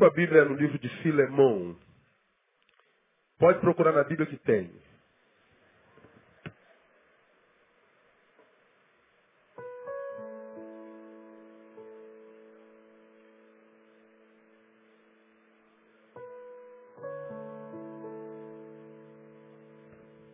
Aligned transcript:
sua 0.00 0.10
Bíblia 0.12 0.46
no 0.46 0.54
livro 0.54 0.78
de 0.78 0.88
Filemão. 1.02 1.76
Pode 3.38 3.60
procurar 3.60 3.92
na 3.92 4.02
Bíblia 4.02 4.26
que 4.26 4.38
tem. 4.38 4.72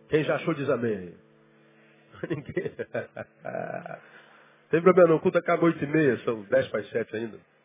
Quem 0.09 0.23
já 0.23 0.37
achou 0.37 0.55
diz 0.55 0.69
amém. 0.69 1.13
Ninguém. 2.31 2.73
Tem 4.71 4.81
problema 4.81 5.09
não, 5.09 5.17
o 5.17 5.21
culto 5.21 5.39
acaba 5.39 5.65
oito 5.65 5.83
e 5.83 5.89
meia, 5.89 6.17
são 6.19 6.43
dez 6.43 6.69
para 6.69 6.79
as 6.79 6.89
sete 6.91 7.17
ainda. 7.17 7.56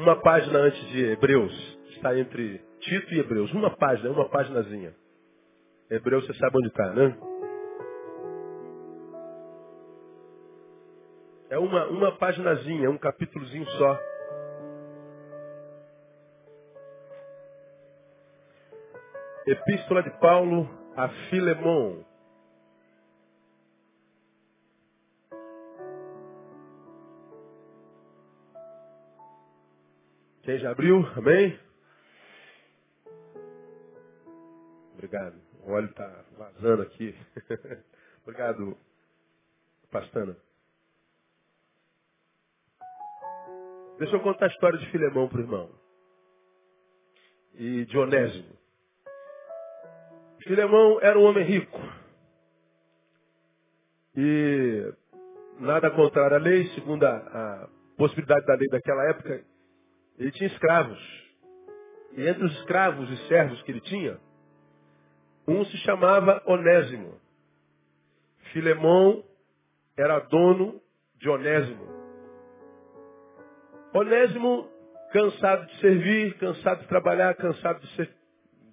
Uma 0.00 0.16
página 0.16 0.60
antes 0.60 0.80
de 0.88 1.04
Hebreus, 1.12 1.52
está 1.90 2.18
entre 2.18 2.58
Tito 2.80 3.12
e 3.12 3.20
Hebreus. 3.20 3.52
Uma 3.52 3.68
página, 3.76 4.08
uma 4.08 4.30
paginazinha. 4.30 4.94
Hebreus, 5.90 6.26
você 6.26 6.32
sabe 6.38 6.56
onde 6.56 6.68
está, 6.68 6.90
né? 6.94 7.18
É 11.50 11.58
uma, 11.58 11.86
uma 11.88 12.16
paginazinha, 12.16 12.90
um 12.90 12.96
capítulozinho 12.96 13.66
só. 13.72 13.98
Epístola 19.46 20.02
de 20.02 20.18
Paulo 20.18 20.66
a 20.96 21.10
Filemon. 21.28 22.09
Quem 30.50 30.58
já 30.58 30.72
abriu? 30.72 31.06
Amém? 31.14 31.56
Obrigado. 34.94 35.40
O 35.62 35.70
óleo 35.70 35.88
está 35.88 36.24
vazando 36.36 36.82
aqui. 36.82 37.14
Obrigado, 38.26 38.76
Pastana. 39.92 40.36
Deixa 44.00 44.16
eu 44.16 44.20
contar 44.22 44.46
a 44.46 44.48
história 44.48 44.76
de 44.76 44.90
Filemão 44.90 45.28
para 45.28 45.38
o 45.38 45.40
irmão. 45.40 45.70
E 47.54 47.84
de 47.84 47.96
Onésimo. 47.96 48.58
Filemão 50.42 51.00
era 51.00 51.16
um 51.16 51.26
homem 51.26 51.44
rico. 51.44 51.78
E 54.16 54.92
nada 55.60 55.92
contrário 55.92 56.38
à 56.38 56.40
lei, 56.40 56.66
segundo 56.70 57.04
a, 57.04 57.18
a 57.18 57.68
possibilidade 57.96 58.44
da 58.46 58.56
lei 58.56 58.68
daquela 58.68 59.10
época, 59.10 59.48
ele 60.18 60.30
tinha 60.32 60.48
escravos. 60.48 60.98
E 62.16 62.26
entre 62.26 62.44
os 62.44 62.52
escravos 62.58 63.10
e 63.10 63.28
servos 63.28 63.62
que 63.62 63.70
ele 63.70 63.80
tinha, 63.80 64.18
um 65.46 65.64
se 65.64 65.76
chamava 65.78 66.42
Onésimo. 66.46 67.20
Filemão 68.52 69.24
era 69.96 70.18
dono 70.20 70.80
de 71.18 71.28
Onésimo. 71.28 71.86
Onésimo, 73.94 74.68
cansado 75.12 75.66
de 75.66 75.80
servir, 75.80 76.38
cansado 76.38 76.80
de 76.80 76.88
trabalhar, 76.88 77.34
cansado 77.34 77.80
de 77.80 77.94
ser 77.96 78.20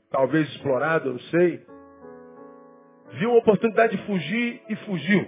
talvez 0.10 0.48
explorado, 0.50 1.10
eu 1.10 1.14
não 1.14 1.20
sei, 1.20 1.66
viu 3.14 3.30
uma 3.30 3.40
oportunidade 3.40 3.98
de 3.98 4.06
fugir 4.06 4.62
e 4.70 4.76
fugiu. 4.78 5.28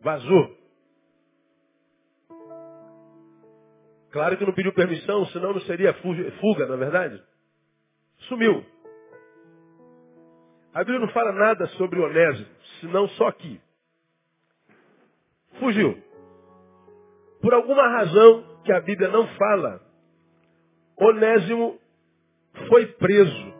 Vazou. 0.00 0.61
Claro 4.12 4.36
que 4.36 4.44
não 4.44 4.52
pediu 4.52 4.74
permissão, 4.74 5.24
senão 5.26 5.54
não 5.54 5.60
seria 5.62 5.94
fuga, 5.94 6.66
na 6.66 6.74
é 6.74 6.76
verdade? 6.76 7.22
Sumiu. 8.28 8.64
A 10.74 10.80
Bíblia 10.80 11.00
não 11.00 11.08
fala 11.08 11.32
nada 11.32 11.66
sobre 11.68 11.98
Onésimo, 11.98 12.46
senão 12.80 13.08
só 13.08 13.28
aqui. 13.28 13.58
Fugiu. 15.58 16.02
Por 17.40 17.54
alguma 17.54 17.88
razão 17.88 18.44
que 18.64 18.72
a 18.72 18.80
Bíblia 18.80 19.08
não 19.08 19.26
fala, 19.28 19.80
Onésimo 20.98 21.80
foi 22.68 22.86
preso. 22.86 23.54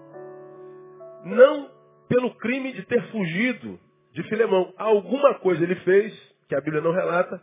Não 1.24 1.70
pelo 2.08 2.34
crime 2.36 2.72
de 2.72 2.82
ter 2.84 3.02
fugido 3.10 3.80
de 4.12 4.22
Filemão. 4.24 4.74
Alguma 4.76 5.34
coisa 5.38 5.62
ele 5.62 5.76
fez, 5.76 6.14
que 6.46 6.54
a 6.54 6.60
Bíblia 6.60 6.82
não 6.82 6.92
relata, 6.92 7.42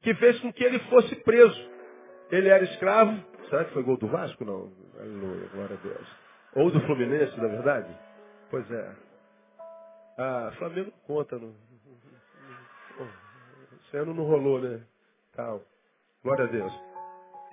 que 0.00 0.14
fez 0.14 0.38
com 0.40 0.52
que 0.52 0.62
ele 0.62 0.78
fosse 0.90 1.16
preso. 1.16 1.73
Ele 2.30 2.48
era 2.48 2.64
escravo. 2.64 3.18
Será 3.48 3.64
que 3.64 3.72
foi 3.72 3.82
gol 3.82 3.96
do 3.96 4.08
Vasco? 4.08 4.44
Não. 4.44 4.72
Aleluia, 4.98 5.48
glória 5.52 5.76
a 5.76 5.86
Deus. 5.86 6.08
Ou 6.54 6.70
do 6.70 6.80
Fluminense, 6.82 7.36
na 7.40 7.48
verdade? 7.48 7.96
Pois 8.50 8.70
é. 8.70 8.92
Ah, 10.18 10.52
Flamengo 10.58 10.92
conta. 11.06 11.36
No... 11.36 11.54
Esse 13.86 13.96
ano 13.96 14.14
não 14.14 14.24
rolou, 14.24 14.60
né? 14.60 14.80
Tal. 15.34 15.62
Glória 16.22 16.44
a 16.44 16.48
Deus. 16.48 16.72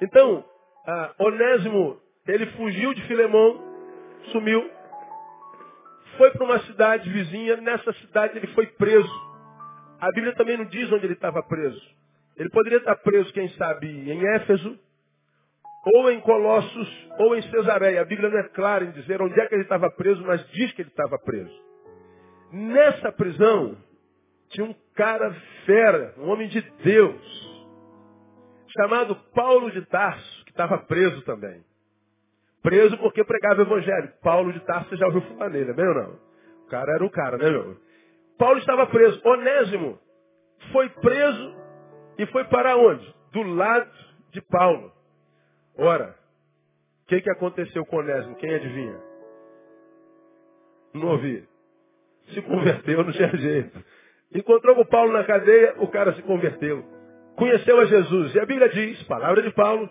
Então, 0.02 0.46
ah, 0.88 1.14
Onésimo, 1.20 2.00
ele 2.28 2.46
fugiu 2.52 2.94
de 2.94 3.04
Filemão, 3.08 3.60
sumiu, 4.32 4.70
foi 6.18 6.32
para 6.32 6.44
uma 6.44 6.60
cidade 6.62 7.10
vizinha, 7.10 7.58
nessa 7.58 7.92
cidade 7.94 8.38
ele 8.38 8.48
foi 8.48 8.68
preso. 8.68 9.32
A 10.00 10.12
Bíblia 10.12 10.36
também 10.36 10.58
não 10.58 10.66
diz 10.66 10.92
onde 10.92 11.06
ele 11.06 11.14
estava 11.14 11.42
preso. 11.44 11.82
Ele 12.42 12.50
poderia 12.50 12.80
estar 12.80 12.96
preso, 12.96 13.32
quem 13.34 13.48
sabe, 13.50 13.88
em 13.88 14.28
Éfeso, 14.36 14.76
ou 15.94 16.10
em 16.10 16.20
Colossos, 16.22 17.10
ou 17.20 17.36
em 17.36 17.42
Cesareia. 17.44 18.02
A 18.02 18.06
Bíblia 18.06 18.30
não 18.32 18.40
é 18.40 18.50
clara 18.50 18.84
em 18.84 18.90
dizer 18.90 19.22
onde 19.22 19.40
é 19.40 19.46
que 19.46 19.54
ele 19.54 19.62
estava 19.62 19.92
preso, 19.92 20.24
mas 20.26 20.44
diz 20.50 20.72
que 20.72 20.82
ele 20.82 20.90
estava 20.90 21.20
preso. 21.20 21.54
Nessa 22.52 23.12
prisão, 23.12 23.78
tinha 24.50 24.66
um 24.66 24.74
cara 24.96 25.32
fera, 25.68 26.16
um 26.18 26.32
homem 26.32 26.48
de 26.48 26.62
Deus, 26.84 27.64
chamado 28.76 29.16
Paulo 29.36 29.70
de 29.70 29.86
Tarso, 29.86 30.44
que 30.46 30.50
estava 30.50 30.80
preso 30.80 31.22
também. 31.22 31.64
Preso 32.64 32.98
porque 32.98 33.24
pregava 33.24 33.62
o 33.62 33.66
evangelho. 33.66 34.14
Paulo 34.24 34.52
de 34.52 34.62
Tarso, 34.62 34.90
você 34.90 34.98
já 34.98 35.06
ouviu 35.06 35.22
falar 35.22 35.52
nele, 35.52 35.80
é 35.80 35.88
ou 35.88 35.94
não? 35.94 36.20
O 36.66 36.70
cara 36.72 36.92
era 36.92 37.06
o 37.06 37.12
cara, 37.12 37.38
né, 37.38 37.52
meu? 37.52 37.78
Paulo 38.40 38.58
estava 38.58 38.88
preso. 38.88 39.22
Onésimo 39.24 40.00
foi 40.72 40.90
preso 40.90 41.61
e 42.18 42.26
foi 42.28 42.44
para 42.46 42.76
onde? 42.78 43.16
Do 43.32 43.44
lado 43.44 43.90
de 44.32 44.42
Paulo. 44.42 44.92
Ora, 45.78 46.16
o 47.04 47.08
que, 47.08 47.22
que 47.22 47.30
aconteceu 47.30 47.86
com 47.86 47.98
Onésimo? 47.98 48.36
Quem 48.36 48.54
adivinha? 48.54 49.00
Não 50.94 51.10
ouvi. 51.10 51.48
Se 52.34 52.42
converteu, 52.42 53.04
não 53.04 53.12
tinha 53.12 53.36
jeito. 53.38 53.84
Encontrou 54.34 54.76
com 54.76 54.86
Paulo 54.86 55.12
na 55.12 55.24
cadeia, 55.24 55.76
o 55.78 55.88
cara 55.88 56.14
se 56.14 56.22
converteu. 56.22 56.84
Conheceu 57.36 57.80
a 57.80 57.86
Jesus. 57.86 58.36
E 58.36 58.40
a 58.40 58.46
Bíblia 58.46 58.70
diz, 58.70 59.02
palavra 59.04 59.42
de 59.42 59.52
Paulo, 59.52 59.90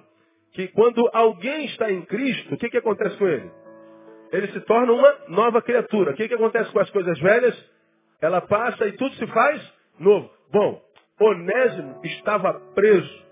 que 0.52 0.68
quando 0.68 1.08
alguém 1.12 1.66
está 1.66 1.90
em 1.90 2.02
Cristo, 2.02 2.54
o 2.54 2.58
que, 2.58 2.70
que 2.70 2.78
acontece 2.78 3.16
com 3.16 3.26
ele? 3.26 3.50
Ele 4.32 4.48
se 4.52 4.60
torna 4.60 4.92
uma 4.92 5.16
nova 5.28 5.60
criatura. 5.60 6.12
O 6.12 6.14
que, 6.14 6.28
que 6.28 6.34
acontece 6.34 6.70
com 6.72 6.80
as 6.80 6.90
coisas 6.90 7.18
velhas? 7.18 7.70
Ela 8.20 8.40
passa 8.40 8.86
e 8.86 8.92
tudo 8.92 9.14
se 9.16 9.26
faz 9.26 9.74
novo. 9.98 10.30
Bom, 10.52 10.80
Onésimo 11.20 12.00
estava 12.02 12.54
preso, 12.74 13.26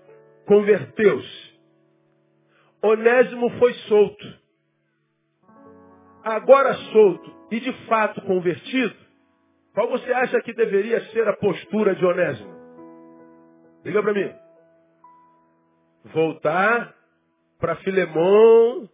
converteu-se. 0.45 1.59
Onésimo 2.83 3.49
foi 3.57 3.73
solto. 3.73 4.39
Agora 6.23 6.73
solto 6.91 7.35
e 7.49 7.59
de 7.59 7.73
fato 7.87 8.21
convertido, 8.21 8.95
qual 9.73 9.89
você 9.89 10.13
acha 10.13 10.39
que 10.41 10.53
deveria 10.53 11.01
ser 11.05 11.27
a 11.27 11.35
postura 11.35 11.95
de 11.95 12.05
Onésimo? 12.05 12.53
Diga 13.83 14.03
para 14.03 14.13
mim. 14.13 14.31
Voltar 16.13 16.95
para 17.57 17.75
Filemão, 17.77 18.87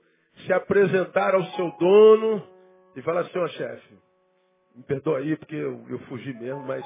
se 0.45 0.53
apresentar 0.53 1.35
ao 1.35 1.43
seu 1.43 1.71
dono 1.77 2.47
e 2.95 3.01
falar 3.01 3.21
assim, 3.21 3.37
ó 3.37 3.43
oh, 3.43 3.47
chefe, 3.49 3.97
me 4.75 4.83
perdoa 4.83 5.19
aí 5.19 5.35
porque 5.35 5.55
eu, 5.55 5.85
eu 5.89 5.99
fugi 5.99 6.33
mesmo, 6.33 6.61
mas 6.65 6.85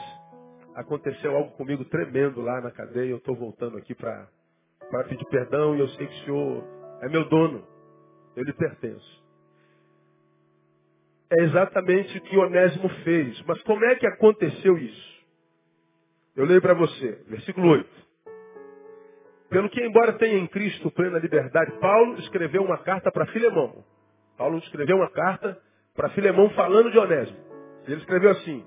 aconteceu 0.76 1.36
algo 1.36 1.52
comigo 1.52 1.84
tremendo 1.86 2.42
lá 2.42 2.62
na 2.62 2.72
cadeia, 2.72 3.10
eu 3.10 3.18
estou 3.18 3.36
voltando 3.36 3.78
aqui 3.78 3.94
para 3.94 4.28
pedir 5.08 5.26
perdão 5.26 5.76
e 5.76 5.80
eu 5.80 5.88
sei 5.90 6.08
que 6.08 6.14
o 6.14 6.26
senhor 6.26 6.64
é 7.02 7.10
meu 7.10 7.28
dono, 7.30 7.66
eu 8.36 8.44
lhe 8.44 8.54
pertenço. 8.54 9.20
É 11.32 11.44
exatamente 11.44 12.18
o 12.18 12.22
que 12.22 12.38
Onésimo 12.38 12.90
fez. 13.04 13.40
Mas 13.44 13.62
como 13.64 13.86
é 13.86 13.96
que 13.96 14.08
aconteceu 14.08 14.78
isso? 14.78 15.20
Eu 16.36 16.46
leio 16.46 16.62
para 16.62 16.74
você, 16.74 17.24
versículo 17.28 17.70
8. 17.70 17.90
Pelo 19.50 19.70
que, 19.70 19.82
embora 19.82 20.14
tenha 20.14 20.38
em 20.38 20.48
Cristo 20.48 20.92
plena 20.92 21.20
liberdade, 21.20 21.72
Paulo 21.80 22.16
escreveu 22.20 22.64
uma 22.64 22.78
carta 22.80 23.12
para 23.12 23.26
Filemão. 23.28 23.84
Paulo 24.38 24.58
escreveu 24.60 24.98
uma 24.98 25.10
carta 25.10 25.60
para 25.96 26.10
Filemão 26.10 26.50
falando 26.52 26.92
de 26.92 26.98
Onésimo. 26.98 27.38
Ele 27.86 27.98
escreveu 27.98 28.32
assim: 28.32 28.66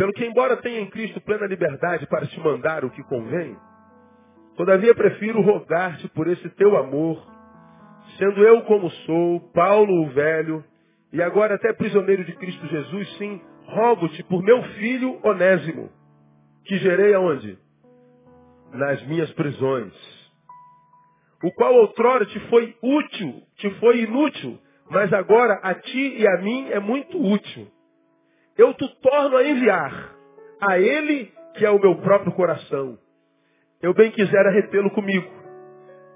Pelo 0.00 0.14
que, 0.14 0.24
embora 0.24 0.56
tenha 0.56 0.80
em 0.80 0.88
Cristo 0.88 1.20
plena 1.20 1.46
liberdade 1.46 2.06
para 2.06 2.26
te 2.26 2.40
mandar 2.40 2.86
o 2.86 2.90
que 2.90 3.02
convém, 3.02 3.54
todavia 4.56 4.94
prefiro 4.94 5.42
rogar-te 5.42 6.08
por 6.08 6.26
esse 6.26 6.48
teu 6.54 6.74
amor, 6.78 7.22
sendo 8.16 8.42
eu 8.42 8.62
como 8.62 8.88
sou, 8.88 9.40
Paulo 9.52 9.92
o 10.04 10.08
velho, 10.08 10.64
e 11.12 11.22
agora 11.22 11.56
até 11.56 11.74
prisioneiro 11.74 12.24
de 12.24 12.32
Cristo 12.32 12.66
Jesus, 12.66 13.16
sim, 13.18 13.42
rogo-te 13.66 14.22
por 14.22 14.42
meu 14.42 14.62
filho 14.78 15.20
Onésimo, 15.22 15.90
que 16.64 16.78
gerei 16.78 17.12
aonde? 17.12 17.58
Nas 18.72 19.06
minhas 19.06 19.30
prisões. 19.34 19.92
O 21.44 21.52
qual 21.52 21.74
outrora 21.74 22.24
te 22.24 22.40
foi 22.48 22.74
útil, 22.82 23.42
te 23.56 23.68
foi 23.72 24.00
inútil, 24.00 24.58
mas 24.88 25.12
agora 25.12 25.60
a 25.62 25.74
ti 25.74 26.16
e 26.16 26.26
a 26.26 26.38
mim 26.38 26.70
é 26.70 26.80
muito 26.80 27.22
útil. 27.22 27.70
Eu 28.60 28.74
te 28.74 28.86
torno 29.00 29.38
a 29.38 29.42
enviar 29.42 30.14
a 30.60 30.78
ele, 30.78 31.32
que 31.56 31.64
é 31.64 31.70
o 31.70 31.78
meu 31.78 31.96
próprio 32.02 32.30
coração. 32.32 32.98
Eu 33.80 33.94
bem 33.94 34.10
quisera 34.10 34.50
retê-lo 34.50 34.90
comigo, 34.90 35.30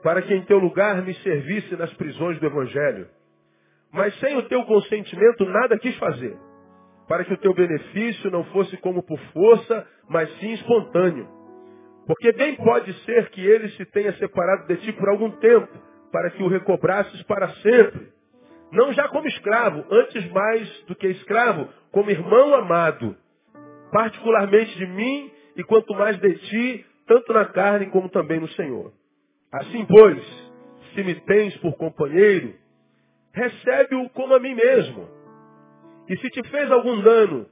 para 0.02 0.20
que 0.20 0.34
em 0.34 0.44
teu 0.44 0.58
lugar 0.58 1.00
me 1.02 1.14
servisse 1.14 1.74
nas 1.76 1.90
prisões 1.94 2.38
do 2.38 2.44
Evangelho. 2.46 3.08
Mas 3.90 4.14
sem 4.20 4.36
o 4.36 4.42
teu 4.42 4.62
consentimento 4.64 5.46
nada 5.46 5.78
quis 5.78 5.96
fazer 5.96 6.36
para 7.08 7.24
que 7.24 7.32
o 7.34 7.38
teu 7.38 7.54
benefício 7.54 8.30
não 8.30 8.44
fosse 8.44 8.76
como 8.78 9.02
por 9.02 9.18
força, 9.32 9.86
mas 10.08 10.30
sim 10.38 10.52
espontâneo. 10.52 11.26
Porque 12.06 12.32
bem 12.32 12.56
pode 12.56 12.92
ser 13.04 13.30
que 13.30 13.40
ele 13.40 13.68
se 13.70 13.84
tenha 13.86 14.12
separado 14.18 14.66
de 14.66 14.76
ti 14.78 14.92
por 14.92 15.08
algum 15.08 15.30
tempo, 15.30 15.68
para 16.12 16.30
que 16.30 16.42
o 16.42 16.48
recobrasses 16.48 17.22
para 17.22 17.48
sempre. 17.56 18.12
Não 18.74 18.92
já 18.92 19.08
como 19.08 19.26
escravo, 19.28 19.84
antes 19.90 20.30
mais 20.32 20.84
do 20.86 20.94
que 20.94 21.06
escravo, 21.08 21.68
como 21.90 22.10
irmão 22.10 22.54
amado, 22.54 23.16
particularmente 23.92 24.76
de 24.76 24.86
mim 24.86 25.30
e 25.56 25.64
quanto 25.64 25.94
mais 25.94 26.18
de 26.18 26.34
ti, 26.34 26.86
tanto 27.06 27.32
na 27.32 27.46
carne 27.46 27.86
como 27.86 28.08
também 28.08 28.40
no 28.40 28.48
Senhor. 28.48 28.92
Assim, 29.52 29.86
pois, 29.86 30.22
se 30.94 31.02
me 31.02 31.14
tens 31.14 31.56
por 31.58 31.74
companheiro, 31.76 32.54
recebe-o 33.32 34.08
como 34.10 34.34
a 34.34 34.40
mim 34.40 34.54
mesmo 34.54 35.14
e 36.08 36.16
se 36.18 36.28
te 36.28 36.48
fez 36.50 36.70
algum 36.70 37.00
dano, 37.00 37.46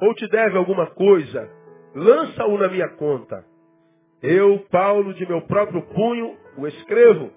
ou 0.00 0.14
te 0.14 0.26
deve 0.28 0.56
alguma 0.56 0.86
coisa, 0.86 1.50
lança-o 1.94 2.56
na 2.56 2.68
minha 2.68 2.88
conta. 2.90 3.44
Eu, 4.22 4.64
Paulo, 4.70 5.12
de 5.14 5.26
meu 5.26 5.42
próprio 5.42 5.82
punho, 5.82 6.36
o 6.56 6.66
escrevo. 6.66 7.30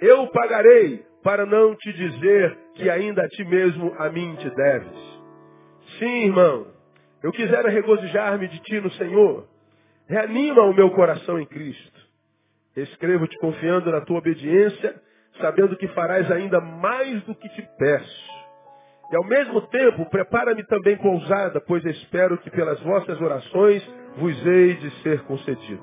Eu 0.00 0.26
pagarei, 0.28 1.04
para 1.26 1.44
não 1.44 1.74
te 1.74 1.92
dizer 1.92 2.56
que 2.76 2.88
ainda 2.88 3.24
a 3.24 3.28
ti 3.28 3.44
mesmo 3.44 3.92
a 3.98 4.08
mim 4.08 4.36
te 4.36 4.48
deves. 4.48 5.20
Sim, 5.98 6.26
irmão, 6.26 6.68
eu 7.20 7.32
quisera 7.32 7.68
regozijar-me 7.68 8.46
de 8.46 8.60
ti 8.60 8.80
no 8.80 8.92
Senhor. 8.92 9.44
Reanima 10.08 10.62
o 10.62 10.72
meu 10.72 10.88
coração 10.92 11.40
em 11.40 11.44
Cristo. 11.44 12.00
Escrevo-te 12.76 13.36
confiando 13.38 13.90
na 13.90 14.02
tua 14.02 14.18
obediência, 14.18 14.94
sabendo 15.40 15.76
que 15.76 15.88
farás 15.88 16.30
ainda 16.30 16.60
mais 16.60 17.20
do 17.24 17.34
que 17.34 17.48
te 17.48 17.68
peço. 17.76 18.30
E 19.10 19.16
ao 19.16 19.24
mesmo 19.24 19.62
tempo, 19.62 20.08
prepara-me 20.08 20.62
também 20.66 20.96
com 20.96 21.08
ousada, 21.08 21.60
pois 21.60 21.84
espero 21.86 22.38
que 22.38 22.50
pelas 22.52 22.80
vossas 22.82 23.20
orações 23.20 23.84
vos 24.16 24.46
hei 24.46 24.74
de 24.74 24.90
ser 25.02 25.22
concedido. 25.22 25.82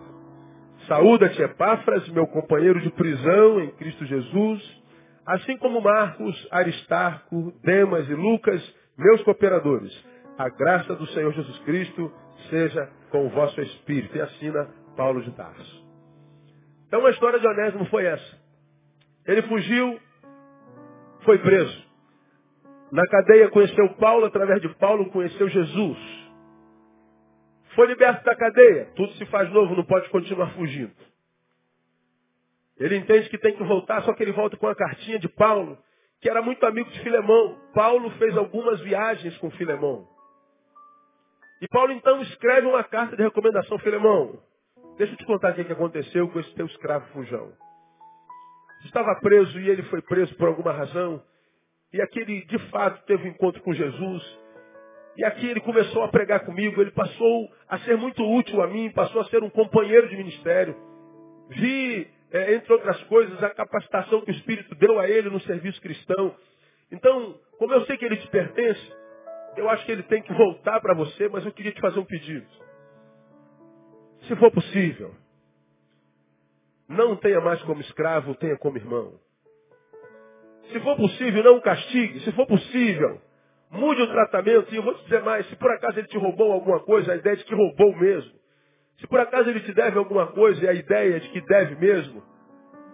Saúda-te, 0.87 1.41
Epáfras, 1.41 2.07
meu 2.11 2.27
companheiro 2.27 2.79
de 2.79 2.89
prisão 2.91 3.59
em 3.59 3.71
Cristo 3.71 4.05
Jesus, 4.05 4.82
assim 5.25 5.57
como 5.57 5.81
Marcos, 5.81 6.47
Aristarco, 6.51 7.53
Demas 7.63 8.07
e 8.09 8.13
Lucas, 8.13 8.75
meus 8.97 9.23
cooperadores. 9.23 9.91
A 10.37 10.49
graça 10.49 10.95
do 10.95 11.05
Senhor 11.07 11.31
Jesus 11.33 11.59
Cristo 11.59 12.11
seja 12.49 12.89
com 13.09 13.27
o 13.27 13.29
vosso 13.29 13.59
espírito. 13.61 14.17
E 14.17 14.21
assina 14.21 14.67
Paulo 14.95 15.21
de 15.21 15.31
Tarso. 15.31 15.83
Então 16.87 17.05
a 17.05 17.11
história 17.11 17.39
de 17.39 17.47
Onésimo 17.47 17.85
foi 17.85 18.05
essa. 18.05 18.43
Ele 19.25 19.41
fugiu, 19.43 19.99
foi 21.23 21.37
preso. 21.39 21.83
Na 22.91 23.07
cadeia 23.07 23.49
conheceu 23.49 23.89
Paulo, 23.95 24.25
através 24.25 24.61
de 24.61 24.69
Paulo 24.75 25.09
conheceu 25.09 25.47
Jesus. 25.49 25.97
Foi 27.75 27.87
liberto 27.87 28.23
da 28.23 28.35
cadeia, 28.35 28.91
tudo 28.95 29.11
se 29.13 29.25
faz 29.27 29.51
novo, 29.51 29.75
não 29.75 29.83
pode 29.83 30.07
continuar 30.09 30.51
fugindo. 30.53 30.93
Ele 32.83 32.97
entende 32.97 33.29
que 33.29 33.37
tem 33.37 33.55
que 33.55 33.63
voltar, 33.63 34.03
só 34.03 34.11
que 34.11 34.21
ele 34.21 34.33
volta 34.33 34.57
com 34.57 34.67
a 34.67 34.75
cartinha 34.75 35.17
de 35.17 35.29
Paulo, 35.29 35.77
que 36.19 36.29
era 36.29 36.41
muito 36.41 36.65
amigo 36.65 36.89
de 36.89 36.99
Filemão. 36.99 37.57
Paulo 37.73 38.09
fez 38.17 38.35
algumas 38.35 38.81
viagens 38.81 39.37
com 39.37 39.49
Filemão. 39.51 40.05
E 41.61 41.67
Paulo 41.69 41.93
então 41.93 42.21
escreve 42.21 42.67
uma 42.67 42.83
carta 42.83 43.15
de 43.15 43.23
recomendação, 43.23 43.79
Filemão. 43.79 44.37
Deixa 44.97 45.13
eu 45.13 45.17
te 45.17 45.25
contar 45.25 45.51
o 45.51 45.55
que 45.55 45.71
aconteceu 45.71 46.27
com 46.27 46.37
esse 46.41 46.53
teu 46.55 46.65
escravo 46.65 47.07
fujão. 47.13 47.53
Estava 48.83 49.15
preso 49.21 49.57
e 49.61 49.69
ele 49.69 49.83
foi 49.83 50.01
preso 50.01 50.35
por 50.35 50.49
alguma 50.49 50.73
razão. 50.73 51.23
E 51.93 52.01
aqui 52.01 52.19
ele, 52.19 52.43
de 52.47 52.59
fato, 52.69 53.01
teve 53.05 53.29
um 53.29 53.31
encontro 53.31 53.63
com 53.63 53.73
Jesus. 53.73 54.39
E 55.15 55.23
aqui 55.23 55.47
ele 55.47 55.61
começou 55.61 56.03
a 56.03 56.09
pregar 56.09 56.41
comigo. 56.41 56.81
Ele 56.81 56.91
passou 56.91 57.49
a 57.69 57.79
ser 57.79 57.95
muito 57.95 58.29
útil 58.29 58.61
a 58.61 58.67
mim, 58.67 58.91
passou 58.91 59.21
a 59.21 59.25
ser 59.29 59.41
um 59.41 59.49
companheiro 59.49 60.09
de 60.09 60.17
ministério. 60.17 60.75
Vi, 61.47 62.11
é, 62.33 62.55
entre 62.55 62.73
outras 62.73 63.01
coisas, 63.03 63.41
a 63.43 63.51
capacitação 63.51 64.21
que 64.21 64.31
o 64.31 64.35
Espírito 64.35 64.73
deu 64.75 64.99
a 64.99 65.07
ele 65.07 65.29
no 65.29 65.39
serviço 65.41 65.79
cristão. 65.79 66.35
Então, 66.91 67.39
como 67.59 67.73
eu 67.73 67.85
sei 67.85 67.95
que 67.95 68.03
ele 68.03 68.17
te 68.17 68.27
pertence, 68.27 68.93
eu 69.55 69.69
acho 69.69 69.85
que 69.85 69.91
ele 69.91 70.03
tem 70.03 70.21
que 70.23 70.33
voltar 70.33 70.81
para 70.81 70.95
você, 70.95 71.29
mas 71.29 71.45
eu 71.45 71.51
queria 71.51 71.71
te 71.71 71.79
fazer 71.79 71.99
um 71.99 72.05
pedido. 72.05 72.47
Se 74.27 74.35
for 74.37 74.51
possível, 74.51 75.13
não 76.89 77.15
tenha 77.15 77.39
mais 77.39 77.61
como 77.63 77.81
escravo, 77.81 78.33
tenha 78.35 78.57
como 78.57 78.77
irmão. 78.77 79.13
Se 80.71 80.79
for 80.79 80.95
possível, 80.95 81.43
não 81.43 81.59
castigue. 81.59 82.19
Se 82.21 82.31
for 82.31 82.47
possível, 82.47 83.21
mude 83.69 84.01
o 84.01 84.07
tratamento. 84.07 84.73
E 84.73 84.77
eu 84.77 84.83
vou 84.83 84.95
te 84.95 85.03
dizer 85.03 85.21
mais, 85.21 85.47
se 85.49 85.55
por 85.57 85.69
acaso 85.69 85.99
ele 85.99 86.07
te 86.07 86.17
roubou 86.17 86.51
alguma 86.51 86.79
coisa, 86.79 87.13
a 87.13 87.15
ideia 87.15 87.33
é 87.33 87.35
de 87.35 87.43
que 87.43 87.53
roubou 87.53 87.95
mesmo. 87.95 88.42
Se 89.03 89.07
por 89.07 89.19
acaso 89.19 89.49
ele 89.49 89.59
te 89.59 89.73
deve 89.73 89.97
alguma 89.97 90.27
coisa 90.27 90.63
e 90.63 90.69
a 90.69 90.73
ideia 90.73 91.19
de 91.19 91.27
que 91.27 91.41
deve 91.41 91.75
mesmo, 91.75 92.23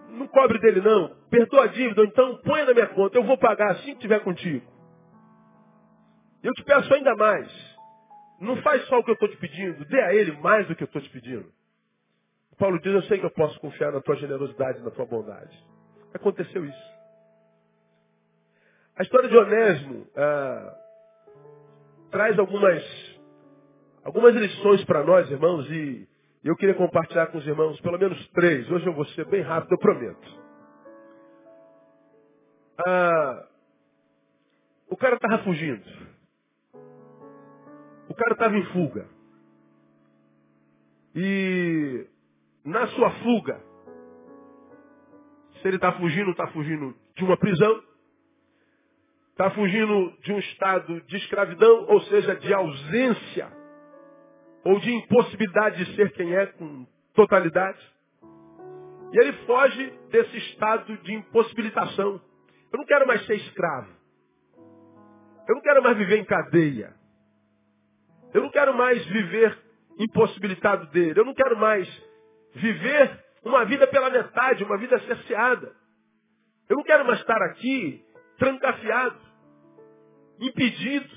não 0.08 0.26
cobre 0.26 0.58
dele 0.58 0.80
não. 0.80 1.14
Perdoa 1.30 1.62
a 1.62 1.66
dívida, 1.68 2.00
ou 2.00 2.06
então 2.08 2.36
põe 2.38 2.64
na 2.64 2.74
minha 2.74 2.88
conta. 2.88 3.16
Eu 3.16 3.22
vou 3.22 3.38
pagar 3.38 3.70
assim 3.70 3.92
que 3.92 3.98
estiver 3.98 4.18
contigo. 4.18 4.66
Eu 6.42 6.52
te 6.54 6.64
peço 6.64 6.92
ainda 6.92 7.14
mais. 7.14 7.48
Não 8.40 8.56
faz 8.56 8.84
só 8.86 8.98
o 8.98 9.04
que 9.04 9.10
eu 9.10 9.14
estou 9.14 9.28
te 9.28 9.36
pedindo, 9.36 9.84
dê 9.84 10.00
a 10.00 10.12
ele 10.12 10.32
mais 10.40 10.66
do 10.66 10.74
que 10.74 10.82
eu 10.82 10.86
estou 10.86 11.00
te 11.00 11.08
pedindo. 11.10 11.46
Paulo 12.58 12.80
diz, 12.80 12.92
eu 12.92 13.02
sei 13.04 13.20
que 13.20 13.26
eu 13.26 13.30
posso 13.30 13.60
confiar 13.60 13.92
na 13.92 14.00
tua 14.00 14.16
generosidade, 14.16 14.82
na 14.82 14.90
tua 14.90 15.06
bondade. 15.06 15.56
Aconteceu 16.12 16.64
isso. 16.64 16.90
A 18.96 19.02
história 19.02 19.28
de 19.28 19.36
Onésimo 19.36 20.08
ah, 20.16 20.74
traz 22.10 22.36
algumas, 22.36 22.82
algumas 24.04 24.34
lições 24.34 24.84
para 24.84 25.04
nós, 25.04 25.30
irmãos, 25.30 25.68
e 25.70 26.08
eu 26.44 26.56
queria 26.56 26.74
compartilhar 26.74 27.26
com 27.28 27.38
os 27.38 27.46
irmãos 27.46 27.80
pelo 27.80 27.98
menos 27.98 28.28
três. 28.30 28.70
Hoje 28.70 28.86
eu 28.86 28.94
vou 28.94 29.04
ser 29.06 29.26
bem 29.26 29.42
rápido, 29.42 29.72
eu 29.72 29.78
prometo. 29.78 30.40
Ah, 32.86 33.48
o 34.88 34.96
cara 34.96 35.16
estava 35.16 35.42
fugindo. 35.44 35.84
O 38.08 38.14
cara 38.14 38.32
estava 38.32 38.56
em 38.56 38.64
fuga. 38.66 39.08
E 41.14 42.06
na 42.64 42.86
sua 42.88 43.10
fuga, 43.22 43.60
se 45.60 45.68
ele 45.68 45.76
está 45.76 45.92
fugindo, 45.92 46.30
está 46.30 46.46
fugindo 46.48 46.94
de 47.16 47.24
uma 47.24 47.36
prisão, 47.36 47.82
Está 49.40 49.52
fugindo 49.52 50.12
de 50.22 50.32
um 50.34 50.38
estado 50.38 51.00
de 51.06 51.16
escravidão, 51.16 51.86
ou 51.88 52.02
seja, 52.02 52.36
de 52.36 52.52
ausência, 52.52 53.50
ou 54.64 54.78
de 54.80 54.92
impossibilidade 54.92 55.84
de 55.84 55.96
ser 55.96 56.12
quem 56.12 56.34
é 56.34 56.46
com 56.46 56.86
totalidade. 57.14 57.78
E 59.12 59.18
ele 59.18 59.32
foge 59.44 59.90
desse 60.10 60.36
estado 60.36 60.96
de 60.98 61.14
impossibilitação. 61.14 62.20
Eu 62.72 62.78
não 62.78 62.84
quero 62.84 63.06
mais 63.06 63.24
ser 63.26 63.34
escravo. 63.36 63.90
Eu 65.48 65.54
não 65.56 65.62
quero 65.62 65.82
mais 65.82 65.96
viver 65.96 66.18
em 66.18 66.24
cadeia. 66.24 66.94
Eu 68.32 68.42
não 68.42 68.50
quero 68.50 68.72
mais 68.74 69.04
viver 69.06 69.58
impossibilitado 69.98 70.86
dele. 70.86 71.18
Eu 71.18 71.24
não 71.24 71.34
quero 71.34 71.56
mais 71.56 71.88
viver 72.54 73.24
uma 73.42 73.64
vida 73.64 73.86
pela 73.88 74.10
metade, 74.10 74.62
uma 74.62 74.78
vida 74.78 74.98
cerceada. 75.00 75.74
Eu 76.68 76.76
não 76.76 76.84
quero 76.84 77.04
mais 77.04 77.18
estar 77.18 77.42
aqui 77.42 78.04
trancafiado 78.38 79.30
impedido, 80.40 81.08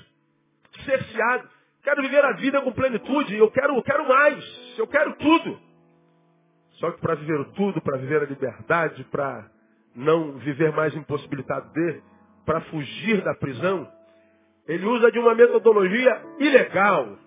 cerceado. 0.84 1.48
Quero 1.84 2.00
viver 2.00 2.24
a 2.24 2.32
vida 2.32 2.62
com 2.62 2.72
plenitude. 2.72 3.36
Eu 3.36 3.50
quero, 3.50 3.76
eu 3.76 3.82
quero 3.82 4.08
mais. 4.08 4.74
Eu 4.78 4.86
quero 4.86 5.14
tudo. 5.16 5.60
Só 6.72 6.90
que 6.90 7.00
para 7.00 7.14
viver 7.14 7.38
o 7.38 7.44
tudo, 7.52 7.80
para 7.82 7.98
viver 7.98 8.22
a 8.22 8.26
liberdade, 8.26 9.04
para 9.04 9.46
não 9.94 10.32
viver 10.38 10.72
mais 10.72 10.94
impossibilitado 10.96 11.70
de, 11.72 12.02
para 12.44 12.62
fugir 12.62 13.22
da 13.22 13.34
prisão, 13.34 13.86
ele 14.66 14.84
usa 14.86 15.12
de 15.12 15.18
uma 15.18 15.34
metodologia 15.34 16.22
ilegal. 16.40 17.18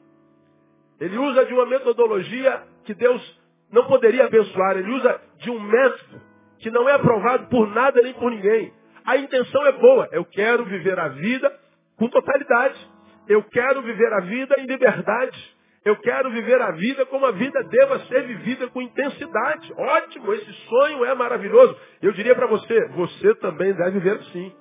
Ele 1.00 1.18
usa 1.18 1.46
de 1.46 1.54
uma 1.54 1.68
metodologia 1.68 2.64
que 2.84 2.96
Deus 2.96 3.40
não 3.72 3.86
poderia 3.86 4.26
abençoar. 4.26 4.78
Ele 4.78 4.92
usa 4.92 5.22
de 5.38 5.52
um 5.52 5.60
método 5.60 6.22
que 6.58 6.72
não 6.72 6.90
é 6.90 6.94
aprovado 6.94 7.48
por 7.48 7.68
nada 7.70 8.02
nem 8.02 8.14
por 8.16 8.32
ninguém. 8.32 8.74
A 9.06 9.18
intenção 9.18 9.66
é 9.68 9.72
boa. 9.74 10.10
Eu 10.12 10.26
quero 10.26 10.66
viver 10.66 11.00
a 11.00 11.10
vida 11.10 11.54
com 11.96 12.10
totalidade. 12.10 12.97
Eu 13.28 13.44
quero 13.44 13.82
viver 13.82 14.12
a 14.14 14.22
vida 14.22 14.56
em 14.60 14.66
liberdade. 14.66 15.58
Eu 15.86 15.96
quero 15.98 16.30
viver 16.32 16.62
a 16.62 16.72
vida 16.72 17.06
como 17.06 17.26
a 17.26 17.32
vida 17.32 17.64
deva 17.64 18.00
ser 18.08 18.24
vivida 18.24 18.68
com 18.68 18.82
intensidade. 18.82 19.74
Ótimo, 19.78 20.34
esse 20.34 20.52
sonho 20.68 21.06
é 21.06 21.16
maravilhoso. 21.16 21.78
Eu 22.02 22.12
diria 22.12 22.36
para 22.36 22.48
você, 22.48 22.88
você 22.90 23.36
também 23.36 23.74
deve 23.74 23.92
viver 23.92 24.22
sim. 24.34 24.52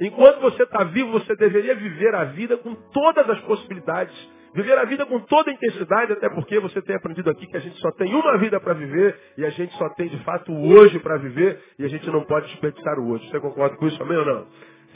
Enquanto 0.00 0.40
você 0.40 0.62
está 0.62 0.84
vivo, 0.84 1.10
você 1.10 1.34
deveria 1.34 1.74
viver 1.74 2.14
a 2.14 2.24
vida 2.24 2.56
com 2.58 2.74
todas 2.92 3.28
as 3.28 3.40
possibilidades. 3.40 4.14
Viver 4.54 4.78
a 4.78 4.84
vida 4.84 5.04
com 5.04 5.20
toda 5.20 5.50
intensidade, 5.50 6.12
até 6.12 6.28
porque 6.30 6.58
você 6.60 6.80
tem 6.82 6.96
aprendido 6.96 7.28
aqui 7.28 7.46
que 7.46 7.56
a 7.56 7.60
gente 7.60 7.76
só 7.80 7.90
tem 7.92 8.14
uma 8.14 8.38
vida 8.38 8.58
para 8.60 8.74
viver 8.74 9.18
e 9.36 9.44
a 9.44 9.50
gente 9.50 9.76
só 9.76 9.88
tem 9.90 10.08
de 10.08 10.22
fato 10.24 10.52
hoje 10.52 10.98
para 11.00 11.16
viver 11.18 11.60
e 11.78 11.84
a 11.84 11.88
gente 11.88 12.08
não 12.10 12.24
pode 12.24 12.46
desperdiçar 12.46 12.98
o 12.98 13.10
hoje. 13.10 13.28
Você 13.28 13.40
concorda 13.40 13.76
com 13.76 13.86
isso, 13.86 14.02
amém 14.02 14.16
ou 14.16 14.24
não? 14.24 14.46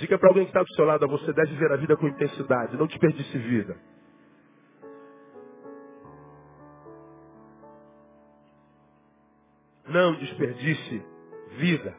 Diga 0.03 0.19
para 0.19 0.31
alguém 0.31 0.43
que 0.45 0.51
está 0.51 0.61
do 0.65 0.75
seu 0.75 0.85
lado, 0.85 1.07
você 1.07 1.33
deve 1.33 1.53
viver 1.53 1.71
a 1.71 1.77
vida 1.77 1.97
com 1.97 2.09
intensidade, 2.09 2.77
não 2.77 2.89
desperdice 2.89 3.39
vida. 3.39 3.77
Não 9.87 10.17
desperdice 10.17 11.07
vida. 11.53 11.95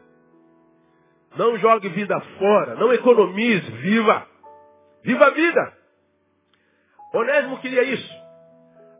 Não 1.37 1.57
jogue 1.57 1.87
vida 1.89 2.19
fora. 2.37 2.75
Não 2.75 2.91
economize. 2.91 3.71
Viva. 3.71 4.27
Viva 5.01 5.27
a 5.27 5.29
vida. 5.29 5.73
Onésimo 7.13 7.61
queria 7.61 7.83
isso. 7.83 8.13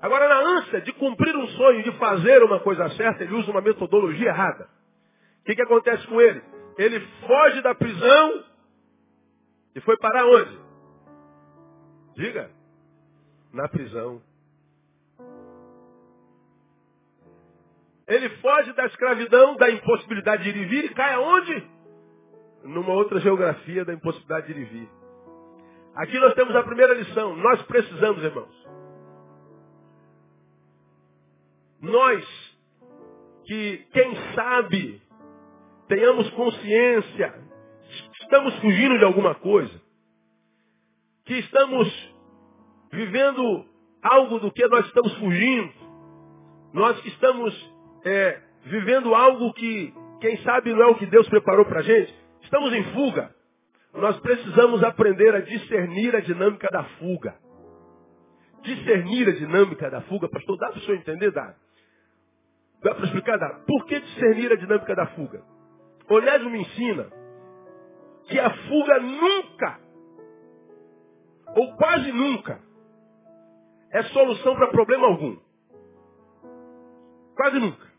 Agora, 0.02 0.30
na 0.30 0.60
ânsia 0.60 0.80
de 0.80 0.94
cumprir 0.94 1.36
um 1.36 1.48
sonho, 1.48 1.84
de 1.84 1.92
fazer 1.98 2.42
uma 2.42 2.62
coisa 2.62 2.90
certa, 2.92 3.22
ele 3.26 3.36
usa 3.36 3.52
uma 3.52 3.62
metodologia 3.62 4.30
errada. 4.30 4.70
O 5.42 5.44
que, 5.44 5.56
que 5.56 5.62
acontece 5.62 6.08
com 6.08 6.22
ele? 6.22 6.42
Ele 6.78 7.02
foge 7.28 7.62
da 7.62 7.76
prisão 7.76 8.53
e 9.76 9.82
foi 9.82 9.98
parar 9.98 10.26
onde? 10.26 10.60
Diga. 12.16 12.50
Na 13.52 13.68
prisão. 13.68 14.22
Ele 18.08 18.30
foge 18.38 18.74
da 18.74 18.86
escravidão, 18.86 19.56
da 19.56 19.72
impossibilidade 19.72 20.44
de 20.44 20.50
ir 20.50 20.58
e 20.58 20.66
vir 20.66 20.86
e 20.86 20.94
cai 20.94 21.14
aonde? 21.14 21.70
Numa 22.64 22.94
outra 22.94 23.20
geografia 23.20 23.86
da 23.86 23.94
impossibilidade 23.94 24.48
de 24.48 24.60
ir 24.60 24.62
e 24.62 24.66
vir. 24.66 24.90
Aqui 25.96 26.20
nós 26.20 26.34
temos 26.34 26.56
a 26.56 26.64
primeira 26.64 26.94
lição. 26.94 27.36
Nós 27.36 27.62
precisamos, 27.64 28.24
irmãos. 28.24 28.64
Nós 31.82 32.54
que, 33.46 33.86
quem 33.92 34.16
sabe, 34.34 35.02
tenhamos 35.88 36.30
consciência, 36.32 37.43
estamos 38.34 38.56
fugindo 38.62 38.98
de 38.98 39.06
alguma 39.06 39.36
coisa, 39.36 39.80
que 41.24 41.36
estamos 41.36 42.16
vivendo 42.92 43.64
algo 44.02 44.40
do 44.40 44.52
que 44.52 44.68
nós 44.70 44.88
estamos 44.88 45.14
fugindo, 45.20 45.72
nós 46.74 47.00
que 47.02 47.10
estamos 47.10 47.74
é, 48.04 48.42
vivendo 48.66 49.14
algo 49.14 49.54
que, 49.54 49.94
quem 50.20 50.38
sabe, 50.38 50.74
não 50.74 50.82
é 50.82 50.88
o 50.88 50.96
que 50.96 51.06
Deus 51.06 51.30
preparou 51.30 51.64
para 51.66 51.82
a 51.82 51.84
gente, 51.84 52.12
estamos 52.42 52.74
em 52.74 52.84
fuga. 52.86 53.36
Nós 53.94 54.20
precisamos 54.20 54.84
aprender 54.84 55.36
a 55.36 55.42
discernir 55.42 56.16
a 56.16 56.20
dinâmica 56.20 56.68
da 56.72 56.84
fuga. 56.98 57.36
Discernir 58.64 59.30
a 59.30 59.34
dinâmica 59.34 59.92
da 59.92 60.02
fuga, 60.02 60.28
pastor, 60.28 60.58
dá 60.58 60.70
para 60.70 60.80
o 60.80 60.82
senhor 60.82 60.98
entender? 60.98 61.32
Dá. 61.32 61.54
Dá 62.82 62.96
para 62.96 63.06
explicar? 63.06 63.38
Dá. 63.38 63.62
Por 63.68 63.86
que 63.86 64.00
discernir 64.00 64.52
a 64.52 64.56
dinâmica 64.56 64.96
da 64.96 65.06
fuga? 65.08 65.44
Onésimo 66.10 66.50
me 66.50 66.62
ensina 66.62 67.23
que 68.28 68.40
a 68.40 68.50
fuga 68.50 69.00
nunca, 69.00 69.80
ou 71.56 71.76
quase 71.76 72.12
nunca, 72.12 72.60
é 73.92 74.04
solução 74.04 74.56
para 74.56 74.68
problema 74.68 75.08
algum. 75.08 75.38
Quase 77.36 77.60
nunca. 77.60 77.94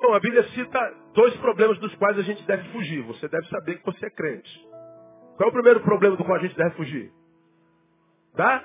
Bom, 0.00 0.14
a 0.14 0.20
Bíblia 0.20 0.42
cita 0.50 0.94
dois 1.14 1.36
problemas 1.36 1.78
dos 1.78 1.94
quais 1.94 2.18
a 2.18 2.22
gente 2.22 2.42
deve 2.44 2.68
fugir. 2.70 3.02
Você 3.02 3.28
deve 3.28 3.46
saber 3.48 3.78
que 3.78 3.86
você 3.86 4.06
é 4.06 4.10
crente. 4.10 4.68
Qual 5.36 5.48
é 5.48 5.50
o 5.50 5.52
primeiro 5.52 5.80
problema 5.80 6.16
do 6.16 6.24
qual 6.24 6.38
a 6.38 6.42
gente 6.42 6.56
deve 6.56 6.74
fugir? 6.74 7.12
Da 8.34 8.64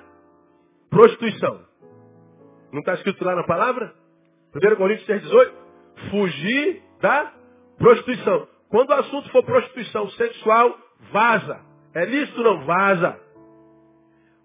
prostituição. 0.89 1.65
Não 2.72 2.79
está 2.79 2.93
escrito 2.96 3.24
lá 3.24 3.36
na 3.36 3.43
palavra? 3.43 3.93
1 4.55 4.75
Coríntios 4.75 5.05
6, 5.05 5.22
18? 5.22 5.55
Fugir 6.10 6.84
da 7.01 7.34
prostituição. 7.77 8.48
Quando 8.69 8.89
o 8.89 8.93
assunto 8.93 9.29
for 9.31 9.43
prostituição 9.43 10.09
sexual, 10.12 10.77
vaza. 11.12 11.59
É 11.93 12.05
lícito 12.05 12.43
não? 12.43 12.65
Vaza. 12.65 13.19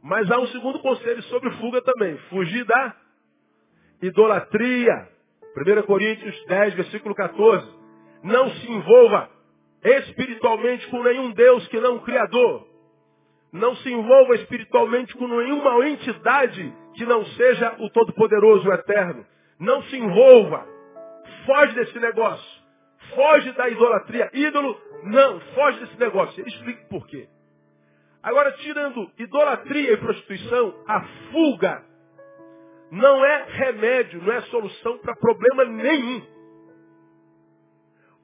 Mas 0.02 0.30
há 0.30 0.38
um 0.38 0.46
segundo 0.48 0.78
conselho 0.80 1.22
sobre 1.24 1.50
fuga 1.52 1.82
também. 1.82 2.16
Fugir 2.28 2.64
da 2.64 2.96
idolatria. 4.00 5.08
1 5.56 5.82
Coríntios 5.82 6.44
10, 6.46 6.74
versículo 6.74 7.14
14. 7.14 7.68
Não 8.22 8.50
se 8.50 8.70
envolva 8.70 9.28
espiritualmente 9.84 10.86
com 10.88 11.02
nenhum 11.02 11.32
Deus 11.32 11.66
que 11.68 11.80
não 11.80 11.96
o 11.96 12.02
Criador. 12.02 12.66
Não 13.52 13.76
se 13.76 13.92
envolva 13.92 14.34
espiritualmente 14.36 15.14
com 15.14 15.28
nenhuma 15.28 15.86
entidade 15.86 16.72
que 16.94 17.04
não 17.04 17.24
seja 17.24 17.76
o 17.80 17.90
Todo-Poderoso, 17.90 18.68
o 18.68 18.72
Eterno. 18.72 19.26
Não 19.58 19.82
se 19.84 19.96
envolva. 19.96 20.66
Foge 21.44 21.74
desse 21.74 21.98
negócio. 21.98 22.51
Foge 23.14 23.52
da 23.52 23.68
idolatria. 23.68 24.30
Ídolo, 24.32 24.80
não. 25.04 25.40
Foge 25.40 25.80
desse 25.80 25.98
negócio. 25.98 26.40
Ele 26.40 26.48
explica 26.48 26.84
por 26.88 27.06
quê. 27.06 27.28
Agora, 28.22 28.52
tirando 28.52 29.10
idolatria 29.18 29.92
e 29.92 29.96
prostituição, 29.96 30.74
a 30.86 31.00
fuga 31.32 31.82
não 32.92 33.24
é 33.24 33.44
remédio, 33.48 34.22
não 34.22 34.32
é 34.32 34.40
solução 34.42 34.98
para 34.98 35.16
problema 35.16 35.64
nenhum. 35.64 36.22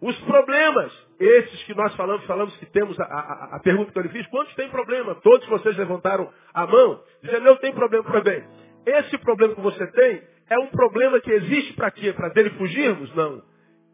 Os 0.00 0.16
problemas, 0.20 0.92
esses 1.18 1.64
que 1.64 1.74
nós 1.74 1.92
falamos, 1.96 2.24
falamos 2.26 2.56
que 2.58 2.66
temos 2.66 2.98
a, 3.00 3.04
a, 3.04 3.56
a 3.56 3.60
pergunta 3.60 3.90
que 3.90 3.98
eu 3.98 4.02
lhe 4.02 4.08
fiz, 4.10 4.24
quantos 4.28 4.54
têm 4.54 4.70
problema? 4.70 5.16
Todos 5.16 5.48
vocês 5.48 5.76
levantaram 5.76 6.32
a 6.54 6.66
mão, 6.66 7.02
dizendo, 7.20 7.48
eu 7.48 7.56
tenho 7.56 7.74
problema, 7.74 8.20
bem. 8.20 8.44
Esse 8.86 9.18
problema 9.18 9.56
que 9.56 9.60
você 9.60 9.84
tem 9.88 10.22
é 10.48 10.58
um 10.60 10.68
problema 10.68 11.20
que 11.20 11.32
existe 11.32 11.72
para 11.72 11.90
quê? 11.90 12.12
Para 12.12 12.28
dele 12.28 12.50
fugirmos? 12.50 13.12
Não. 13.16 13.42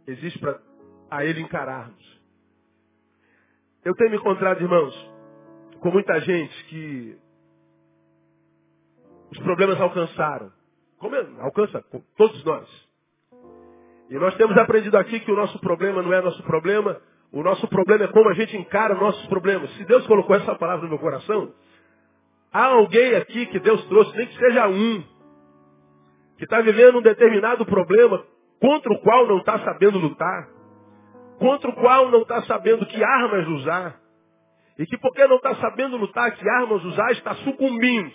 Existe 0.06 0.38
para 0.38 0.60
a 1.16 1.24
ele 1.24 1.40
encararmos. 1.40 2.20
Eu 3.84 3.94
tenho 3.94 4.10
me 4.10 4.16
encontrado, 4.16 4.60
irmãos, 4.60 5.12
com 5.80 5.90
muita 5.90 6.18
gente 6.20 6.64
que 6.64 7.18
os 9.30 9.38
problemas 9.38 9.80
alcançaram. 9.80 10.50
Como 10.98 11.14
é? 11.14 11.26
alcança 11.40 11.84
todos 12.16 12.44
nós. 12.44 12.88
E 14.10 14.14
nós 14.14 14.34
temos 14.36 14.56
aprendido 14.56 14.96
aqui 14.96 15.20
que 15.20 15.30
o 15.30 15.36
nosso 15.36 15.58
problema 15.60 16.02
não 16.02 16.12
é 16.12 16.20
nosso 16.20 16.42
problema, 16.42 17.00
o 17.32 17.42
nosso 17.42 17.66
problema 17.68 18.04
é 18.04 18.08
como 18.08 18.28
a 18.28 18.34
gente 18.34 18.56
encara 18.56 18.94
nossos 18.94 19.26
problemas. 19.26 19.70
Se 19.76 19.84
Deus 19.84 20.06
colocou 20.06 20.34
essa 20.36 20.54
palavra 20.54 20.84
no 20.84 20.90
meu 20.90 20.98
coração, 20.98 21.52
há 22.52 22.66
alguém 22.66 23.14
aqui 23.16 23.46
que 23.46 23.60
Deus 23.60 23.84
trouxe, 23.86 24.16
nem 24.16 24.26
que 24.26 24.38
seja 24.38 24.68
um, 24.68 25.02
que 26.38 26.44
está 26.44 26.60
vivendo 26.60 26.98
um 26.98 27.02
determinado 27.02 27.64
problema 27.66 28.24
contra 28.60 28.92
o 28.92 29.00
qual 29.00 29.26
não 29.26 29.38
está 29.38 29.58
sabendo 29.60 29.98
lutar, 29.98 30.53
contra 31.38 31.70
o 31.70 31.74
qual 31.74 32.10
não 32.10 32.22
está 32.22 32.42
sabendo 32.42 32.86
que 32.86 33.02
armas 33.02 33.46
usar, 33.48 34.00
e 34.78 34.86
que 34.86 34.98
porque 34.98 35.26
não 35.26 35.36
está 35.36 35.54
sabendo 35.56 35.96
lutar, 35.96 36.34
que 36.34 36.48
armas 36.48 36.84
usar, 36.84 37.12
está 37.12 37.34
sucumbindo. 37.36 38.12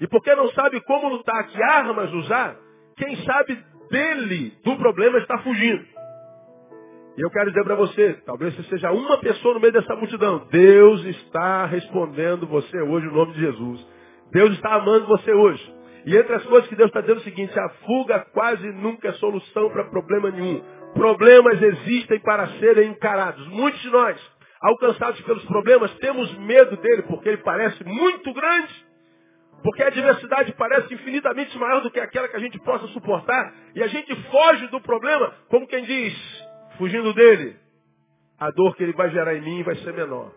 E 0.00 0.06
porque 0.06 0.34
não 0.34 0.48
sabe 0.50 0.80
como 0.82 1.08
lutar, 1.08 1.46
que 1.46 1.62
armas 1.62 2.12
usar, 2.12 2.56
quem 2.96 3.16
sabe 3.24 3.58
dele, 3.90 4.52
do 4.64 4.76
problema, 4.76 5.18
está 5.18 5.38
fugindo. 5.38 5.84
E 7.16 7.20
eu 7.20 7.30
quero 7.30 7.50
dizer 7.50 7.62
para 7.64 7.74
você, 7.74 8.14
talvez 8.24 8.56
você 8.56 8.62
seja 8.64 8.90
uma 8.90 9.18
pessoa 9.18 9.54
no 9.54 9.60
meio 9.60 9.72
dessa 9.72 9.94
multidão. 9.94 10.46
Deus 10.50 11.04
está 11.04 11.66
respondendo 11.66 12.46
você 12.46 12.80
hoje 12.80 13.06
no 13.06 13.12
nome 13.12 13.34
de 13.34 13.40
Jesus. 13.40 13.86
Deus 14.32 14.50
está 14.52 14.76
amando 14.76 15.06
você 15.06 15.30
hoje. 15.30 15.74
E 16.06 16.16
entre 16.16 16.34
as 16.34 16.44
coisas 16.44 16.68
que 16.68 16.74
Deus 16.74 16.88
está 16.88 17.02
dizendo 17.02 17.18
é 17.18 17.20
o 17.20 17.24
seguinte, 17.24 17.58
a 17.58 17.68
fuga 17.84 18.26
quase 18.32 18.66
nunca 18.72 19.08
é 19.08 19.12
solução 19.12 19.68
para 19.70 19.84
problema 19.90 20.30
nenhum. 20.30 20.62
Problemas 20.94 21.60
existem 21.62 22.20
para 22.20 22.46
serem 22.58 22.90
encarados. 22.90 23.46
Muitos 23.48 23.80
de 23.80 23.90
nós, 23.90 24.20
alcançados 24.60 25.20
pelos 25.22 25.44
problemas, 25.46 25.92
temos 25.96 26.32
medo 26.38 26.76
dele, 26.76 27.02
porque 27.02 27.28
ele 27.28 27.38
parece 27.38 27.82
muito 27.84 28.32
grande 28.32 28.92
porque 29.62 29.82
a 29.82 29.86
adversidade 29.86 30.52
parece 30.54 30.92
infinitamente 30.92 31.56
maior 31.56 31.80
do 31.82 31.90
que 31.90 32.00
aquela 32.00 32.28
que 32.28 32.36
a 32.36 32.40
gente 32.40 32.58
possa 32.60 32.86
suportar. 32.88 33.54
E 33.74 33.82
a 33.82 33.86
gente 33.86 34.14
foge 34.30 34.66
do 34.68 34.80
problema, 34.80 35.32
como 35.48 35.68
quem 35.68 35.84
diz, 35.84 36.48
fugindo 36.76 37.14
dele. 37.14 37.56
A 38.38 38.50
dor 38.50 38.74
que 38.74 38.82
ele 38.82 38.92
vai 38.92 39.08
gerar 39.10 39.36
em 39.36 39.40
mim 39.40 39.62
vai 39.62 39.76
ser 39.76 39.92
menor. 39.92 40.32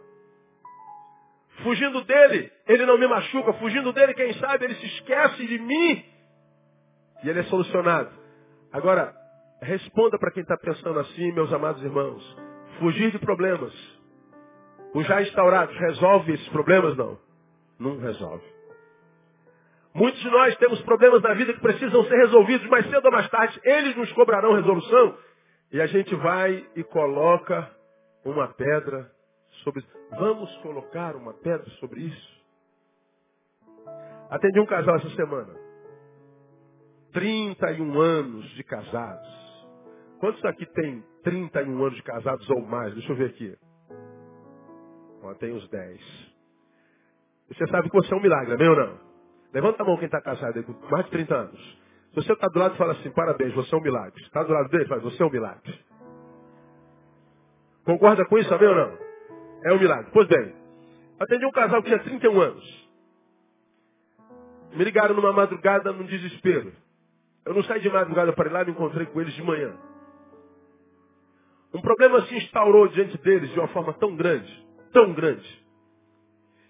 Fugindo 1.64 2.04
dele, 2.04 2.52
ele 2.68 2.86
não 2.86 3.00
me 3.00 3.08
machuca. 3.08 3.54
Fugindo 3.54 3.92
dele, 3.92 4.14
quem 4.14 4.34
sabe, 4.36 4.66
ele 4.66 4.76
se 4.76 4.86
esquece 4.86 5.48
de 5.48 5.58
mim. 5.58 6.06
E 7.24 7.30
ele 7.30 7.40
é 7.40 7.44
solucionado. 7.44 8.12
Agora, 8.72 9.16
responda 9.66 10.18
para 10.18 10.32
quem 10.32 10.44
está 10.44 10.58
pensando 10.58 11.00
assim, 11.00 11.32
meus 11.32 11.52
amados 11.52 11.84
irmãos. 11.84 12.38
Fugir 12.80 13.12
de 13.12 13.20
problemas. 13.20 13.74
Os 14.94 15.06
já 15.06 15.22
instaurados, 15.22 15.76
resolve 15.78 16.34
esses 16.34 16.48
problemas? 16.50 16.96
Não. 16.96 17.20
Não 17.80 17.98
resolve. 18.00 18.44
Muitos 19.94 20.20
de 20.22 20.30
nós 20.30 20.56
temos 20.58 20.82
problemas 20.82 21.22
na 21.22 21.34
vida 21.34 21.54
que 21.54 21.62
precisam 21.62 22.04
ser 22.06 22.18
resolvidos, 22.18 22.68
mais 22.68 22.86
cedo 22.90 23.06
ou 23.06 23.12
mais 23.12 23.30
tarde, 23.30 23.60
eles 23.64 23.96
nos 23.96 24.12
cobrarão 24.14 24.54
resolução. 24.54 25.18
E 25.72 25.82
a 25.82 25.88
gente 25.88 26.14
vai 26.16 26.66
e 26.76 26.84
coloca 26.84 27.70
uma 28.24 28.48
pedra 28.50 29.10
sobre 29.64 29.82
isso. 29.82 29.90
Vamos 30.12 30.54
colocar 30.58 31.16
uma 31.16 31.34
pedra 31.34 31.70
sobre 31.80 32.02
isso? 32.02 32.36
Atendi 34.30 34.60
um 34.60 34.66
casal 34.66 34.98
essa 34.98 35.10
semana. 35.12 35.54
31 37.14 38.00
anos 38.00 38.50
de 38.52 38.64
casados. 38.64 39.45
Quantos 40.20 40.44
aqui 40.46 40.66
tem 40.68 41.04
31 41.24 41.84
anos 41.84 41.96
de 41.96 42.04
casados 42.04 42.50
ou 42.50 42.62
mais? 42.62 42.94
Deixa 42.94 43.12
eu 43.12 43.16
ver 43.16 43.30
aqui. 43.30 43.56
Ó, 45.22 45.34
tem 45.36 45.54
uns 45.54 45.68
10. 45.70 46.36
Você 47.50 47.68
sabe 47.68 47.90
que 47.90 47.96
você 47.96 48.14
é 48.14 48.18
um 48.18 48.22
milagre, 48.22 48.58
meu 48.58 48.72
ou 48.72 48.78
não? 48.78 49.00
Levanta 49.54 49.84
a 49.84 49.86
mão 49.86 49.98
quem 49.98 50.06
está 50.06 50.22
casado 50.22 50.64
com 50.64 50.74
mais 50.90 51.06
de 51.06 51.12
30 51.12 51.36
anos. 51.36 51.80
Se 52.10 52.16
você 52.16 52.34
está 52.34 52.48
do 52.48 52.60
lado, 52.60 52.76
fala 52.76 52.94
assim, 52.94 53.12
parabéns, 53.12 53.54
você 53.54 53.74
é 53.74 53.78
um 53.78 53.82
milagre. 53.82 54.22
Está 54.24 54.44
do 54.44 54.54
lado 54.54 54.70
dele, 54.70 54.86
fala, 54.86 55.02
você 55.02 55.22
é 55.22 55.26
um 55.26 55.30
milagre. 55.30 55.80
Concorda 57.84 58.26
com 58.26 58.38
isso, 58.38 58.54
amém 58.54 58.68
ou 58.68 58.76
não? 58.76 58.98
É 59.66 59.74
um 59.74 59.80
milagre. 59.80 60.10
Pois 60.12 60.28
bem, 60.28 60.56
atendi 61.20 61.46
um 61.46 61.52
casal 61.52 61.82
que 61.82 61.90
tinha 61.90 62.00
31 62.00 62.42
anos. 62.42 62.90
Me 64.76 64.84
ligaram 64.84 65.16
numa 65.16 65.32
madrugada 65.32 65.92
num 65.92 66.06
desespero. 66.06 66.74
Eu 67.46 67.54
não 67.54 67.64
saí 67.64 67.80
de 67.80 67.90
madrugada 67.90 68.34
para 68.34 68.50
ir 68.50 68.54
lá, 68.54 68.66
me 68.66 68.72
encontrei 68.72 69.06
com 69.06 69.22
eles 69.22 69.34
de 69.34 69.44
manhã. 69.44 69.78
Um 71.76 71.82
problema 71.82 72.22
se 72.26 72.36
instaurou 72.36 72.88
diante 72.88 73.18
deles 73.20 73.52
de 73.52 73.60
uma 73.60 73.68
forma 73.68 73.94
tão 73.94 74.16
grande, 74.16 74.66
tão 74.94 75.14
grande, 75.14 75.66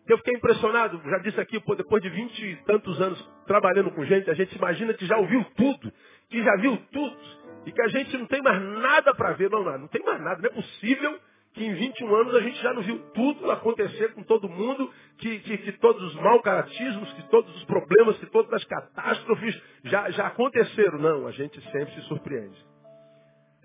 eu 0.07 0.17
fiquei 0.19 0.35
impressionado, 0.35 1.01
já 1.03 1.17
disse 1.19 1.39
aqui, 1.39 1.59
pô, 1.59 1.73
depois 1.73 2.01
de 2.01 2.09
vinte 2.09 2.39
e 2.39 2.55
tantos 2.63 3.01
anos 3.01 3.19
trabalhando 3.47 3.89
com 3.91 4.05
gente, 4.05 4.29
a 4.29 4.35
gente 4.35 4.55
imagina 4.55 4.93
que 4.93 5.05
já 5.05 5.17
ouviu 5.17 5.43
tudo, 5.55 5.91
que 6.29 6.43
já 6.43 6.55
viu 6.57 6.77
tudo, 6.91 7.17
e 7.65 7.71
que 7.71 7.81
a 7.81 7.87
gente 7.87 8.15
não 8.15 8.27
tem 8.27 8.41
mais 8.41 8.61
nada 8.61 9.15
para 9.15 9.33
ver. 9.33 9.49
Não, 9.49 9.63
não, 9.63 9.79
não 9.79 9.87
tem 9.87 10.03
mais 10.03 10.21
nada. 10.21 10.41
Não 10.41 10.49
é 10.49 10.53
possível 10.53 11.19
que 11.53 11.65
em 11.65 11.73
21 11.73 12.15
anos 12.15 12.35
a 12.35 12.41
gente 12.41 12.61
já 12.61 12.73
não 12.73 12.83
viu 12.83 12.99
tudo 13.13 13.49
acontecer 13.49 14.13
com 14.13 14.21
todo 14.21 14.47
mundo, 14.47 14.91
que, 15.17 15.39
que, 15.39 15.57
que 15.57 15.71
todos 15.73 16.03
os 16.03 16.15
mal 16.21 16.39
caratismos, 16.41 17.11
que 17.13 17.23
todos 17.29 17.55
os 17.55 17.63
problemas, 17.63 18.17
que 18.19 18.27
todas 18.27 18.53
as 18.53 18.63
catástrofes 18.65 19.59
já, 19.85 20.11
já 20.11 20.27
aconteceram. 20.27 20.99
Não, 20.99 21.25
a 21.25 21.31
gente 21.31 21.59
sempre 21.71 21.95
se 21.95 22.01
surpreende. 22.01 22.74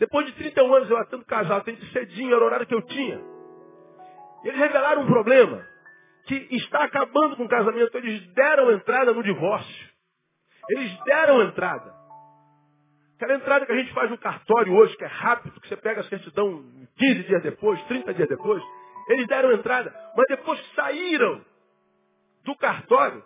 Depois 0.01 0.25
de 0.25 0.33
31 0.33 0.75
anos 0.75 0.91
eu 0.91 0.97
atendo 0.97 1.27
casal, 1.27 1.59
atendo 1.59 1.85
cedinho, 1.93 2.35
era 2.35 2.43
o 2.43 2.47
horário 2.47 2.67
que 2.67 2.75
eu 2.75 2.81
tinha. 2.81 3.21
Eles 4.43 4.59
revelaram 4.59 5.03
um 5.03 5.07
problema 5.07 5.63
que 6.27 6.35
está 6.53 6.85
acabando 6.85 7.37
com 7.37 7.45
o 7.45 7.49
casamento. 7.49 7.95
Eles 7.99 8.27
deram 8.33 8.73
entrada 8.73 9.13
no 9.13 9.23
divórcio. 9.23 9.91
Eles 10.71 10.99
deram 11.05 11.43
entrada. 11.43 11.95
Aquela 13.17 13.35
entrada 13.35 13.67
que 13.67 13.73
a 13.73 13.77
gente 13.77 13.93
faz 13.93 14.11
no 14.11 14.17
cartório 14.17 14.75
hoje, 14.75 14.97
que 14.97 15.05
é 15.05 15.07
rápido, 15.09 15.61
que 15.61 15.69
você 15.69 15.77
pega 15.77 16.01
a 16.01 16.05
certidão 16.05 16.65
15 16.97 17.23
dias 17.25 17.43
depois, 17.43 17.83
30 17.83 18.15
dias 18.15 18.29
depois. 18.29 18.63
Eles 19.11 19.27
deram 19.27 19.53
entrada. 19.53 19.95
Mas 20.17 20.27
depois 20.29 20.59
saíram 20.75 21.45
do 22.43 22.57
cartório, 22.57 23.23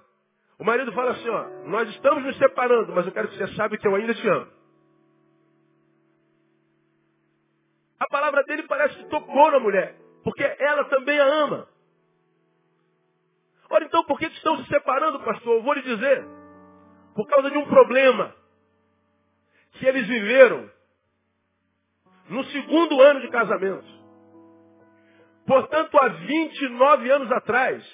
o 0.59 0.65
marido 0.65 0.91
fala 0.93 1.13
assim, 1.13 1.29
ó, 1.29 1.69
nós 1.69 1.89
estamos 1.91 2.25
nos 2.25 2.37
separando, 2.37 2.93
mas 2.93 3.07
eu 3.07 3.13
quero 3.13 3.29
que 3.29 3.37
você 3.37 3.47
saiba 3.55 3.77
que 3.77 3.87
eu 3.87 3.95
ainda 3.95 4.13
te 4.13 4.29
amo. 4.29 4.64
Palavra 8.15 8.45
dele 8.45 8.63
parece 8.69 8.97
que 8.97 9.09
tocou 9.09 9.51
na 9.51 9.59
mulher, 9.59 9.97
porque 10.23 10.45
ela 10.45 10.85
também 10.85 11.19
a 11.19 11.25
ama. 11.25 11.69
Ora, 13.69 13.85
então, 13.85 14.05
por 14.05 14.21
que 14.21 14.27
estão 14.27 14.57
se 14.59 14.69
separando, 14.69 15.19
pastor? 15.25 15.57
Eu 15.57 15.63
vou 15.65 15.75
lhe 15.75 15.83
dizer. 15.83 16.25
Por 17.17 17.27
causa 17.27 17.51
de 17.51 17.59
um 17.59 17.67
problema 17.67 18.33
que 19.73 19.85
eles 19.85 20.07
viveram 20.07 20.71
no 22.29 22.45
segundo 22.45 23.03
ano 23.03 23.21
de 23.21 23.29
casamento. 23.31 23.87
Portanto, 25.45 25.99
há 26.01 26.09
29 26.09 27.11
anos 27.11 27.33
atrás, 27.33 27.85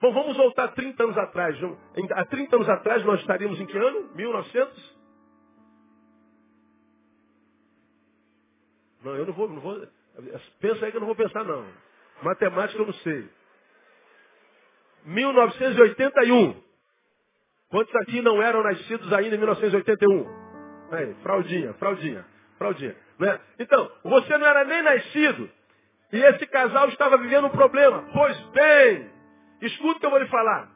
bom, 0.00 0.12
vamos 0.12 0.36
voltar 0.36 0.68
30 0.68 1.04
anos 1.04 1.18
atrás. 1.18 1.56
Há 2.16 2.24
30 2.24 2.56
anos 2.56 2.68
atrás 2.68 3.04
nós 3.04 3.20
estaríamos 3.20 3.60
em 3.60 3.66
que 3.66 3.78
ano? 3.78 4.12
1900? 4.14 4.91
Não, 9.04 9.16
eu 9.16 9.26
não 9.26 9.32
vou, 9.32 9.48
não 9.48 9.60
vou. 9.60 9.86
Pensa 10.60 10.84
aí 10.84 10.90
que 10.90 10.96
eu 10.96 11.00
não 11.00 11.06
vou 11.06 11.16
pensar 11.16 11.44
não. 11.44 11.66
Matemática 12.22 12.80
eu 12.80 12.86
não 12.86 12.94
sei. 12.94 13.28
1981. 15.04 16.62
Quantos 17.68 17.94
aqui 17.96 18.20
não 18.20 18.42
eram 18.42 18.62
nascidos 18.62 19.12
ainda 19.12 19.34
em 19.34 19.38
1981? 19.38 20.42
Aí, 20.92 21.14
fraldinha, 21.22 21.72
fraldinha, 21.74 22.24
fraldinha. 22.58 22.94
É? 23.20 23.40
Então, 23.60 23.90
você 24.04 24.36
não 24.36 24.46
era 24.46 24.64
nem 24.64 24.82
nascido. 24.82 25.50
E 26.12 26.18
esse 26.18 26.46
casal 26.46 26.88
estava 26.88 27.16
vivendo 27.16 27.46
um 27.46 27.50
problema. 27.50 28.04
Pois 28.12 28.38
bem, 28.50 29.10
escuta 29.62 29.96
o 29.96 30.00
que 30.00 30.06
eu 30.06 30.10
vou 30.10 30.18
lhe 30.18 30.28
falar. 30.28 30.68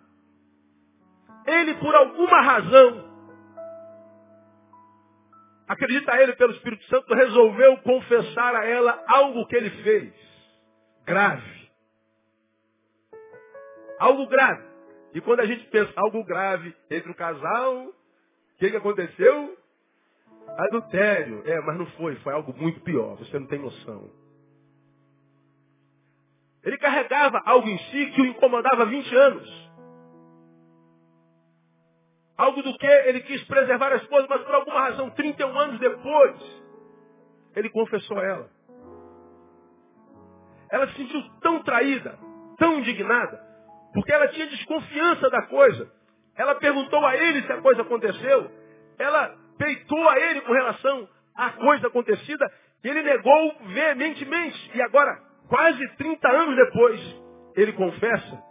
Ele, 1.47 1.75
por 1.75 1.95
alguma 1.95 2.41
razão, 2.41 3.16
acredita 5.67 6.21
ele 6.21 6.35
pelo 6.35 6.53
Espírito 6.53 6.85
Santo, 6.85 7.15
resolveu 7.15 7.77
confessar 7.79 8.55
a 8.55 8.65
ela 8.65 9.05
algo 9.07 9.47
que 9.47 9.57
ele 9.57 9.71
fez. 9.83 10.13
Grave. 11.05 11.71
Algo 13.99 14.27
grave. 14.27 14.65
E 15.15 15.21
quando 15.21 15.41
a 15.41 15.47
gente 15.47 15.65
pensa 15.69 15.93
algo 15.97 16.23
grave 16.25 16.75
entre 16.91 17.11
o 17.11 17.15
casal, 17.15 17.87
o 17.87 17.95
que, 18.59 18.71
que 18.71 18.77
aconteceu? 18.77 19.57
Adultério. 20.59 21.43
É, 21.47 21.61
mas 21.61 21.79
não 21.79 21.87
foi, 21.93 22.17
foi 22.17 22.33
algo 22.33 22.55
muito 22.57 22.81
pior. 22.81 23.17
Você 23.17 23.39
não 23.39 23.47
tem 23.47 23.59
noção. 23.59 24.11
Ele 26.63 26.77
carregava 26.79 27.41
algo 27.45 27.69
em 27.69 27.79
si 27.79 28.07
que 28.11 28.21
o 28.21 28.27
incomodava 28.27 28.83
há 28.83 28.87
20 28.87 29.15
anos. 29.15 29.66
Algo 32.37 32.63
do 32.63 32.77
que 32.77 32.87
ele 32.87 33.21
quis 33.21 33.43
preservar 33.45 33.93
a 33.93 33.97
esposa, 33.97 34.27
mas 34.29 34.43
por 34.43 34.55
alguma 34.55 34.81
razão, 34.81 35.11
31 35.11 35.59
anos 35.59 35.81
depois, 35.81 36.63
ele 37.55 37.71
confessou 37.71 38.19
a 38.19 38.25
ela. 38.25 38.51
Ela 40.71 40.89
se 40.89 40.95
sentiu 40.97 41.23
tão 41.41 41.63
traída, 41.63 42.19
tão 42.59 42.79
indignada, 42.79 43.41
porque 43.95 44.13
ela 44.13 44.29
tinha 44.29 44.47
desconfiança 44.49 45.31
da 45.31 45.43
coisa. 45.43 45.91
Ela 46.37 46.55
perguntou 46.57 47.05
a 47.07 47.17
ele 47.17 47.43
se 47.43 47.53
a 47.53 47.63
coisa 47.63 47.83
aconteceu. 47.83 48.51
Ela 48.99 49.35
peitou 49.57 50.09
a 50.09 50.19
ele 50.19 50.43
com 50.43 50.53
relação 50.53 51.09
à 51.35 51.51
coisa 51.53 51.87
acontecida. 51.87 52.53
E 52.85 52.89
ele 52.89 53.03
negou 53.03 53.57
veementemente. 53.69 54.71
E 54.75 54.83
agora, 54.83 55.19
quase 55.49 55.89
30 55.97 56.29
anos 56.29 56.57
depois, 56.57 57.23
ele 57.55 57.73
confessa. 57.73 58.43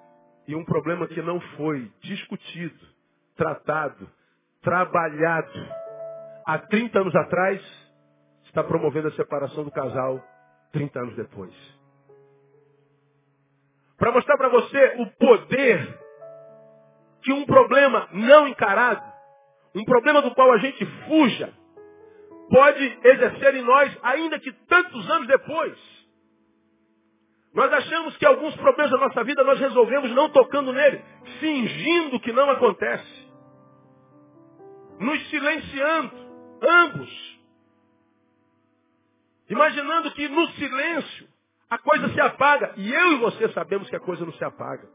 E 0.47 0.55
um 0.55 0.65
problema 0.65 1.07
que 1.07 1.21
não 1.21 1.39
foi 1.57 1.91
discutido, 2.01 2.94
tratado, 3.35 4.09
trabalhado 4.61 5.51
há 6.45 6.57
30 6.57 6.99
anos 6.99 7.15
atrás, 7.15 7.61
está 8.45 8.63
promovendo 8.63 9.09
a 9.09 9.11
separação 9.11 9.63
do 9.63 9.71
casal 9.71 10.23
30 10.71 10.99
anos 10.99 11.15
depois. 11.15 11.53
Para 13.97 14.11
mostrar 14.11 14.37
para 14.37 14.49
você 14.49 14.95
o 14.99 15.07
poder 15.17 15.99
que 17.21 17.31
um 17.31 17.45
problema 17.45 18.07
não 18.11 18.47
encarado, 18.47 19.03
um 19.73 19.83
problema 19.83 20.21
do 20.21 20.33
qual 20.35 20.51
a 20.51 20.57
gente 20.57 20.85
fuja, 21.07 21.53
pode 22.49 22.99
exercer 23.03 23.55
em 23.55 23.61
nós, 23.61 23.97
ainda 24.03 24.39
que 24.39 24.51
tantos 24.67 25.09
anos 25.09 25.27
depois. 25.27 25.77
Nós 27.53 27.71
achamos 27.71 28.17
que 28.17 28.25
alguns 28.25 28.55
problemas 28.57 28.91
da 28.91 28.97
nossa 28.97 29.23
vida 29.23 29.43
nós 29.43 29.59
resolvemos 29.59 30.11
não 30.11 30.29
tocando 30.29 30.73
nele, 30.73 31.01
fingindo 31.39 32.19
que 32.19 32.33
não 32.33 32.49
acontece. 32.49 33.24
Nos 34.99 35.29
silenciando, 35.29 36.11
ambos. 36.61 37.39
Imaginando 39.49 40.11
que 40.11 40.27
no 40.27 40.47
silêncio 40.51 41.27
a 41.69 41.77
coisa 41.77 42.09
se 42.09 42.21
apaga. 42.21 42.73
E 42.77 42.93
eu 42.93 43.13
e 43.13 43.15
você 43.17 43.49
sabemos 43.49 43.89
que 43.89 43.95
a 43.95 43.99
coisa 43.99 44.25
não 44.25 44.33
se 44.33 44.43
apaga. 44.43 44.87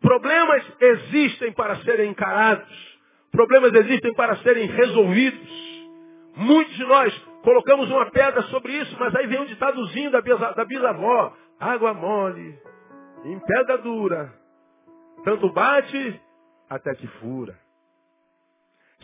Problemas 0.00 0.64
existem 0.80 1.52
para 1.52 1.76
serem 1.82 2.10
encarados. 2.10 2.98
Problemas 3.30 3.72
existem 3.74 4.14
para 4.14 4.36
serem 4.38 4.66
resolvidos. 4.66 5.68
Muitos 6.36 6.74
de 6.76 6.84
nós 6.84 7.16
colocamos 7.42 7.90
uma 7.90 8.10
pedra 8.10 8.42
sobre 8.44 8.72
isso, 8.74 8.96
mas 8.98 9.14
aí 9.14 9.26
vem 9.26 9.40
um 9.40 9.46
ditadozinho 9.46 10.10
da, 10.10 10.20
da 10.20 10.64
bisavó. 10.64 11.36
Água 11.58 11.92
mole 11.92 12.56
em 13.24 13.38
pedra 13.40 13.78
dura, 13.78 14.32
tanto 15.24 15.52
bate 15.52 16.20
até 16.70 16.94
que 16.94 17.06
fura. 17.18 17.58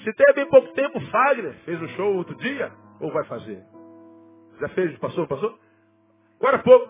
Se 0.02 0.12
tem 0.12 0.35
bem 0.35 0.46
pouco 0.48 0.68
tempo, 0.74 1.00
Fagner 1.11 1.54
fez 1.64 1.80
um 1.80 1.88
show 1.88 2.16
outro 2.16 2.35
dia, 2.37 2.72
ou 3.00 3.12
vai 3.12 3.24
fazer? 3.24 3.62
Já 4.61 4.68
fez, 4.70 4.98
passou, 4.98 5.26
passou? 5.26 5.59
Agora 6.40 6.59
pouco, 6.59 6.88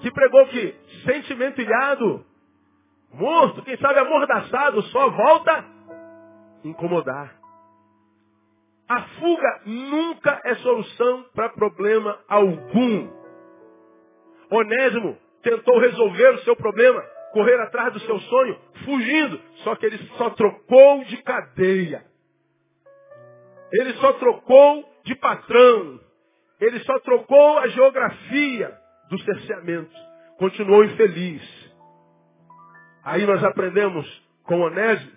que 0.00 0.10
pregou 0.10 0.46
que 0.46 0.72
sentimento 1.04 1.60
ilhado, 1.60 2.24
morto, 3.12 3.62
quem 3.62 3.76
sabe 3.78 3.98
amordaçado, 3.98 4.82
só 4.82 5.10
volta 5.10 5.64
incomodar. 6.64 7.36
A 8.88 9.02
fuga 9.02 9.60
nunca 9.66 10.40
é 10.44 10.54
solução 10.56 11.26
para 11.34 11.50
problema 11.50 12.18
algum. 12.28 13.10
Onésimo 14.50 15.18
tentou 15.42 15.78
resolver 15.78 16.30
o 16.34 16.38
seu 16.38 16.56
problema, 16.56 17.02
correr 17.32 17.60
atrás 17.60 17.92
do 17.92 18.00
seu 18.00 18.18
sonho, 18.18 18.58
fugindo, 18.84 19.40
só 19.62 19.76
que 19.76 19.86
ele 19.86 19.98
só 20.16 20.30
trocou 20.30 21.04
de 21.04 21.22
cadeia. 21.22 22.07
Ele 23.72 23.92
só 23.94 24.12
trocou 24.14 24.84
de 25.04 25.14
patrão. 25.16 26.00
Ele 26.60 26.80
só 26.80 26.98
trocou 27.00 27.58
a 27.58 27.68
geografia 27.68 28.76
do 29.10 29.18
cerceamento. 29.20 29.94
Continuou 30.38 30.84
infeliz. 30.84 31.42
Aí 33.04 33.24
nós 33.26 33.42
aprendemos 33.44 34.06
com 34.44 34.60
Onésio 34.60 35.12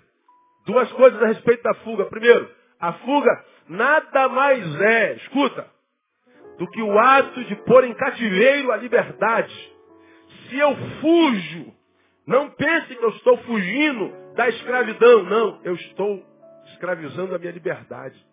duas 0.66 0.92
coisas 0.94 1.22
a 1.22 1.28
respeito 1.28 1.64
da 1.64 1.74
fuga. 1.76 2.06
Primeiro, 2.06 2.50
a 2.80 2.94
fuga 2.94 3.46
nada 3.68 4.30
mais 4.30 4.82
é, 4.82 5.14
escuta, 5.16 5.68
do 6.58 6.68
que 6.70 6.82
o 6.82 7.00
ato 7.00 7.44
de 7.46 7.56
pôr 7.58 7.84
em 7.84 7.94
cativeiro 7.94 8.72
a 8.72 8.78
liberdade. 8.78 9.74
Se 10.48 10.58
eu 10.58 10.76
fujo, 11.02 11.74
não 12.28 12.50
pense 12.52 12.96
que 12.96 13.04
eu 13.04 13.10
estou 13.10 13.38
fugindo 13.40 14.14
da 14.36 14.48
escravidão. 14.50 15.24
Não, 15.24 15.60
eu 15.64 15.74
estou 15.76 16.24
escravizando 16.68 17.34
a 17.36 17.40
minha 17.40 17.52
liberdade. 17.52 18.31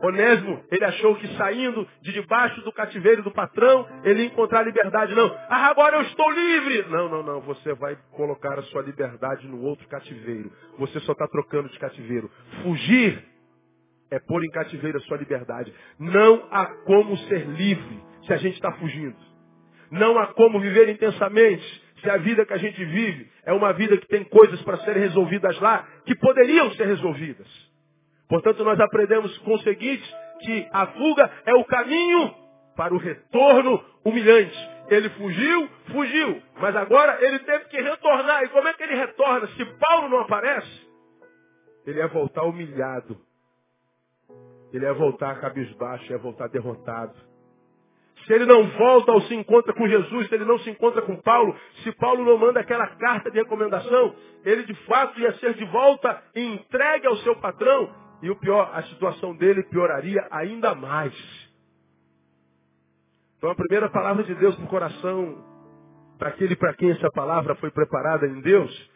Onésimo, 0.00 0.62
ele 0.70 0.84
achou 0.84 1.16
que 1.16 1.26
saindo 1.36 1.86
de 2.02 2.12
debaixo 2.12 2.60
do 2.62 2.72
cativeiro 2.72 3.22
do 3.22 3.32
patrão, 3.32 3.86
ele 4.04 4.22
ia 4.22 4.26
encontrar 4.26 4.62
liberdade. 4.62 5.14
Não, 5.14 5.26
ah, 5.48 5.66
agora 5.68 5.96
eu 5.96 6.02
estou 6.02 6.30
livre. 6.30 6.86
Não, 6.88 7.08
não, 7.08 7.22
não, 7.22 7.40
você 7.40 7.74
vai 7.74 7.98
colocar 8.12 8.58
a 8.58 8.62
sua 8.64 8.82
liberdade 8.82 9.46
no 9.48 9.62
outro 9.62 9.88
cativeiro. 9.88 10.52
Você 10.78 11.00
só 11.00 11.12
está 11.12 11.26
trocando 11.26 11.68
de 11.68 11.78
cativeiro. 11.78 12.30
Fugir 12.62 13.24
é 14.10 14.18
pôr 14.20 14.44
em 14.44 14.50
cativeiro 14.50 14.98
a 14.98 15.02
sua 15.02 15.16
liberdade. 15.16 15.72
Não 15.98 16.46
há 16.50 16.66
como 16.84 17.16
ser 17.18 17.46
livre 17.46 18.02
se 18.26 18.32
a 18.32 18.36
gente 18.36 18.54
está 18.54 18.72
fugindo. 18.72 19.16
Não 19.90 20.18
há 20.18 20.28
como 20.28 20.60
viver 20.60 20.88
intensamente 20.88 21.88
se 22.02 22.08
a 22.08 22.16
vida 22.18 22.46
que 22.46 22.52
a 22.52 22.58
gente 22.58 22.84
vive 22.84 23.28
é 23.44 23.52
uma 23.52 23.72
vida 23.72 23.96
que 23.96 24.06
tem 24.06 24.22
coisas 24.24 24.60
para 24.62 24.76
serem 24.78 25.02
resolvidas 25.02 25.58
lá 25.60 25.86
que 26.04 26.14
poderiam 26.14 26.70
ser 26.72 26.86
resolvidas. 26.86 27.67
Portanto, 28.28 28.62
nós 28.62 28.78
aprendemos 28.78 29.36
com 29.38 29.54
o 29.54 29.60
seguinte, 29.60 30.04
que 30.40 30.68
a 30.72 30.86
fuga 30.88 31.30
é 31.46 31.54
o 31.54 31.64
caminho 31.64 32.34
para 32.76 32.94
o 32.94 32.98
retorno 32.98 33.82
humilhante. 34.04 34.56
Ele 34.88 35.10
fugiu, 35.10 35.68
fugiu, 35.92 36.42
mas 36.60 36.74
agora 36.76 37.18
ele 37.24 37.38
teve 37.40 37.64
que 37.66 37.80
retornar. 37.80 38.42
E 38.44 38.48
como 38.48 38.68
é 38.68 38.72
que 38.74 38.82
ele 38.82 38.94
retorna? 38.94 39.46
Se 39.48 39.64
Paulo 39.64 40.08
não 40.08 40.20
aparece, 40.20 40.88
ele 41.86 41.98
ia 41.98 42.08
voltar 42.08 42.44
humilhado. 42.44 43.18
Ele 44.72 44.84
ia 44.84 44.94
voltar 44.94 45.40
cabisbaixo, 45.40 46.10
ia 46.10 46.18
voltar 46.18 46.48
derrotado. 46.48 47.14
Se 48.26 48.32
ele 48.34 48.44
não 48.44 48.68
volta 48.70 49.12
ou 49.12 49.22
se 49.22 49.34
encontra 49.34 49.72
com 49.72 49.88
Jesus, 49.88 50.28
se 50.28 50.34
ele 50.34 50.44
não 50.44 50.58
se 50.58 50.68
encontra 50.68 51.00
com 51.00 51.16
Paulo, 51.16 51.56
se 51.82 51.92
Paulo 51.92 52.24
não 52.24 52.36
manda 52.36 52.60
aquela 52.60 52.86
carta 52.96 53.30
de 53.30 53.38
recomendação, 53.38 54.14
ele 54.44 54.64
de 54.64 54.74
fato 54.84 55.18
ia 55.18 55.32
ser 55.34 55.54
de 55.54 55.64
volta 55.66 56.22
e 56.34 56.42
entregue 56.42 57.06
ao 57.06 57.16
seu 57.18 57.36
patrão 57.36 58.07
e 58.22 58.30
o 58.30 58.36
pior, 58.36 58.70
a 58.74 58.82
situação 58.84 59.34
dele 59.36 59.62
pioraria 59.64 60.26
ainda 60.30 60.74
mais. 60.74 61.14
Então 63.36 63.50
a 63.50 63.54
primeira 63.54 63.88
palavra 63.88 64.24
de 64.24 64.34
Deus 64.34 64.54
para 64.56 64.64
o 64.64 64.68
coração, 64.68 65.44
para 66.18 66.30
aquele 66.30 66.56
para 66.56 66.74
quem 66.74 66.90
essa 66.90 67.08
palavra 67.10 67.54
foi 67.56 67.70
preparada 67.70 68.26
em 68.26 68.40
Deus, 68.40 68.90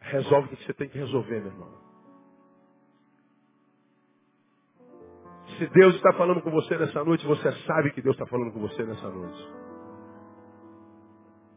resolve 0.00 0.46
o 0.46 0.56
que 0.56 0.64
você 0.64 0.74
tem 0.74 0.88
que 0.88 0.98
resolver, 0.98 1.40
meu 1.40 1.50
irmão. 1.50 1.84
Se 5.58 5.66
Deus 5.68 5.94
está 5.96 6.12
falando 6.14 6.40
com 6.42 6.50
você 6.50 6.76
nessa 6.76 7.04
noite, 7.04 7.26
você 7.26 7.50
sabe 7.66 7.90
que 7.92 8.02
Deus 8.02 8.14
está 8.14 8.26
falando 8.26 8.52
com 8.52 8.60
você 8.60 8.82
nessa 8.82 9.08
noite. 9.08 9.48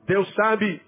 Deus 0.05 0.33
sabe 0.35 0.81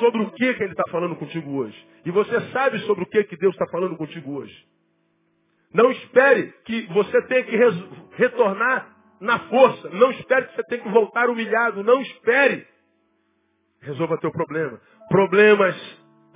sobre 0.00 0.22
o 0.22 0.30
que, 0.32 0.54
que 0.54 0.62
Ele 0.62 0.72
está 0.72 0.84
falando 0.90 1.16
contigo 1.16 1.50
hoje. 1.56 1.88
E 2.06 2.10
você 2.12 2.40
sabe 2.52 2.78
sobre 2.86 3.02
o 3.02 3.06
que, 3.06 3.24
que 3.24 3.36
Deus 3.36 3.52
está 3.52 3.66
falando 3.66 3.96
contigo 3.96 4.36
hoje. 4.36 4.56
Não 5.74 5.90
espere 5.90 6.54
que 6.64 6.86
você 6.92 7.20
tenha 7.22 7.42
que 7.42 7.56
retornar 8.12 8.96
na 9.20 9.40
força. 9.40 9.90
Não 9.90 10.12
espere 10.12 10.46
que 10.46 10.54
você 10.54 10.62
tenha 10.68 10.82
que 10.84 10.88
voltar 10.88 11.28
humilhado. 11.28 11.82
Não 11.82 12.00
espere. 12.00 12.64
Resolva 13.80 14.20
teu 14.20 14.30
problema. 14.30 14.80
Problemas 15.08 15.74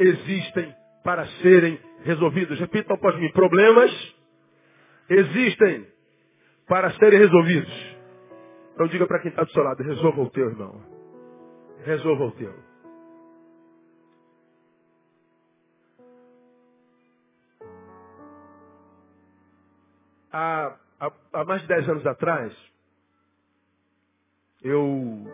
existem 0.01 0.75
para 1.05 1.25
serem 1.41 1.79
resolvidos. 2.03 2.59
Repita 2.59 2.95
após 2.95 3.17
mim. 3.21 3.31
Problemas 3.31 4.17
existem 5.09 5.87
para 6.67 6.91
serem 6.95 7.21
resolvidos. 7.21 7.97
Então 8.75 8.89
diga 8.89 9.07
para 9.07 9.21
quem 9.21 9.31
está 9.31 9.45
do 9.45 9.53
seu 9.53 9.63
lado, 9.63 9.85
resolva 9.85 10.21
o 10.21 10.31
teu, 10.31 10.49
irmão. 10.51 10.83
Resolva 11.85 12.25
o 12.25 12.33
teu. 12.33 12.70
Há, 20.33 20.77
há, 21.01 21.13
há 21.33 21.45
mais 21.45 21.63
de 21.63 21.69
10 21.69 21.89
anos 21.89 22.07
atrás, 22.07 22.57
eu, 24.63 25.25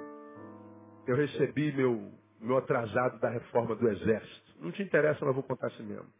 eu 1.07 1.17
recebi 1.17 1.73
meu, 1.73 2.13
meu 2.41 2.57
atrasado 2.59 3.19
da 3.19 3.29
reforma 3.29 3.75
do 3.75 3.89
Exército. 3.89 4.55
Não 4.61 4.73
te 4.73 4.83
interessa, 4.83 5.25
mas 5.25 5.35
vou 5.35 5.43
contar 5.43 5.69
assim 5.69 5.83
mesmo. 5.83 6.11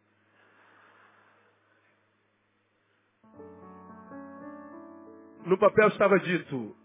No 5.45 5.57
papel 5.57 5.87
estava 5.87 6.19
dito, 6.19 6.75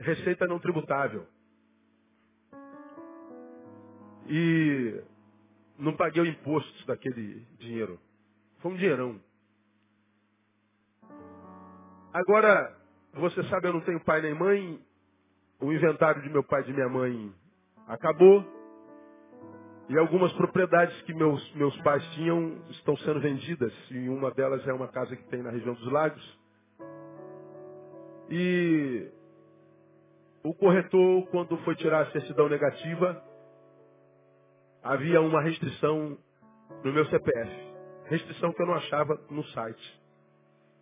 receita 0.00 0.46
não 0.46 0.58
tributável. 0.58 1.26
E 4.26 5.00
não 5.78 5.96
paguei 5.96 6.22
o 6.22 6.26
imposto 6.26 6.86
daquele 6.86 7.46
dinheiro. 7.58 8.00
Foi 8.58 8.72
um 8.72 8.76
dinheirão. 8.76 9.20
Agora, 12.14 12.72
você 13.14 13.42
sabe, 13.48 13.66
eu 13.66 13.72
não 13.72 13.80
tenho 13.80 13.98
pai 14.04 14.22
nem 14.22 14.32
mãe. 14.34 14.80
O 15.60 15.72
inventário 15.72 16.22
de 16.22 16.30
meu 16.30 16.44
pai 16.44 16.60
e 16.60 16.64
de 16.66 16.72
minha 16.72 16.88
mãe 16.88 17.34
acabou. 17.88 18.44
E 19.88 19.98
algumas 19.98 20.32
propriedades 20.34 21.02
que 21.02 21.12
meus, 21.12 21.54
meus 21.56 21.76
pais 21.82 22.04
tinham 22.14 22.62
estão 22.70 22.96
sendo 22.98 23.20
vendidas. 23.20 23.72
E 23.90 24.08
uma 24.08 24.30
delas 24.30 24.64
é 24.68 24.72
uma 24.72 24.86
casa 24.86 25.16
que 25.16 25.24
tem 25.24 25.42
na 25.42 25.50
região 25.50 25.74
dos 25.74 25.90
lagos. 25.90 26.40
E 28.30 29.10
o 30.44 30.54
corretor, 30.54 31.26
quando 31.32 31.56
foi 31.64 31.74
tirar 31.74 32.02
a 32.02 32.12
certidão 32.12 32.48
negativa, 32.48 33.20
havia 34.84 35.20
uma 35.20 35.42
restrição 35.42 36.16
no 36.84 36.92
meu 36.92 37.04
CPF. 37.06 37.74
Restrição 38.04 38.52
que 38.52 38.62
eu 38.62 38.66
não 38.66 38.74
achava 38.74 39.20
no 39.30 39.42
site. 39.46 40.03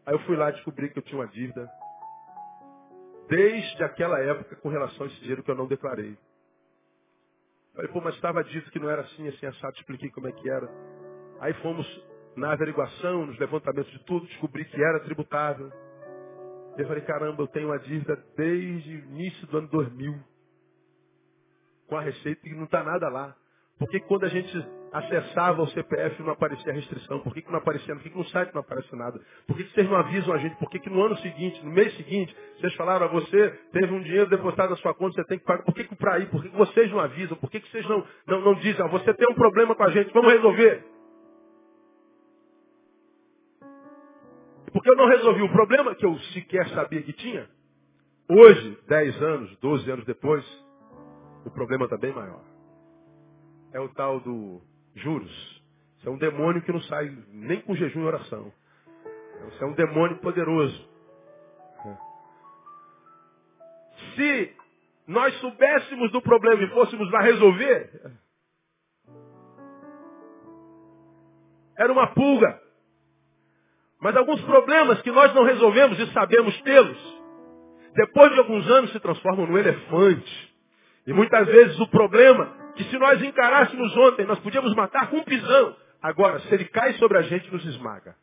Aí 0.05 0.15
eu 0.15 0.19
fui 0.21 0.37
lá 0.37 0.51
e 0.51 0.55
descobri 0.55 0.91
que 0.91 0.99
eu 0.99 1.03
tinha 1.03 1.21
uma 1.21 1.29
dívida 1.29 1.71
desde 3.29 3.83
aquela 3.85 4.19
época 4.21 4.57
com 4.57 4.69
relação 4.69 5.07
a 5.07 5.09
esse 5.09 5.21
dinheiro 5.21 5.43
que 5.43 5.51
eu 5.51 5.55
não 5.55 5.67
declarei. 5.67 6.19
Falei, 7.75 7.91
pô, 7.91 8.01
mas 8.01 8.15
estava 8.15 8.45
dito 8.45 8.71
que 8.71 8.79
não 8.79 8.91
era 8.91 9.03
assim, 9.03 9.27
assim, 9.29 9.47
assado, 9.47 9.77
expliquei 9.77 10.11
como 10.11 10.29
é 10.29 10.33
que 10.33 10.51
era. 10.51 10.69
Aí 11.41 11.55
fomos 11.55 11.87
na 12.37 12.53
averiguação, 12.53 13.27
nos 13.27 13.39
levantamentos 13.39 13.91
de 13.93 14.05
tudo, 14.05 14.27
descobri 14.27 14.65
que 14.65 14.83
era 14.83 15.01
tributável. 15.01 15.71
Eu 16.77 16.87
falei, 16.87 17.03
caramba, 17.05 17.43
eu 17.43 17.49
tenho 17.49 17.69
uma 17.69 17.79
dívida 17.79 18.17
desde 18.37 18.97
o 18.97 19.05
início 19.05 19.47
do 19.47 19.59
ano 19.59 19.69
2000 19.69 20.19
com 21.87 21.97
a 21.97 22.01
receita 22.01 22.49
e 22.49 22.55
não 22.55 22.65
está 22.65 22.83
nada 22.83 23.09
lá. 23.09 23.37
Por 23.79 23.89
que 23.89 24.01
quando 24.01 24.25
a 24.25 24.29
gente 24.29 24.67
acessava 24.93 25.63
o 25.63 25.67
CPF 25.69 26.23
não 26.23 26.33
aparecia 26.33 26.73
restrição? 26.73 27.21
Por 27.21 27.33
que, 27.33 27.43
que 27.43 27.51
não 27.51 27.59
aparecia? 27.59 27.95
Por 27.95 28.03
que, 28.03 28.11
que 28.11 28.19
no 28.19 28.27
site 28.27 28.53
não 28.53 28.61
aparece 28.61 28.95
nada? 28.95 29.19
Por 29.47 29.57
que, 29.57 29.65
que 29.65 29.73
vocês 29.73 29.89
não 29.89 29.97
avisam 29.97 30.35
a 30.35 30.39
gente? 30.39 30.57
Por 30.57 30.69
que, 30.69 30.79
que 30.79 30.91
no 30.91 31.03
ano 31.03 31.17
seguinte, 31.19 31.65
no 31.65 31.73
mês 31.73 31.97
seguinte, 31.97 32.37
vocês 32.59 32.75
falaram 32.75 33.07
a 33.07 33.09
você, 33.09 33.51
teve 33.73 33.93
um 33.93 34.03
dinheiro 34.03 34.29
depositado 34.29 34.71
na 34.71 34.77
sua 34.77 34.95
conta, 34.95 35.15
você 35.15 35.25
tem 35.25 35.39
que 35.39 35.45
pagar. 35.45 35.65
Por 35.65 35.75
que, 35.75 35.85
que 35.85 35.97
para 35.97 36.15
aí? 36.15 36.27
Por 36.27 36.43
que, 36.43 36.51
que 36.51 36.57
vocês 36.57 36.91
não 36.91 37.01
avisam? 37.01 37.37
Por 37.39 37.51
que, 37.51 37.61
que 37.61 37.71
vocês 37.71 37.89
não, 37.89 38.07
não, 38.27 38.41
não 38.43 38.55
dizem, 38.55 38.85
ah, 38.85 38.89
você 38.89 39.15
tem 39.15 39.29
um 39.31 39.35
problema 39.35 39.75
com 39.75 39.83
a 39.83 39.91
gente, 39.91 40.13
vamos 40.13 40.31
resolver? 40.31 40.85
Porque 44.73 44.91
eu 44.91 44.97
não 44.97 45.07
resolvi 45.07 45.43
o 45.43 45.53
problema 45.53 45.95
que 45.95 46.05
eu 46.05 46.19
sequer 46.35 46.69
sabia 46.71 47.03
que 47.03 47.13
tinha. 47.13 47.49
Hoje, 48.29 48.79
10 48.89 49.23
anos, 49.23 49.57
12 49.59 49.91
anos 49.91 50.05
depois, 50.05 50.45
o 51.45 51.51
problema 51.51 51.85
está 51.85 51.97
bem 51.97 52.13
maior. 52.13 52.43
É 53.73 53.81
o 53.81 53.89
tal 53.89 54.21
do 54.21 54.63
juros. 54.95 55.63
Isso 55.99 56.09
é 56.09 56.11
um 56.11 56.19
demônio 56.19 56.63
que 56.63 56.73
não 56.73 56.81
sai 56.83 57.17
nem 57.29 57.61
com 57.61 57.75
jejum 57.75 58.03
e 58.03 58.07
oração. 58.07 58.53
Isso 59.49 59.65
é 59.65 59.67
um 59.67 59.75
demônio 59.75 60.17
poderoso. 60.19 60.91
Se 64.15 64.55
nós 65.07 65.35
soubéssemos 65.41 66.11
do 66.13 66.21
problema 66.21 66.63
e 66.63 66.71
fôssemos 66.71 67.11
lá 67.11 67.21
resolver, 67.23 68.13
era 71.77 71.93
uma 71.93 72.09
pulga. 72.09 72.61
Mas 74.01 74.17
alguns 74.17 74.41
problemas 74.43 75.01
que 75.03 75.13
nós 75.13 75.33
não 75.35 75.45
resolvemos 75.45 75.99
e 75.99 76.13
sabemos 76.13 76.61
tê-los, 76.63 77.23
depois 77.95 78.33
de 78.33 78.39
alguns 78.39 78.69
anos 78.69 78.93
se 78.93 79.01
transformam 79.01 79.47
no 79.47 79.59
elefante. 79.59 80.55
E 81.07 81.13
muitas 81.13 81.47
vezes 81.47 81.79
o 81.79 81.87
problema, 81.89 82.62
que 82.77 82.85
se 82.85 82.99
nós 82.99 83.23
encarássemos 83.23 83.97
ontem, 83.97 84.27
nós 84.27 84.39
podíamos 84.41 84.75
matar 84.75 85.11
com 85.11 85.19
um 85.19 85.25
pisão. 85.25 85.77
Agora, 86.01 86.41
se 86.41 86.55
ele 86.55 86.65
cai 86.67 86.95
sobre 86.95 87.19
a 87.19 87.23
gente, 87.23 87.51
nos 87.53 87.65
esmaga. 87.65 88.17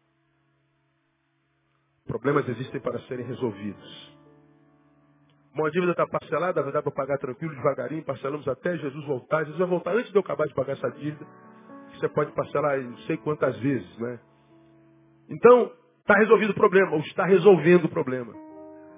Problemas 2.05 2.47
existem 2.49 2.81
para 2.81 2.99
serem 3.01 3.25
resolvidos. 3.25 4.19
Uma 5.53 5.69
dívida 5.71 5.91
está 5.91 6.07
parcelada, 6.07 6.61
vai 6.63 6.71
dar 6.71 6.81
para 6.81 6.91
pagar 6.91 7.17
tranquilo, 7.17 7.55
devagarinho, 7.55 8.03
parcelamos 8.03 8.47
até 8.47 8.77
Jesus 8.77 9.05
voltar. 9.05 9.39
Jesus 9.43 9.59
vai 9.59 9.67
voltar 9.67 9.95
antes 9.95 10.11
de 10.11 10.17
eu 10.17 10.21
acabar 10.21 10.47
de 10.47 10.53
pagar 10.53 10.73
essa 10.73 10.89
dívida. 10.91 11.25
Você 11.93 12.07
pode 12.09 12.31
parcelar 12.31 12.79
não 12.81 12.97
sei 12.99 13.17
quantas 13.17 13.57
vezes, 13.59 13.97
né? 13.97 14.19
Então, 15.29 15.71
está 15.99 16.15
resolvido 16.15 16.51
o 16.51 16.55
problema, 16.55 16.91
ou 16.93 16.99
está 17.01 17.25
resolvendo 17.25 17.85
o 17.85 17.89
problema. 17.89 18.33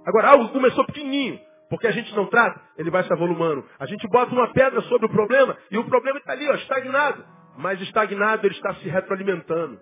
Agora, 0.05 0.29
algo 0.29 0.49
começou 0.49 0.85
pequenininho, 0.85 1.39
porque 1.71 1.87
a 1.87 1.91
gente 1.91 2.13
não 2.13 2.25
trata, 2.25 2.61
ele 2.77 2.91
vai 2.91 3.01
se 3.05 3.13
avolumando. 3.13 3.65
A 3.79 3.85
gente 3.85 4.05
bota 4.09 4.33
uma 4.33 4.51
pedra 4.51 4.81
sobre 4.81 5.05
o 5.05 5.09
problema, 5.09 5.57
e 5.71 5.77
o 5.77 5.85
problema 5.85 6.19
está 6.19 6.33
ali, 6.33 6.45
ó, 6.49 6.53
estagnado. 6.55 7.23
Mas 7.57 7.79
estagnado, 7.79 8.45
ele 8.45 8.53
está 8.53 8.75
se 8.75 8.89
retroalimentando. 8.89 9.79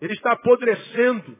Ele 0.00 0.12
está 0.12 0.30
apodrecendo. 0.30 1.36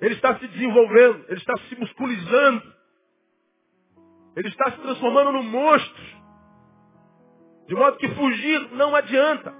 Ele 0.00 0.14
está 0.14 0.36
se 0.36 0.48
desenvolvendo, 0.48 1.26
ele 1.28 1.38
está 1.38 1.56
se 1.68 1.76
musculizando. 1.76 2.62
Ele 4.34 4.48
está 4.48 4.72
se 4.72 4.78
transformando 4.78 5.30
num 5.30 5.44
monstro. 5.44 6.04
De 7.68 7.74
modo 7.76 7.98
que 7.98 8.08
fugir 8.16 8.72
não 8.72 8.96
adianta. 8.96 9.54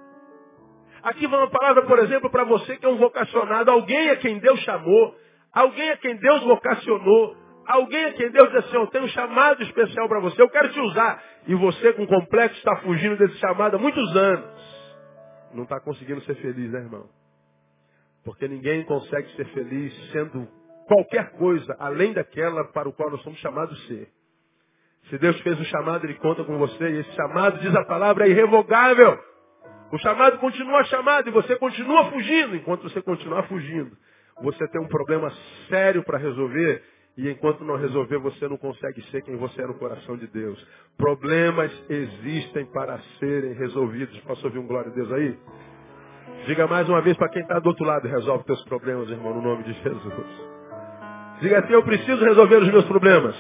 Aqui 1.00 1.28
vai 1.28 1.38
uma 1.38 1.50
palavra, 1.50 1.82
por 1.82 2.00
exemplo, 2.00 2.28
para 2.28 2.42
você 2.42 2.76
que 2.76 2.84
é 2.84 2.88
um 2.88 2.98
vocacionado, 2.98 3.70
alguém 3.70 4.10
a 4.10 4.16
quem 4.16 4.40
Deus 4.40 4.58
chamou, 4.62 5.14
alguém 5.52 5.90
a 5.90 5.96
quem 5.96 6.16
Deus 6.16 6.42
vocacionou, 6.42 7.36
alguém 7.68 8.04
a 8.07 8.12
quem 8.14 8.31
Deus 8.31 8.50
disse 8.50 8.68
assim, 8.68 8.76
eu 8.76 8.87
tenho 8.88 9.04
um 9.04 9.09
chamado 9.09 9.62
especial 9.62 10.09
para 10.09 10.20
você, 10.20 10.40
eu 10.40 10.48
quero 10.48 10.70
te 10.70 10.81
usar. 10.81 11.22
E 11.46 11.54
você 11.54 11.92
com 11.92 12.07
complexo 12.07 12.57
está 12.59 12.76
fugindo 12.76 13.16
desse 13.16 13.38
chamado 13.38 13.76
há 13.76 13.78
muitos 13.78 14.16
anos. 14.16 14.68
Não 15.54 15.62
está 15.64 15.81
conseguindo 15.81 16.20
ser 16.22 16.35
feliz, 16.37 16.70
né, 16.72 16.81
irmão? 16.81 17.09
Porque 18.24 18.48
ninguém 18.48 18.85
consegue 18.85 19.28
ser 19.37 19.46
feliz 19.46 20.11
sendo 20.12 20.48
qualquer 20.87 21.31
coisa 21.33 21.76
além 21.78 22.12
daquela 22.12 22.64
para 22.72 22.88
o 22.88 22.92
qual 22.92 23.11
nós 23.11 23.22
somos 23.22 23.38
chamados 23.38 23.78
a 23.78 23.87
ser. 23.87 24.09
Se 25.09 25.18
Deus 25.18 25.40
fez 25.40 25.59
o 25.59 25.64
chamado, 25.64 26.04
Ele 26.04 26.14
conta 26.14 26.44
com 26.44 26.59
você. 26.59 26.90
E 26.90 27.00
esse 27.00 27.12
chamado, 27.12 27.59
diz 27.61 27.74
a 27.74 27.85
palavra, 27.85 28.26
é 28.26 28.31
irrevogável. 28.31 29.18
O 29.90 29.98
chamado 29.98 30.38
continua 30.38 30.85
chamado 30.85 31.28
e 31.28 31.33
você 31.33 31.57
continua 31.57 32.11
fugindo. 32.11 32.57
Enquanto 32.57 32.83
você 32.83 33.00
continuar 33.00 33.44
fugindo, 33.44 33.96
você 34.42 34.68
tem 34.68 34.81
um 34.81 34.88
problema 34.88 35.33
sério 35.68 36.02
para 36.02 36.18
resolver. 36.18 36.83
E 37.18 37.28
enquanto 37.28 37.64
não 37.64 37.74
resolver, 37.74 38.16
você 38.18 38.46
não 38.46 38.57
consegue 38.57 39.02
ser 39.11 39.22
quem 39.22 39.37
você 39.37 39.61
é 39.61 39.66
no 39.66 39.74
coração 39.74 40.16
de 40.16 40.28
Deus. 40.28 40.64
Problemas 40.96 41.72
existem 41.90 42.64
para 42.66 42.96
serem 43.18 43.54
resolvidos. 43.54 44.16
Posso 44.20 44.46
ouvir 44.46 44.61
um 44.61 44.66
glória 44.68 44.92
a 44.92 44.94
Deus 44.94 45.11
aí? 45.11 45.37
Diga 46.46 46.68
mais 46.68 46.88
uma 46.88 47.00
vez 47.00 47.16
para 47.16 47.28
quem 47.31 47.42
está 47.42 47.59
do 47.59 47.66
outro 47.70 47.85
lado, 47.85 48.07
resolve 48.07 48.44
teus 48.44 48.62
problemas, 48.66 49.11
irmão, 49.11 49.35
no 49.35 49.42
nome 49.42 49.64
de 49.64 49.72
Jesus. 49.72 50.26
Diga 51.40 51.59
assim, 51.59 51.72
eu 51.72 51.83
preciso 51.83 52.24
resolver 52.24 52.59
os 52.59 52.70
meus 52.70 52.85
problemas. 52.85 53.37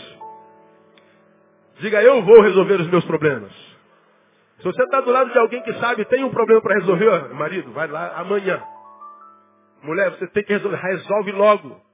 Diga, 1.78 2.02
eu 2.02 2.20
vou 2.24 2.40
resolver 2.40 2.80
os 2.80 2.88
meus 2.88 3.04
problemas. 3.04 3.52
Se 4.56 4.64
você 4.64 4.82
está 4.82 5.00
do 5.02 5.12
lado 5.12 5.30
de 5.30 5.38
alguém 5.38 5.62
que 5.62 5.72
sabe, 5.74 6.04
tem 6.06 6.24
um 6.24 6.30
problema 6.30 6.60
para 6.60 6.80
resolver, 6.80 7.32
marido, 7.32 7.70
vai 7.70 7.86
lá 7.86 8.12
amanhã. 8.16 8.60
Mulher, 9.84 10.10
você 10.10 10.26
tem 10.26 10.42
que 10.42 10.52
resolver, 10.52 10.78
resolve 10.78 11.30
logo. 11.30 11.87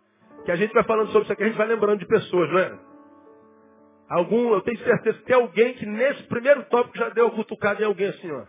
Que 0.44 0.52
a 0.52 0.57
gente 0.57 0.72
vai 0.72 0.85
falando 0.85 1.09
sobre 1.09 1.22
isso 1.22 1.33
aqui, 1.33 1.42
a 1.42 1.46
gente 1.46 1.57
vai 1.57 1.66
lembrando 1.66 2.00
de 2.00 2.07
pessoas, 2.07 2.50
não 2.50 2.59
é? 2.59 2.78
Algum, 4.09 4.52
eu 4.52 4.61
tenho 4.61 4.78
certeza 4.80 5.18
que 5.18 5.24
tem 5.24 5.37
alguém 5.37 5.74
que 5.74 5.87
nesse 5.87 6.22
primeiro 6.24 6.64
tópico 6.64 6.98
já 6.98 7.09
deu 7.09 7.30
cutucada 7.30 7.83
em 7.83 7.87
alguém 7.87 8.09
assim, 8.09 8.30
ó. 8.30 8.44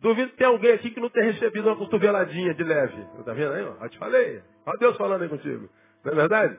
Duvido 0.00 0.30
que 0.30 0.36
tem 0.36 0.46
alguém 0.46 0.72
aqui 0.72 0.90
que 0.90 1.00
não 1.00 1.08
tenha 1.08 1.32
recebido 1.32 1.66
uma 1.68 1.76
cotoveladinha 1.76 2.54
de 2.54 2.62
leve. 2.62 3.06
Está 3.18 3.32
vendo 3.32 3.54
aí? 3.54 3.64
Ó? 3.64 3.84
Eu 3.84 3.88
te 3.88 3.98
falei. 3.98 4.42
Olha 4.66 4.78
Deus 4.78 4.96
falando 4.96 5.22
aí 5.22 5.28
contigo. 5.28 5.68
Não 6.04 6.12
é 6.12 6.14
verdade? 6.14 6.58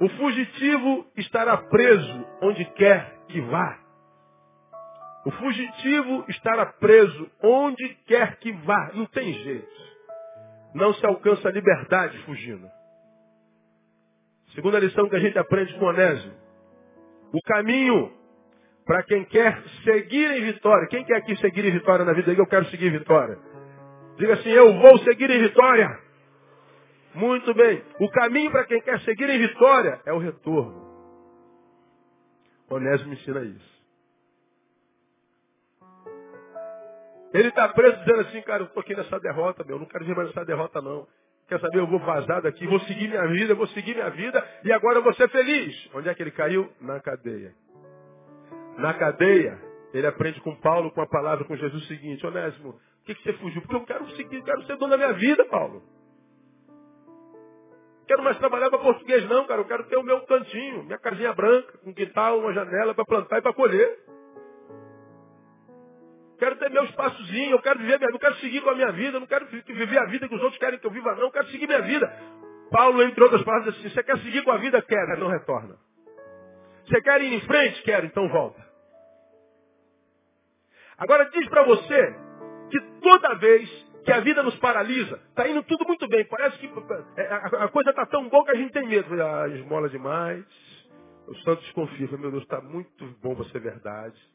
O 0.00 0.08
fugitivo 0.08 1.06
estará 1.16 1.56
preso 1.56 2.26
onde 2.42 2.64
quer 2.72 3.12
que 3.28 3.40
vá. 3.40 3.78
O 5.26 5.30
fugitivo 5.32 6.24
estará 6.28 6.66
preso 6.66 7.30
onde 7.42 7.88
quer 8.06 8.36
que 8.36 8.52
vá. 8.52 8.92
Não 8.94 9.06
tem 9.06 9.32
jeito. 9.32 9.84
Não 10.74 10.92
se 10.94 11.04
alcança 11.06 11.48
a 11.48 11.52
liberdade 11.52 12.16
fugindo. 12.24 12.68
Segunda 14.54 14.78
lição 14.78 15.08
que 15.08 15.16
a 15.16 15.20
gente 15.20 15.38
aprende 15.38 15.74
com 15.78 15.86
Onésio. 15.86 16.32
O 17.32 17.40
caminho 17.42 18.12
para 18.84 19.02
quem 19.02 19.24
quer 19.24 19.62
seguir 19.82 20.30
em 20.30 20.44
vitória. 20.52 20.86
Quem 20.88 21.04
quer 21.04 21.16
aqui 21.16 21.36
seguir 21.36 21.64
em 21.64 21.72
vitória 21.72 22.04
na 22.04 22.12
vida? 22.12 22.32
Eu 22.32 22.46
quero 22.46 22.66
seguir 22.66 22.86
em 22.86 22.98
vitória. 22.98 23.38
Diga 24.16 24.34
assim, 24.34 24.50
eu 24.50 24.78
vou 24.78 24.98
seguir 24.98 25.30
em 25.30 25.40
vitória. 25.40 25.98
Muito 27.14 27.54
bem. 27.54 27.82
O 28.00 28.08
caminho 28.10 28.50
para 28.50 28.64
quem 28.64 28.80
quer 28.80 29.00
seguir 29.00 29.28
em 29.28 29.38
vitória 29.38 30.00
é 30.04 30.12
o 30.12 30.18
retorno. 30.18 30.84
Onésimo 32.70 33.10
me 33.10 33.16
ensina 33.16 33.42
isso. 33.42 33.74
Ele 37.32 37.48
está 37.48 37.68
preso 37.68 37.98
dizendo 37.98 38.20
assim, 38.20 38.40
cara, 38.42 38.62
eu 38.62 38.66
estou 38.66 38.80
aqui 38.80 38.94
nessa 38.94 39.18
derrota, 39.18 39.64
meu, 39.64 39.76
eu 39.76 39.80
não 39.80 39.86
quero 39.86 40.04
ver 40.04 40.14
mais 40.14 40.30
essa 40.30 40.44
derrota 40.44 40.80
não. 40.80 41.06
Quer 41.48 41.60
saber, 41.60 41.78
eu 41.78 41.86
vou 41.86 41.98
vazar 41.98 42.40
daqui, 42.40 42.66
vou 42.66 42.80
seguir 42.80 43.08
minha 43.08 43.26
vida, 43.28 43.54
vou 43.54 43.66
seguir 43.68 43.94
minha 43.94 44.10
vida 44.10 44.42
e 44.64 44.72
agora 44.72 44.98
eu 44.98 45.02
vou 45.02 45.12
ser 45.14 45.28
feliz. 45.28 45.90
Onde 45.94 46.08
é 46.08 46.14
que 46.14 46.22
ele 46.22 46.30
caiu? 46.30 46.70
Na 46.80 47.00
cadeia. 47.00 47.54
Na 48.78 48.94
cadeia, 48.94 49.60
ele 49.92 50.06
aprende 50.06 50.40
com 50.40 50.56
Paulo, 50.56 50.90
com 50.90 51.00
a 51.00 51.06
palavra, 51.06 51.44
com 51.44 51.54
Jesus 51.54 51.84
o 51.84 51.86
seguinte, 51.86 52.26
Onésimo, 52.26 52.72
por 52.72 53.06
que, 53.06 53.14
que 53.14 53.22
você 53.22 53.32
fugiu? 53.34 53.60
Porque 53.62 53.76
eu 53.76 53.84
quero 53.84 54.10
seguir, 54.16 54.42
quero 54.42 54.62
ser 54.62 54.76
dono 54.76 54.90
da 54.90 54.96
minha 54.96 55.12
vida, 55.12 55.44
Paulo. 55.44 55.82
Quero 58.06 58.22
mais 58.22 58.38
trabalhar 58.38 58.70
para 58.70 58.78
português, 58.78 59.26
não, 59.28 59.46
cara. 59.46 59.60
Eu 59.60 59.66
quero 59.66 59.84
ter 59.84 59.96
o 59.96 60.02
meu 60.02 60.20
cantinho, 60.22 60.84
minha 60.84 60.98
casinha 60.98 61.32
branca, 61.32 61.78
com 61.78 61.92
quintal, 61.92 62.38
uma 62.38 62.52
janela 62.52 62.94
para 62.94 63.04
plantar 63.04 63.38
e 63.38 63.42
para 63.42 63.52
colher. 63.52 63.98
Quero 66.38 66.56
ter 66.56 66.70
meu 66.70 66.84
espaçozinho, 66.84 67.52
eu 67.52 67.62
quero 67.62 67.78
viver 67.78 68.02
eu 68.02 68.18
quero 68.18 68.34
seguir 68.36 68.60
com 68.60 68.70
a 68.70 68.74
minha 68.74 68.92
vida, 68.92 69.20
não 69.20 69.26
quero 69.26 69.46
viver 69.46 69.98
a 69.98 70.06
vida 70.06 70.28
que 70.28 70.34
os 70.34 70.42
outros 70.42 70.58
querem 70.58 70.78
que 70.78 70.86
eu 70.86 70.90
viva, 70.90 71.14
não, 71.14 71.22
eu 71.22 71.30
quero 71.30 71.46
seguir 71.48 71.66
minha 71.66 71.82
vida. 71.82 72.12
Paulo, 72.70 73.02
entre 73.02 73.22
outras 73.22 73.42
palavras, 73.42 73.76
assim, 73.76 73.88
você 73.88 74.02
quer 74.02 74.18
seguir 74.18 74.42
com 74.42 74.50
a 74.50 74.56
vida? 74.56 74.82
Quer, 74.82 75.16
não 75.18 75.28
retorna. 75.28 75.76
Você 76.86 77.00
quer 77.02 77.20
ir 77.22 77.32
em 77.32 77.40
frente? 77.42 77.82
Quero, 77.82 78.06
então 78.06 78.28
volta. 78.28 78.62
Agora 80.98 81.24
diz 81.30 81.48
para 81.48 81.62
você 81.62 82.14
que 82.70 82.80
toda 83.00 83.34
vez 83.36 83.68
que 84.04 84.12
a 84.12 84.20
vida 84.20 84.42
nos 84.42 84.56
paralisa, 84.58 85.20
está 85.30 85.48
indo 85.48 85.62
tudo 85.62 85.86
muito 85.86 86.06
bem, 86.08 86.24
parece 86.26 86.58
que 86.58 86.70
é, 87.16 87.32
a 87.32 87.68
coisa 87.68 87.90
está 87.90 88.04
tão 88.06 88.28
boa 88.28 88.44
que 88.44 88.50
a 88.50 88.56
gente 88.56 88.72
tem 88.72 88.86
medo. 88.86 89.08
Ah, 89.22 89.48
esmola 89.48 89.88
demais. 89.88 90.44
Os 91.26 91.42
santos 91.42 91.70
confiam, 91.72 92.18
meu 92.18 92.30
Deus, 92.30 92.42
está 92.42 92.60
muito 92.60 93.06
bom 93.22 93.34
para 93.34 93.46
ser 93.46 93.60
verdade. 93.60 94.33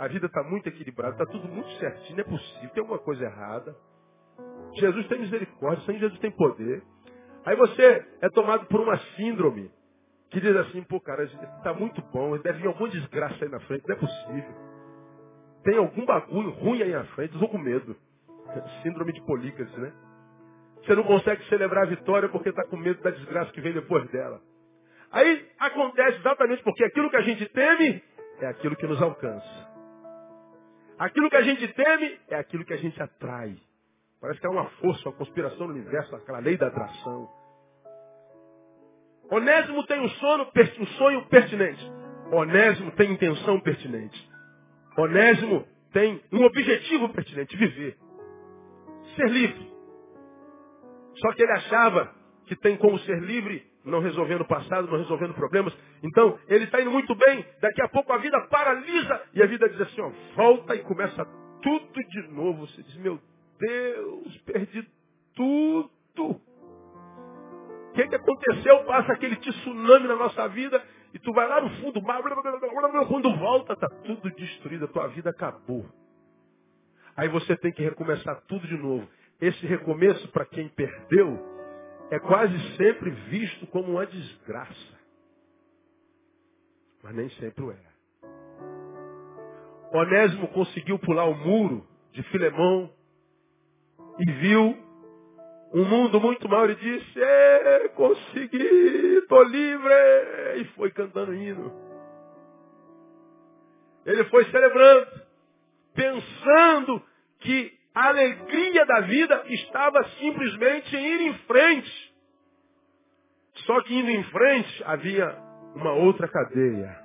A 0.00 0.08
vida 0.08 0.24
está 0.24 0.42
muito 0.42 0.66
equilibrada, 0.66 1.12
está 1.12 1.26
tudo 1.26 1.46
muito 1.46 1.68
certinho, 1.72 2.16
não 2.16 2.24
é 2.24 2.26
possível, 2.26 2.70
tem 2.70 2.80
alguma 2.80 2.98
coisa 2.98 3.22
errada. 3.22 3.76
Jesus 4.72 5.06
tem 5.08 5.18
misericórdia, 5.20 5.84
Senhor 5.84 5.98
Jesus 5.98 6.18
tem 6.20 6.30
poder. 6.30 6.82
Aí 7.44 7.54
você 7.54 8.06
é 8.22 8.30
tomado 8.30 8.64
por 8.64 8.80
uma 8.80 8.96
síndrome 9.14 9.70
que 10.30 10.40
diz 10.40 10.56
assim, 10.56 10.82
pô, 10.84 10.98
cara, 11.02 11.24
está 11.24 11.74
muito 11.74 12.00
bom, 12.14 12.38
deve 12.38 12.60
vir 12.60 12.68
alguma 12.68 12.88
desgraça 12.88 13.44
aí 13.44 13.50
na 13.50 13.60
frente, 13.60 13.86
não 13.86 13.94
é 13.94 13.98
possível. 13.98 14.54
Tem 15.64 15.76
algum 15.76 16.06
bagulho 16.06 16.48
ruim 16.48 16.80
aí 16.82 16.92
na 16.92 17.04
frente, 17.04 17.34
estou 17.34 17.50
com 17.50 17.58
medo. 17.58 17.94
Síndrome 18.82 19.12
de 19.12 19.20
polícrase, 19.26 19.78
né? 19.78 19.92
Você 20.82 20.94
não 20.94 21.04
consegue 21.04 21.44
celebrar 21.50 21.84
a 21.84 21.90
vitória 21.90 22.26
porque 22.30 22.48
está 22.48 22.64
com 22.64 22.78
medo 22.78 23.02
da 23.02 23.10
desgraça 23.10 23.52
que 23.52 23.60
vem 23.60 23.74
depois 23.74 24.10
dela. 24.10 24.40
Aí 25.12 25.46
acontece 25.58 26.20
exatamente 26.20 26.62
porque 26.62 26.84
aquilo 26.84 27.10
que 27.10 27.16
a 27.16 27.22
gente 27.22 27.46
teme 27.50 28.02
é 28.40 28.46
aquilo 28.46 28.76
que 28.76 28.86
nos 28.86 29.02
alcança. 29.02 29.69
Aquilo 31.00 31.30
que 31.30 31.36
a 31.36 31.42
gente 31.42 31.66
teme 31.68 32.20
é 32.28 32.36
aquilo 32.36 32.62
que 32.62 32.74
a 32.74 32.76
gente 32.76 33.02
atrai. 33.02 33.56
Parece 34.20 34.38
que 34.38 34.46
é 34.46 34.50
uma 34.50 34.68
força, 34.82 35.08
uma 35.08 35.16
conspiração 35.16 35.66
no 35.66 35.72
universo, 35.72 36.14
aquela 36.14 36.40
lei 36.40 36.58
da 36.58 36.66
atração. 36.66 37.26
Onésimo 39.30 39.86
tem 39.86 39.98
um, 39.98 40.08
sono, 40.10 40.46
um 40.78 40.86
sonho 40.98 41.24
pertinente. 41.28 41.82
Onésimo 42.30 42.90
tem 42.92 43.12
intenção 43.12 43.58
pertinente. 43.60 44.30
Onésimo 44.98 45.66
tem 45.90 46.22
um 46.30 46.44
objetivo 46.44 47.08
pertinente, 47.08 47.56
viver. 47.56 47.96
Ser 49.16 49.30
livre. 49.30 49.72
Só 51.14 51.32
que 51.32 51.42
ele 51.42 51.52
achava 51.52 52.14
que 52.44 52.54
tem 52.56 52.76
como 52.76 52.98
ser 52.98 53.20
livre 53.22 53.69
não 53.84 54.00
resolvendo 54.00 54.42
o 54.42 54.48
passado, 54.48 54.88
não 54.90 54.98
resolvendo 54.98 55.34
problemas. 55.34 55.76
Então, 56.02 56.38
ele 56.48 56.64
está 56.64 56.80
indo 56.80 56.90
muito 56.90 57.14
bem, 57.14 57.44
daqui 57.60 57.82
a 57.82 57.88
pouco 57.88 58.12
a 58.12 58.18
vida 58.18 58.40
paralisa 58.48 59.22
e 59.34 59.42
a 59.42 59.46
vida 59.46 59.68
diz 59.68 59.80
assim, 59.80 60.00
ó, 60.00 60.10
volta 60.36 60.74
e 60.74 60.80
começa 60.80 61.24
tudo 61.62 62.02
de 62.08 62.28
novo. 62.28 62.66
Você 62.66 62.82
diz, 62.82 62.96
meu 62.96 63.18
Deus, 63.58 64.36
perdi 64.38 64.86
tudo. 65.34 65.90
O 66.16 67.92
que, 67.94 68.06
que 68.06 68.14
aconteceu? 68.14 68.84
Passa 68.84 69.12
aquele 69.12 69.36
tsunami 69.36 70.06
na 70.06 70.16
nossa 70.16 70.48
vida 70.48 70.82
e 71.12 71.18
tu 71.18 71.32
vai 71.32 71.48
lá 71.48 71.60
no 71.60 71.70
fundo, 71.80 72.00
quando 73.08 73.36
volta, 73.36 73.72
está 73.72 73.88
tudo 74.04 74.30
destruído, 74.30 74.84
a 74.84 74.88
tua 74.88 75.08
vida 75.08 75.30
acabou. 75.30 75.84
Aí 77.16 77.28
você 77.28 77.56
tem 77.56 77.72
que 77.72 77.82
recomeçar 77.82 78.40
tudo 78.46 78.66
de 78.66 78.76
novo. 78.76 79.08
Esse 79.40 79.66
recomeço, 79.66 80.28
para 80.28 80.44
quem 80.44 80.68
perdeu, 80.68 81.59
é 82.10 82.18
quase 82.18 82.76
sempre 82.76 83.10
visto 83.10 83.66
como 83.68 83.92
uma 83.92 84.06
desgraça. 84.06 85.00
Mas 87.02 87.14
nem 87.14 87.30
sempre 87.30 87.64
o 87.64 87.70
é. 87.70 87.90
Onésimo 89.92 90.48
conseguiu 90.48 90.98
pular 90.98 91.24
o 91.24 91.34
muro 91.34 91.86
de 92.12 92.22
Filemão 92.24 92.92
e 94.18 94.30
viu 94.32 94.76
um 95.72 95.84
mundo 95.84 96.20
muito 96.20 96.48
mal 96.48 96.68
e 96.68 96.74
disse, 96.74 97.22
é, 97.22 97.88
consegui, 97.90 99.18
estou 99.18 99.42
livre, 99.44 99.94
e 100.58 100.64
foi 100.76 100.90
cantando 100.90 101.32
hino. 101.32 101.72
Ele 104.04 104.24
foi 104.24 104.44
celebrando, 104.50 105.22
pensando 105.94 107.02
que 107.38 107.79
a 107.94 108.08
alegria 108.08 108.86
da 108.86 109.00
vida 109.00 109.44
estava 109.48 110.04
simplesmente 110.18 110.96
em 110.96 111.06
ir 111.06 111.20
em 111.28 111.38
frente. 111.40 112.14
Só 113.66 113.82
que 113.82 113.94
indo 113.94 114.10
em 114.10 114.24
frente 114.24 114.84
havia 114.84 115.36
uma 115.74 115.92
outra 115.92 116.28
cadeia. 116.28 117.04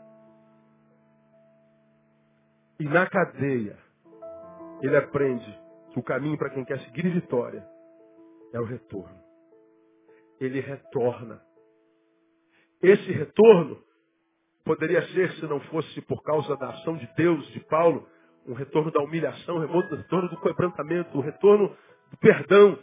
E 2.79 2.83
na 2.85 3.07
cadeia, 3.07 3.77
ele 4.81 4.97
aprende 4.97 5.59
que 5.91 5.99
o 5.99 6.03
caminho 6.03 6.37
para 6.37 6.49
quem 6.49 6.65
quer 6.65 6.79
seguir 6.81 7.09
vitória 7.09 7.65
é 8.53 8.59
o 8.59 8.65
retorno. 8.65 9.23
Ele 10.39 10.59
retorna. 10.59 11.41
Esse 12.81 13.11
retorno 13.11 13.81
poderia 14.63 15.01
ser, 15.09 15.31
se 15.33 15.45
não 15.45 15.59
fosse 15.61 16.01
por 16.01 16.21
causa 16.23 16.55
da 16.57 16.69
ação 16.69 16.97
de 16.97 17.07
Deus, 17.15 17.47
de 17.53 17.59
Paulo, 17.61 18.07
um 18.47 18.53
retorno 18.53 18.91
da 18.91 19.01
humilhação, 19.01 19.57
um 19.57 19.59
retorno 19.59 20.29
do 20.29 20.39
quebrantamento, 20.39 21.17
um 21.17 21.21
retorno 21.21 21.75
do 22.11 22.17
perdão. 22.17 22.77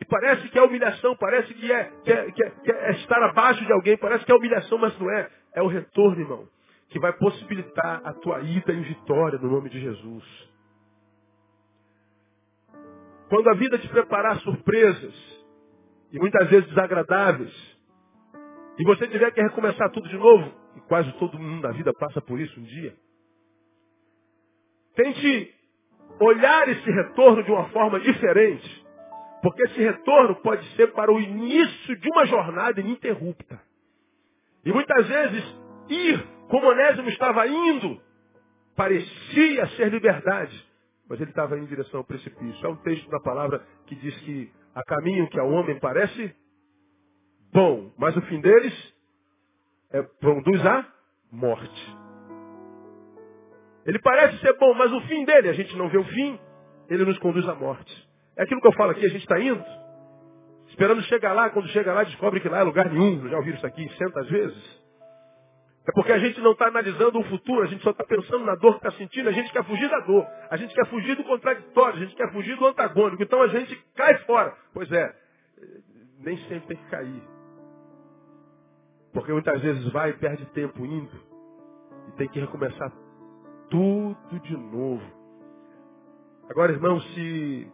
E 0.00 0.04
parece 0.04 0.48
que 0.48 0.58
é 0.58 0.62
humilhação, 0.62 1.16
parece 1.16 1.54
que 1.54 1.72
é, 1.72 1.84
que 2.04 2.12
é, 2.12 2.30
que 2.32 2.44
é, 2.44 2.50
que 2.50 2.72
é 2.72 2.90
estar 2.92 3.22
abaixo 3.22 3.64
de 3.64 3.72
alguém, 3.72 3.96
parece 3.96 4.24
que 4.24 4.32
é 4.32 4.34
humilhação, 4.34 4.78
mas 4.78 4.98
não 4.98 5.10
é. 5.10 5.30
É 5.54 5.62
o 5.62 5.68
retorno, 5.68 6.20
irmão, 6.20 6.48
que 6.88 6.98
vai 6.98 7.12
possibilitar 7.14 8.02
a 8.04 8.12
tua 8.12 8.40
ida 8.40 8.72
em 8.72 8.82
vitória 8.82 9.38
no 9.38 9.50
nome 9.50 9.70
de 9.70 9.80
Jesus. 9.80 10.24
Quando 13.28 13.48
a 13.48 13.54
vida 13.54 13.78
te 13.78 13.88
preparar 13.88 14.38
surpresas, 14.40 15.14
e 16.12 16.18
muitas 16.18 16.48
vezes 16.48 16.68
desagradáveis, 16.68 17.76
e 18.78 18.84
você 18.84 19.08
tiver 19.08 19.30
que 19.32 19.40
recomeçar 19.40 19.90
tudo 19.90 20.08
de 20.08 20.16
novo, 20.16 20.52
e 20.76 20.80
quase 20.82 21.10
todo 21.14 21.38
mundo 21.38 21.66
na 21.66 21.72
vida 21.72 21.92
passa 21.94 22.20
por 22.20 22.38
isso 22.38 22.60
um 22.60 22.64
dia, 22.64 22.94
tente 24.96 25.54
olhar 26.18 26.68
esse 26.68 26.90
retorno 26.90 27.42
de 27.44 27.50
uma 27.52 27.68
forma 27.68 28.00
diferente, 28.00 28.86
porque 29.42 29.62
esse 29.62 29.78
retorno 29.78 30.34
pode 30.36 30.66
ser 30.74 30.92
para 30.92 31.12
o 31.12 31.20
início 31.20 31.96
de 31.96 32.08
uma 32.10 32.26
jornada 32.26 32.80
ininterrupta. 32.80 33.60
E 34.64 34.72
muitas 34.72 35.06
vezes, 35.06 35.44
ir 35.88 36.26
como 36.48 36.66
Onésimo 36.66 37.08
estava 37.10 37.46
indo, 37.46 38.00
parecia 38.74 39.66
ser 39.76 39.90
liberdade, 39.90 40.66
mas 41.08 41.20
ele 41.20 41.30
estava 41.30 41.56
em 41.58 41.66
direção 41.66 42.00
ao 42.00 42.04
precipício. 42.04 42.66
É 42.66 42.68
um 42.68 42.76
texto 42.76 43.08
da 43.10 43.20
palavra 43.20 43.64
que 43.86 43.94
diz 43.94 44.16
que 44.20 44.50
há 44.74 44.82
caminho 44.82 45.28
que 45.28 45.38
ao 45.38 45.50
homem 45.50 45.78
parece 45.78 46.34
bom, 47.52 47.92
mas 47.96 48.16
o 48.16 48.22
fim 48.22 48.40
deles 48.40 48.94
é, 49.92 50.02
conduz 50.20 50.64
à 50.66 50.86
morte. 51.30 52.05
Ele 53.86 54.00
parece 54.00 54.38
ser 54.38 54.52
bom, 54.58 54.74
mas 54.74 54.92
o 54.92 55.00
fim 55.02 55.24
dele, 55.24 55.48
a 55.48 55.52
gente 55.52 55.76
não 55.76 55.88
vê 55.88 55.96
o 55.96 56.04
fim, 56.04 56.38
ele 56.88 57.04
nos 57.04 57.18
conduz 57.18 57.48
à 57.48 57.54
morte. 57.54 58.08
É 58.36 58.42
aquilo 58.42 58.60
que 58.60 58.66
eu 58.66 58.72
falo 58.72 58.90
aqui, 58.90 59.06
a 59.06 59.08
gente 59.08 59.22
está 59.22 59.38
indo, 59.38 59.64
esperando 60.68 61.00
chegar 61.02 61.32
lá, 61.32 61.48
quando 61.50 61.68
chega 61.68 61.92
lá, 61.94 62.02
descobre 62.02 62.40
que 62.40 62.48
lá 62.48 62.58
é 62.58 62.62
lugar 62.64 62.90
nenhum. 62.90 63.28
Já 63.28 63.36
ouviram 63.36 63.56
isso 63.56 63.66
aqui 63.66 63.88
centas 63.96 64.28
vezes? 64.28 64.86
É 65.88 65.92
porque 65.92 66.10
a 66.10 66.18
gente 66.18 66.40
não 66.40 66.50
está 66.50 66.66
analisando 66.66 67.20
o 67.20 67.24
futuro, 67.24 67.62
a 67.62 67.66
gente 67.66 67.82
só 67.84 67.90
está 67.90 68.02
pensando 68.02 68.44
na 68.44 68.56
dor 68.56 68.72
que 68.80 68.88
está 68.88 68.98
sentindo, 68.98 69.28
a 69.28 69.32
gente 69.32 69.52
quer 69.52 69.64
fugir 69.64 69.88
da 69.88 70.00
dor, 70.00 70.26
a 70.50 70.56
gente 70.56 70.74
quer 70.74 70.86
fugir 70.86 71.14
do 71.14 71.22
contraditório, 71.22 71.96
a 71.96 72.04
gente 72.04 72.16
quer 72.16 72.32
fugir 72.32 72.56
do 72.56 72.66
antagônico, 72.66 73.22
então 73.22 73.40
a 73.40 73.46
gente 73.46 73.76
cai 73.94 74.18
fora. 74.24 74.52
Pois 74.74 74.90
é, 74.90 75.14
nem 76.18 76.36
sempre 76.48 76.66
tem 76.66 76.76
que 76.76 76.90
cair. 76.90 77.22
Porque 79.12 79.32
muitas 79.32 79.62
vezes 79.62 79.92
vai 79.92 80.10
e 80.10 80.14
perde 80.14 80.44
tempo 80.46 80.84
indo 80.84 81.22
e 82.08 82.12
tem 82.16 82.28
que 82.28 82.40
recomeçar 82.40 83.05
tudo 83.70 84.40
de 84.40 84.56
novo. 84.56 85.02
Agora, 86.48 86.72
irmão, 86.72 87.00
se 87.00 87.72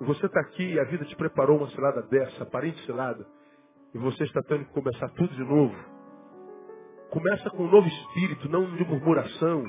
você 0.00 0.26
está 0.26 0.40
aqui 0.40 0.74
e 0.74 0.80
a 0.80 0.84
vida 0.84 1.04
te 1.04 1.16
preparou 1.16 1.58
uma 1.58 1.68
cilada 1.70 2.02
dessa, 2.02 2.42
aparente 2.42 2.84
cilada, 2.84 3.26
e 3.94 3.98
você 3.98 4.24
está 4.24 4.42
tendo 4.42 4.64
que 4.64 4.72
começar 4.72 5.08
tudo 5.10 5.34
de 5.34 5.44
novo, 5.44 5.74
Começa 7.14 7.48
com 7.50 7.62
um 7.62 7.70
novo 7.70 7.86
espírito, 7.86 8.48
não 8.48 8.74
de 8.74 8.84
murmuração, 8.84 9.64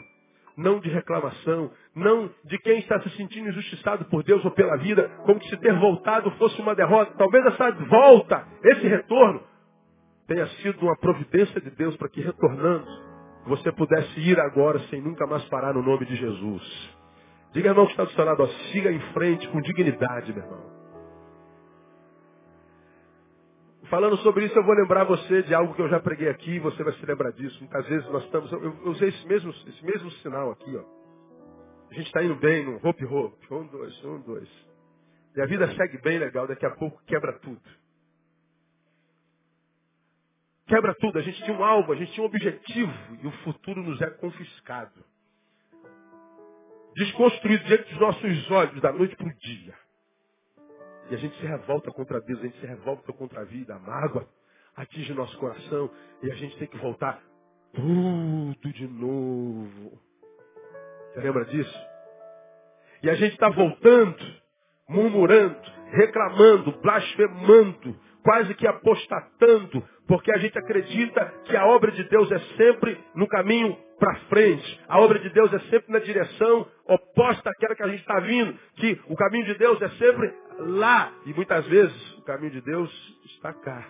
não 0.58 0.80
de 0.80 0.90
reclamação, 0.90 1.70
não 1.96 2.28
de 2.44 2.58
quem 2.58 2.80
está 2.80 3.00
se 3.02 3.10
sentindo 3.12 3.50
injustiçado 3.50 4.06
por 4.06 4.24
Deus 4.24 4.44
ou 4.44 4.50
pela 4.50 4.76
vida, 4.78 5.08
como 5.28 5.40
se 5.44 5.56
ter 5.58 5.78
voltado 5.78 6.32
fosse 6.40 6.60
uma 6.60 6.74
derrota. 6.74 7.14
Talvez 7.16 7.46
essa 7.46 7.72
volta, 7.88 8.48
esse 8.64 8.88
retorno, 8.88 9.44
tenha 10.28 10.48
sido 10.48 10.82
uma 10.82 10.98
providência 10.98 11.62
de 11.62 11.70
Deus 11.70 11.96
para 11.98 12.10
que 12.10 12.20
retornando, 12.20 12.88
você 13.46 13.72
pudesse 13.72 14.20
ir 14.20 14.40
agora 14.40 14.80
sem 14.90 15.02
nunca 15.02 15.26
mais 15.28 15.44
parar 15.46 15.74
no 15.74 15.82
nome 15.82 16.06
de 16.06 16.16
Jesus. 16.16 16.96
Diga, 17.54 17.70
irmão, 17.70 17.86
que 17.86 17.92
está 17.92 18.04
do 18.04 18.12
seu 18.12 18.26
lado, 18.26 18.44
ó, 18.44 18.48
siga 18.72 18.92
em 18.92 19.00
frente 19.14 19.48
com 19.50 19.62
dignidade, 19.62 20.34
meu 20.34 20.44
irmão. 20.44 20.76
Falando 23.90 24.18
sobre 24.18 24.46
isso, 24.46 24.58
eu 24.58 24.64
vou 24.64 24.74
lembrar 24.74 25.04
você 25.04 25.44
de 25.44 25.54
algo 25.54 25.74
que 25.76 25.82
eu 25.82 25.88
já 25.88 26.00
preguei 26.00 26.28
aqui, 26.28 26.60
você 26.60 26.84
vai 26.84 26.94
se 26.94 27.06
lembrar 27.06 27.32
disso. 27.32 27.58
Muitas 27.60 27.88
vezes 27.88 28.10
nós 28.10 28.24
estamos. 28.24 28.52
Eu, 28.52 28.76
usei 28.86 29.10
esse 29.10 29.28
mesmo, 29.28 29.52
esse 29.52 29.86
mesmo 29.86 30.12
sinal 30.12 30.52
aqui, 30.52 30.76
ó. 30.76 30.84
A 31.92 31.94
gente 31.94 32.08
está 32.08 32.24
indo 32.24 32.36
bem 32.36 32.66
no 32.66 32.76
hope 32.84 33.06
hope. 33.06 33.54
Um, 33.54 33.68
dois, 33.68 34.04
um, 34.04 34.22
dois. 34.22 34.50
E 35.36 35.42
a 35.42 35.46
vida 35.46 35.68
segue 35.76 36.02
bem 36.02 36.18
legal, 36.18 36.48
daqui 36.48 36.66
a 36.66 36.72
pouco 36.72 37.00
quebra 37.06 37.34
tudo. 37.40 37.62
Quebra 40.68 40.96
tudo. 40.96 41.20
A 41.20 41.22
gente 41.22 41.44
tinha 41.44 41.58
um 41.58 41.64
alvo, 41.64 41.94
a 41.94 41.96
gente 41.96 42.12
tinha 42.14 42.24
um 42.24 42.28
objetivo, 42.28 42.94
e 43.22 43.28
o 43.28 43.32
futuro 43.44 43.82
nos 43.84 44.02
é 44.02 44.10
confiscado. 44.12 45.04
Desconstruído 46.96 47.64
diante 47.66 47.90
dos 47.92 48.00
nossos 48.00 48.52
olhos, 48.52 48.82
da 48.82 48.92
noite 48.92 49.16
para 49.16 49.28
o 49.28 49.34
dia. 49.34 49.74
E 51.10 51.16
a 51.16 51.18
gente 51.18 51.38
se 51.38 51.46
revolta 51.46 51.92
contra 51.92 52.20
Deus, 52.22 52.40
a 52.40 52.44
gente 52.44 52.60
se 52.60 52.66
revolta 52.66 53.14
contra 53.14 53.42
a 53.42 53.44
vida, 53.44 53.76
a 53.76 53.80
mágoa 53.80 54.28
atinge 54.76 55.14
nosso 55.14 55.38
coração 55.38 55.90
e 56.22 56.32
a 56.32 56.36
gente 56.36 56.58
tem 56.58 56.68
que 56.68 56.78
voltar 56.78 57.22
tudo 57.74 58.74
de 58.74 58.88
novo. 58.88 60.00
Você 61.14 61.22
lembra 61.22 61.46
disso? 61.46 61.80
E 63.04 63.10
a 63.10 63.16
gente 63.16 63.34
está 63.34 63.50
voltando, 63.50 64.18
murmurando, 64.90 65.62
reclamando, 65.92 66.72
blasfemando, 66.82 68.00
quase 68.24 68.54
que 68.56 68.68
apostatando, 68.68 69.88
porque 70.08 70.32
a 70.32 70.38
gente 70.38 70.58
acredita 70.58 71.34
que 71.46 71.58
a 71.58 71.66
obra 71.66 71.92
de 71.92 72.04
Deus 72.04 72.32
é 72.32 72.40
sempre 72.58 72.98
no 73.16 73.28
caminho 73.28 73.76
para 74.00 74.16
frente. 74.28 74.82
A 74.88 75.00
obra 75.00 75.18
de 75.20 75.30
Deus 75.30 75.52
é 75.54 75.60
sempre 75.72 75.92
na 75.92 76.00
direção 76.00 76.68
oposta 76.86 77.50
àquela 77.50 77.76
que 77.76 77.84
a 77.84 77.88
gente 77.88 78.02
está 78.02 78.20
vindo. 78.20 78.58
Que 78.76 79.02
o 79.08 79.16
caminho 79.16 79.46
de 79.46 79.56
Deus 79.56 79.82
é 79.82 79.90
sempre 79.90 80.32
lá. 80.60 81.12
E 81.26 81.34
muitas 81.34 81.66
vezes 81.68 82.18
o 82.18 82.22
caminho 82.24 82.52
de 82.52 82.62
Deus 82.62 82.92
está 83.26 83.52
cá. 83.54 83.84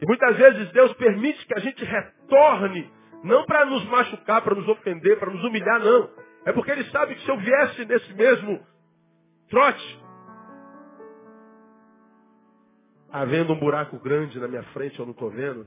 E 0.00 0.06
muitas 0.06 0.36
vezes 0.36 0.70
Deus 0.72 0.92
permite 0.94 1.44
que 1.46 1.54
a 1.54 1.60
gente 1.60 1.84
retorne, 1.84 2.90
não 3.24 3.44
para 3.44 3.64
nos 3.64 3.84
machucar, 3.86 4.42
para 4.42 4.54
nos 4.54 4.68
ofender, 4.68 5.18
para 5.18 5.32
nos 5.32 5.42
humilhar, 5.42 5.80
não. 5.80 6.10
É 6.44 6.52
porque 6.52 6.70
Ele 6.70 6.84
sabe 6.90 7.14
que 7.14 7.22
se 7.22 7.28
eu 7.28 7.38
viesse 7.38 7.84
nesse 7.86 8.14
mesmo 8.14 8.64
trote, 9.48 10.05
havendo 13.16 13.54
um 13.54 13.58
buraco 13.58 13.98
grande 13.98 14.38
na 14.38 14.46
minha 14.46 14.62
frente, 14.74 14.98
eu 14.98 15.06
não 15.06 15.12
estou 15.12 15.30
vendo, 15.30 15.66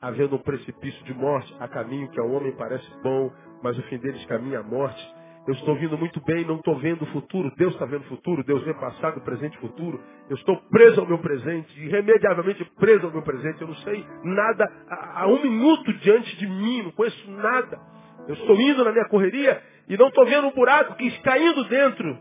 havendo 0.00 0.36
um 0.36 0.38
precipício 0.38 1.04
de 1.04 1.12
morte, 1.12 1.52
a 1.58 1.66
caminho 1.66 2.08
que 2.10 2.20
ao 2.20 2.30
homem 2.30 2.52
parece 2.52 2.88
bom, 3.02 3.32
mas 3.60 3.76
o 3.76 3.82
fim 3.84 3.98
deles 3.98 4.24
caminha 4.26 4.60
a 4.60 4.62
morte. 4.62 5.18
Eu 5.48 5.54
estou 5.54 5.74
vindo 5.74 5.98
muito 5.98 6.20
bem, 6.24 6.44
não 6.44 6.56
estou 6.56 6.78
vendo 6.78 7.02
o 7.02 7.06
futuro. 7.06 7.50
Deus 7.56 7.72
está 7.72 7.86
vendo 7.86 8.02
o 8.02 8.08
futuro. 8.08 8.44
Deus 8.44 8.62
vê 8.64 8.74
passado, 8.74 9.20
presente 9.22 9.56
e 9.56 9.60
futuro. 9.60 9.98
Eu 10.28 10.36
estou 10.36 10.56
preso 10.70 11.00
ao 11.00 11.06
meu 11.06 11.18
presente, 11.18 11.80
irremediavelmente 11.80 12.64
preso 12.76 13.06
ao 13.06 13.12
meu 13.12 13.22
presente. 13.22 13.62
Eu 13.62 13.68
não 13.68 13.76
sei 13.76 14.06
nada 14.22 14.70
há 14.90 15.26
um 15.26 15.42
minuto 15.42 15.92
diante 15.94 16.36
de 16.36 16.46
mim, 16.46 16.82
não 16.82 16.92
conheço 16.92 17.30
nada. 17.30 17.80
Eu 18.28 18.34
estou 18.34 18.60
indo 18.60 18.84
na 18.84 18.92
minha 18.92 19.08
correria 19.08 19.60
e 19.88 19.96
não 19.96 20.08
estou 20.08 20.26
vendo 20.26 20.48
um 20.48 20.52
buraco 20.52 20.94
que 20.96 21.06
está 21.06 21.32
caindo 21.32 21.64
dentro. 21.64 22.18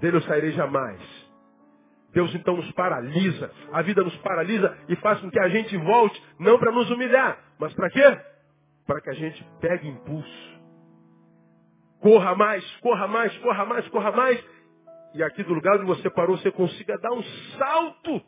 Dele 0.00 0.18
eu 0.18 0.22
sairei 0.22 0.52
jamais. 0.52 1.13
Deus 2.14 2.34
então 2.34 2.56
nos 2.56 2.70
paralisa, 2.72 3.50
a 3.72 3.82
vida 3.82 4.02
nos 4.02 4.16
paralisa 4.18 4.74
e 4.88 4.96
faz 4.96 5.20
com 5.20 5.30
que 5.30 5.38
a 5.38 5.48
gente 5.48 5.76
volte, 5.76 6.22
não 6.38 6.58
para 6.58 6.72
nos 6.72 6.90
humilhar, 6.90 7.38
mas 7.58 7.74
para 7.74 7.90
quê? 7.90 8.18
Para 8.86 9.00
que 9.00 9.10
a 9.10 9.14
gente 9.14 9.44
pegue 9.60 9.88
impulso 9.88 10.54
Corra 12.04 12.34
mais, 12.34 12.62
corra 12.82 13.08
mais, 13.08 13.34
corra 13.38 13.64
mais, 13.64 13.88
corra 13.88 14.12
mais. 14.12 14.44
E 15.14 15.22
aqui 15.22 15.42
do 15.42 15.54
lugar 15.54 15.76
onde 15.76 15.86
você 15.86 16.10
parou, 16.10 16.36
você 16.36 16.50
consiga 16.50 16.98
dar 16.98 17.12
um 17.14 17.22
salto. 17.56 18.22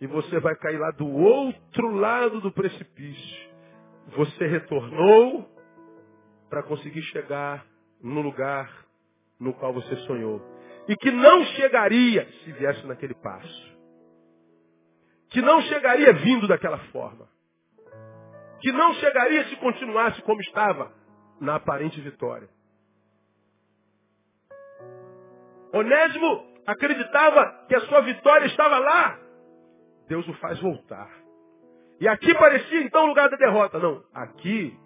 E 0.00 0.08
você 0.08 0.40
vai 0.40 0.56
cair 0.56 0.76
lá 0.76 0.90
do 0.90 1.08
outro 1.08 1.94
lado 1.94 2.40
do 2.40 2.50
precipício. 2.50 3.48
Você 4.16 4.48
retornou 4.48 5.48
para 6.50 6.64
conseguir 6.64 7.02
chegar 7.02 7.64
no 8.02 8.22
lugar 8.22 8.68
no 9.38 9.54
qual 9.54 9.72
você 9.72 9.94
sonhou. 9.98 10.53
E 10.88 10.96
que 10.96 11.10
não 11.10 11.44
chegaria 11.46 12.26
se 12.44 12.52
viesse 12.52 12.86
naquele 12.86 13.14
passo. 13.14 13.74
Que 15.30 15.40
não 15.40 15.60
chegaria 15.62 16.12
vindo 16.12 16.46
daquela 16.46 16.78
forma. 16.90 17.28
Que 18.60 18.70
não 18.72 18.94
chegaria 18.94 19.44
se 19.48 19.56
continuasse 19.56 20.20
como 20.22 20.40
estava 20.40 20.92
na 21.40 21.56
aparente 21.56 22.00
vitória. 22.00 22.48
Onésimo 25.72 26.54
acreditava 26.66 27.66
que 27.68 27.74
a 27.74 27.80
sua 27.80 28.00
vitória 28.02 28.46
estava 28.46 28.78
lá. 28.78 29.18
Deus 30.08 30.26
o 30.28 30.34
faz 30.34 30.60
voltar. 30.60 31.10
E 32.00 32.08
aqui 32.08 32.32
parecia 32.34 32.82
então 32.82 33.04
o 33.04 33.06
lugar 33.08 33.28
da 33.28 33.36
derrota. 33.36 33.78
Não, 33.78 34.04
aqui 34.12 34.78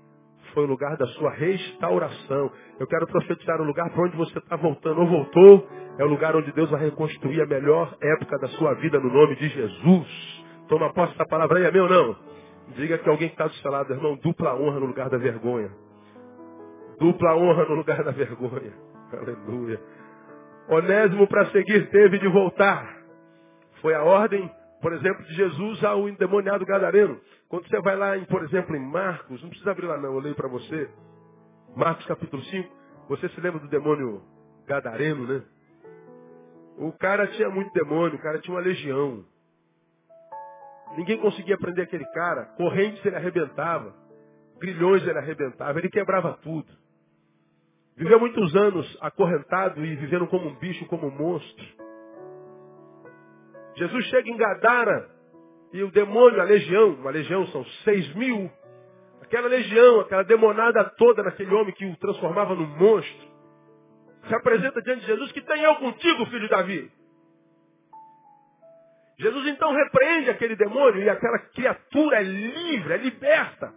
foi 0.58 0.64
o 0.64 0.68
lugar 0.68 0.96
da 0.96 1.06
sua 1.06 1.30
restauração. 1.30 2.50
Eu 2.80 2.86
quero 2.88 3.06
profetizar 3.06 3.60
o 3.60 3.64
lugar 3.64 3.88
para 3.90 4.02
onde 4.02 4.16
você 4.16 4.36
está 4.40 4.56
voltando 4.56 5.00
ou 5.00 5.06
voltou. 5.06 5.68
É 5.96 6.04
o 6.04 6.08
lugar 6.08 6.34
onde 6.34 6.50
Deus 6.50 6.68
vai 6.68 6.80
reconstruir 6.80 7.40
a 7.40 7.46
melhor 7.46 7.96
época 8.00 8.36
da 8.40 8.48
sua 8.48 8.74
vida 8.74 8.98
no 8.98 9.08
nome 9.08 9.36
de 9.36 9.48
Jesus. 9.48 10.44
Toma 10.66 10.92
posse 10.92 11.12
dessa 11.12 11.28
palavra 11.28 11.60
aí, 11.60 11.72
meu 11.72 11.84
ou 11.84 11.88
não? 11.88 12.16
Diga 12.74 12.98
que 12.98 13.08
alguém 13.08 13.28
está 13.28 13.46
do 13.46 13.54
seu 13.54 13.70
lado, 13.70 13.92
irmão, 13.92 14.16
dupla 14.16 14.56
honra 14.56 14.80
no 14.80 14.86
lugar 14.86 15.08
da 15.08 15.16
vergonha. 15.16 15.70
Dupla 16.98 17.36
honra 17.36 17.64
no 17.66 17.74
lugar 17.76 18.02
da 18.02 18.10
vergonha. 18.10 18.72
Aleluia. 19.14 19.80
Onésimo 20.70 21.28
para 21.28 21.46
seguir 21.52 21.88
teve 21.90 22.18
de 22.18 22.26
voltar. 22.26 22.96
Foi 23.80 23.94
a 23.94 24.02
ordem, 24.02 24.50
por 24.80 24.92
exemplo, 24.92 25.24
de 25.24 25.34
Jesus 25.34 25.82
ao 25.84 26.08
endemoniado 26.08 26.64
gadareno. 26.64 27.20
Quando 27.48 27.68
você 27.68 27.80
vai 27.80 27.96
lá, 27.96 28.16
em, 28.16 28.24
por 28.24 28.42
exemplo, 28.44 28.76
em 28.76 28.80
Marcos, 28.80 29.42
não 29.42 29.48
precisa 29.48 29.70
abrir 29.70 29.86
lá 29.86 29.96
não, 29.96 30.14
eu 30.14 30.20
leio 30.20 30.34
para 30.34 30.48
você. 30.48 30.88
Marcos 31.76 32.06
capítulo 32.06 32.42
5, 32.42 32.76
você 33.08 33.28
se 33.30 33.40
lembra 33.40 33.60
do 33.60 33.68
demônio 33.68 34.22
gadareno, 34.66 35.26
né? 35.26 35.42
O 36.76 36.92
cara 36.92 37.26
tinha 37.28 37.50
muito 37.50 37.72
demônio, 37.72 38.16
o 38.16 38.22
cara 38.22 38.38
tinha 38.38 38.54
uma 38.54 38.62
legião. 38.62 39.24
Ninguém 40.96 41.18
conseguia 41.18 41.58
prender 41.58 41.84
aquele 41.84 42.04
cara. 42.12 42.44
Correntes 42.56 43.04
ele 43.04 43.16
arrebentava. 43.16 43.94
Grilhões 44.60 45.02
ele 45.02 45.18
arrebentava. 45.18 45.78
Ele 45.78 45.90
quebrava 45.90 46.38
tudo. 46.42 46.68
Viveu 47.96 48.20
muitos 48.20 48.54
anos 48.54 48.98
acorrentado 49.00 49.84
e 49.84 49.96
vivendo 49.96 50.28
como 50.28 50.48
um 50.48 50.54
bicho, 50.54 50.86
como 50.86 51.08
um 51.08 51.10
monstro. 51.10 51.66
Jesus 53.78 54.04
chega 54.06 54.28
em 54.28 54.36
Gadara 54.36 55.08
e 55.72 55.82
o 55.82 55.90
demônio, 55.90 56.40
a 56.40 56.44
legião, 56.44 56.94
uma 56.94 57.10
legião 57.10 57.46
são 57.48 57.64
seis 57.84 58.12
mil, 58.14 58.50
aquela 59.22 59.46
legião, 59.46 60.00
aquela 60.00 60.24
demonada 60.24 60.84
toda 60.96 61.22
naquele 61.22 61.54
homem 61.54 61.72
que 61.74 61.86
o 61.86 61.96
transformava 61.96 62.54
num 62.54 62.66
monstro, 62.66 63.28
se 64.26 64.34
apresenta 64.34 64.82
diante 64.82 65.00
de 65.00 65.06
Jesus, 65.06 65.30
que 65.32 65.40
tem 65.42 65.62
eu 65.62 65.76
contigo, 65.76 66.26
filho 66.26 66.40
de 66.40 66.48
Davi. 66.48 66.90
Jesus 69.18 69.46
então 69.46 69.72
repreende 69.72 70.30
aquele 70.30 70.56
demônio 70.56 71.02
e 71.02 71.08
aquela 71.08 71.38
criatura 71.38 72.18
é 72.18 72.22
livre, 72.22 72.94
é 72.94 72.96
liberta. 72.96 73.72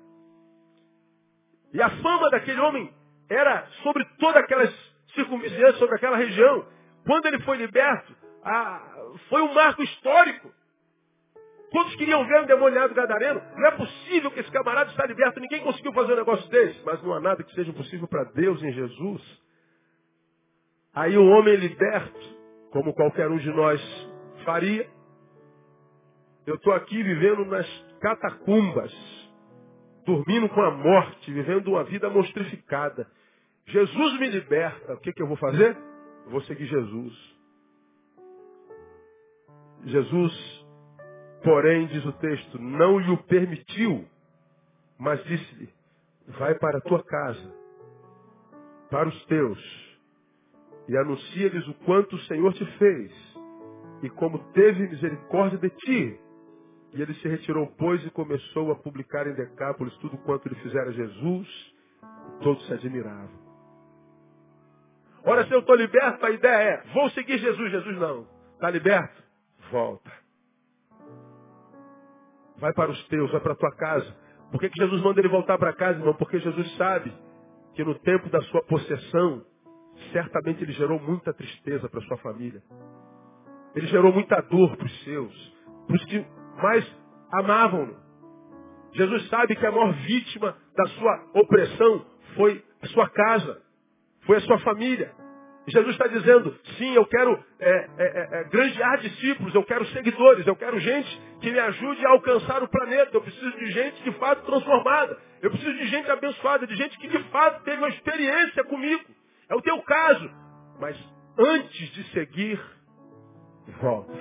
E 1.73 1.81
a 1.81 1.89
fama 2.01 2.29
daquele 2.29 2.59
homem 2.59 2.93
era 3.29 3.65
sobre 3.83 4.03
todas 4.19 4.37
aquelas 4.37 4.73
circunvizinhanças, 5.15 5.77
sobre 5.77 5.95
aquela 5.95 6.17
região. 6.17 6.65
Quando 7.05 7.25
ele 7.27 7.41
foi 7.41 7.57
liberto, 7.57 8.15
foi 9.29 9.41
um 9.41 9.53
marco 9.53 9.81
histórico. 9.83 10.51
Todos 11.71 11.95
queriam 11.95 12.25
ver 12.27 12.41
um 12.41 12.45
demoniado 12.45 12.93
gadareno. 12.93 13.41
Não 13.55 13.67
é 13.67 13.71
possível 13.71 14.29
que 14.31 14.41
esse 14.41 14.51
camarada 14.51 14.91
está 14.91 15.05
liberto. 15.05 15.39
Ninguém 15.39 15.61
conseguiu 15.61 15.93
fazer 15.93 16.13
um 16.13 16.17
negócio 16.17 16.49
desse. 16.49 16.81
Mas 16.83 17.01
não 17.01 17.13
há 17.13 17.19
nada 17.19 17.43
que 17.43 17.55
seja 17.55 17.69
impossível 17.69 18.07
para 18.07 18.25
Deus 18.25 18.61
em 18.61 18.73
Jesus. 18.73 19.41
Aí 20.93 21.17
um 21.17 21.29
homem 21.31 21.55
liberto, 21.55 22.19
como 22.71 22.93
qualquer 22.93 23.29
um 23.29 23.37
de 23.37 23.49
nós 23.51 23.81
faria, 24.43 24.89
eu 26.45 26.55
estou 26.55 26.73
aqui 26.73 27.01
vivendo 27.01 27.45
nas 27.45 27.67
catacumbas, 28.01 28.91
dormindo 30.05 30.49
com 30.49 30.61
a 30.61 30.71
morte, 30.71 31.31
vivendo 31.31 31.69
uma 31.69 31.85
vida 31.85 32.09
monstrificada. 32.09 33.07
Jesus 33.67 34.19
me 34.19 34.27
liberta. 34.29 34.93
O 34.93 34.99
que, 34.99 35.13
que 35.13 35.21
eu 35.21 35.27
vou 35.27 35.37
fazer? 35.37 35.77
Eu 36.25 36.31
vou 36.31 36.41
seguir 36.41 36.65
Jesus. 36.65 37.30
Jesus, 39.85 40.65
porém, 41.43 41.87
diz 41.87 42.05
o 42.05 42.13
texto, 42.13 42.59
não 42.59 42.99
lhe 42.99 43.11
o 43.11 43.17
permitiu, 43.23 44.05
mas 44.97 45.23
disse-lhe, 45.23 45.69
vai 46.27 46.55
para 46.55 46.77
a 46.77 46.81
tua 46.81 47.03
casa, 47.03 47.53
para 48.89 49.09
os 49.09 49.25
teus, 49.25 49.59
e 50.87 50.97
anuncia-lhes 50.97 51.67
o 51.67 51.73
quanto 51.85 52.15
o 52.15 52.21
Senhor 52.23 52.53
te 52.53 52.65
fez, 52.77 53.11
e 54.03 54.09
como 54.09 54.39
teve 54.51 54.87
misericórdia 54.87 55.57
de 55.57 55.69
ti. 55.69 56.19
E 56.93 57.01
ele 57.01 57.13
se 57.15 57.27
retirou, 57.27 57.67
pois, 57.77 58.05
e 58.05 58.11
começou 58.11 58.71
a 58.71 58.75
publicar 58.75 59.25
em 59.25 59.33
Decápolis 59.33 59.95
tudo 59.97 60.17
quanto 60.19 60.49
lhe 60.49 60.55
fizera 60.55 60.91
Jesus, 60.91 61.47
e 62.03 62.43
todos 62.43 62.65
se 62.67 62.73
admiravam. 62.73 63.39
Ora, 65.23 65.45
se 65.45 65.53
eu 65.53 65.59
estou 65.59 65.75
liberto, 65.75 66.25
a 66.25 66.31
ideia 66.31 66.69
é, 66.69 66.83
vou 66.93 67.09
seguir 67.11 67.37
Jesus. 67.37 67.71
Jesus 67.71 67.97
não. 67.97 68.27
Está 68.55 68.69
liberto? 68.71 69.20
Volta. 69.71 70.11
Vai 72.57 72.73
para 72.73 72.91
os 72.91 73.07
teus, 73.07 73.31
vai 73.31 73.41
para 73.41 73.53
a 73.53 73.55
tua 73.55 73.71
casa. 73.75 74.15
Por 74.51 74.59
que, 74.59 74.69
que 74.69 74.81
Jesus 74.81 75.01
manda 75.01 75.19
ele 75.19 75.29
voltar 75.29 75.57
para 75.57 75.73
casa, 75.73 75.97
irmão? 75.97 76.13
Porque 76.13 76.39
Jesus 76.39 76.77
sabe 76.77 77.11
que 77.73 77.83
no 77.83 77.95
tempo 77.99 78.29
da 78.29 78.41
sua 78.41 78.61
possessão, 78.63 79.43
certamente 80.11 80.63
ele 80.63 80.73
gerou 80.73 80.99
muita 80.99 81.33
tristeza 81.33 81.89
para 81.89 82.01
sua 82.01 82.17
família. 82.17 82.61
Ele 83.73 83.87
gerou 83.87 84.11
muita 84.11 84.41
dor 84.41 84.75
para 84.75 84.85
os 84.85 85.03
seus, 85.03 85.55
para 85.87 85.95
os 85.95 86.05
que 86.05 86.25
mais 86.61 86.95
amavam-no. 87.31 87.95
Jesus 88.93 89.29
sabe 89.29 89.55
que 89.55 89.65
a 89.65 89.71
maior 89.71 89.93
vítima 89.93 90.55
da 90.75 90.85
sua 90.87 91.29
opressão 91.33 92.05
foi 92.35 92.63
a 92.81 92.87
sua 92.87 93.09
casa. 93.09 93.61
Foi 94.25 94.37
a 94.37 94.41
sua 94.41 94.59
família. 94.59 95.15
Jesus 95.71 95.91
está 95.91 96.07
dizendo, 96.07 96.57
sim, 96.77 96.93
eu 96.93 97.05
quero 97.05 97.43
é, 97.59 97.69
é, 97.69 97.87
é, 97.97 98.39
é, 98.39 98.43
granjear 98.45 98.99
discípulos, 98.99 99.55
eu 99.55 99.63
quero 99.63 99.85
seguidores, 99.87 100.45
eu 100.45 100.55
quero 100.55 100.79
gente 100.79 101.21
que 101.39 101.51
me 101.51 101.59
ajude 101.59 102.05
a 102.05 102.09
alcançar 102.09 102.61
o 102.61 102.67
planeta. 102.67 103.15
Eu 103.15 103.21
preciso 103.21 103.51
de 103.57 103.71
gente 103.71 104.03
de 104.03 104.11
fato 104.19 104.45
transformada. 104.45 105.17
Eu 105.41 105.49
preciso 105.49 105.73
de 105.73 105.87
gente 105.87 106.09
abençoada, 106.11 106.67
de 106.67 106.75
gente 106.75 106.97
que 106.97 107.07
de 107.07 107.23
fato 107.29 107.63
teve 107.63 107.77
uma 107.77 107.89
experiência 107.89 108.63
comigo. 108.65 109.03
É 109.49 109.55
o 109.55 109.61
teu 109.61 109.81
caso. 109.81 110.29
Mas 110.79 110.97
antes 111.37 111.89
de 111.89 112.03
seguir, 112.11 112.61
volta. 113.81 114.13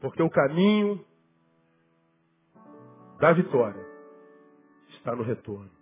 Porque 0.00 0.22
o 0.22 0.30
caminho 0.30 1.04
da 3.18 3.32
vitória 3.32 3.84
está 4.90 5.16
no 5.16 5.22
retorno. 5.22 5.73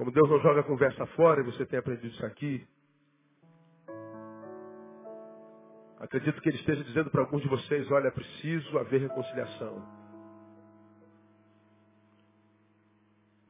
Como 0.00 0.12
Deus 0.12 0.30
não 0.30 0.40
joga 0.40 0.60
a 0.60 0.64
conversa 0.64 1.04
fora, 1.08 1.42
e 1.42 1.44
você 1.44 1.66
tem 1.66 1.78
aprendido 1.78 2.06
isso 2.06 2.24
aqui, 2.24 2.66
acredito 5.98 6.40
que 6.40 6.48
Ele 6.48 6.56
esteja 6.56 6.82
dizendo 6.84 7.10
para 7.10 7.20
alguns 7.20 7.42
de 7.42 7.48
vocês, 7.48 7.90
olha, 7.90 8.08
é 8.08 8.10
preciso 8.10 8.78
haver 8.78 9.02
reconciliação. 9.02 9.86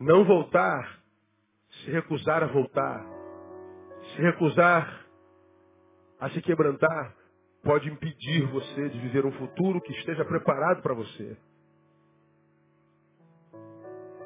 Não 0.00 0.24
voltar, 0.24 1.00
se 1.70 1.90
recusar 1.92 2.42
a 2.42 2.48
voltar, 2.48 3.00
se 4.16 4.20
recusar 4.20 5.06
a 6.18 6.30
se 6.30 6.42
quebrantar, 6.42 7.14
pode 7.62 7.88
impedir 7.88 8.44
você 8.50 8.88
de 8.88 8.98
viver 8.98 9.24
um 9.24 9.32
futuro 9.38 9.80
que 9.80 9.92
esteja 9.92 10.24
preparado 10.24 10.82
para 10.82 10.94
você. 10.94 11.38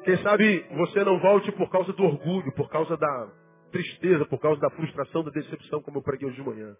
Quem 0.05 0.17
sabe 0.21 0.59
você 0.77 1.03
não 1.03 1.19
volte 1.19 1.51
por 1.53 1.69
causa 1.69 1.91
do 1.91 2.03
orgulho, 2.03 2.51
por 2.53 2.69
causa 2.69 2.95
da 2.95 3.27
tristeza, 3.71 4.23
por 4.25 4.39
causa 4.39 4.61
da 4.61 4.69
frustração, 4.69 5.23
da 5.23 5.31
decepção, 5.31 5.81
como 5.81 5.97
eu 5.97 6.03
preguei 6.03 6.27
hoje 6.27 6.37
de 6.37 6.47
manhã. 6.47 6.77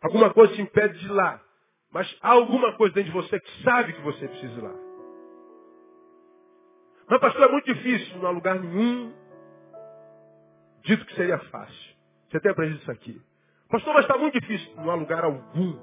Alguma 0.00 0.32
coisa 0.32 0.54
te 0.54 0.62
impede 0.62 0.98
de 1.00 1.06
ir 1.06 1.12
lá. 1.12 1.42
Mas 1.90 2.16
há 2.22 2.30
alguma 2.30 2.76
coisa 2.76 2.94
dentro 2.94 3.10
de 3.10 3.16
você 3.16 3.40
que 3.40 3.62
sabe 3.62 3.92
que 3.92 4.00
você 4.02 4.28
precisa 4.28 4.58
ir 4.58 4.62
lá. 4.62 4.74
Mas, 7.08 7.20
pastor, 7.20 7.48
é 7.48 7.52
muito 7.52 7.74
difícil. 7.74 8.18
Não 8.18 8.28
há 8.28 8.30
lugar 8.30 8.60
nenhum 8.60 9.12
dito 10.84 11.04
que 11.06 11.14
seria 11.16 11.38
fácil. 11.38 11.96
Você 12.30 12.38
tem 12.40 12.52
aprendido 12.52 12.80
isso 12.80 12.90
aqui. 12.90 13.20
Pastor, 13.68 13.94
mas 13.94 14.04
está 14.04 14.16
muito 14.16 14.38
difícil. 14.38 14.76
Não 14.76 14.90
há 14.90 14.94
lugar 14.94 15.24
algum 15.24 15.78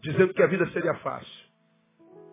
dizendo 0.00 0.32
que 0.32 0.42
a 0.42 0.46
vida 0.46 0.66
seria 0.70 0.94
fácil. 0.96 1.41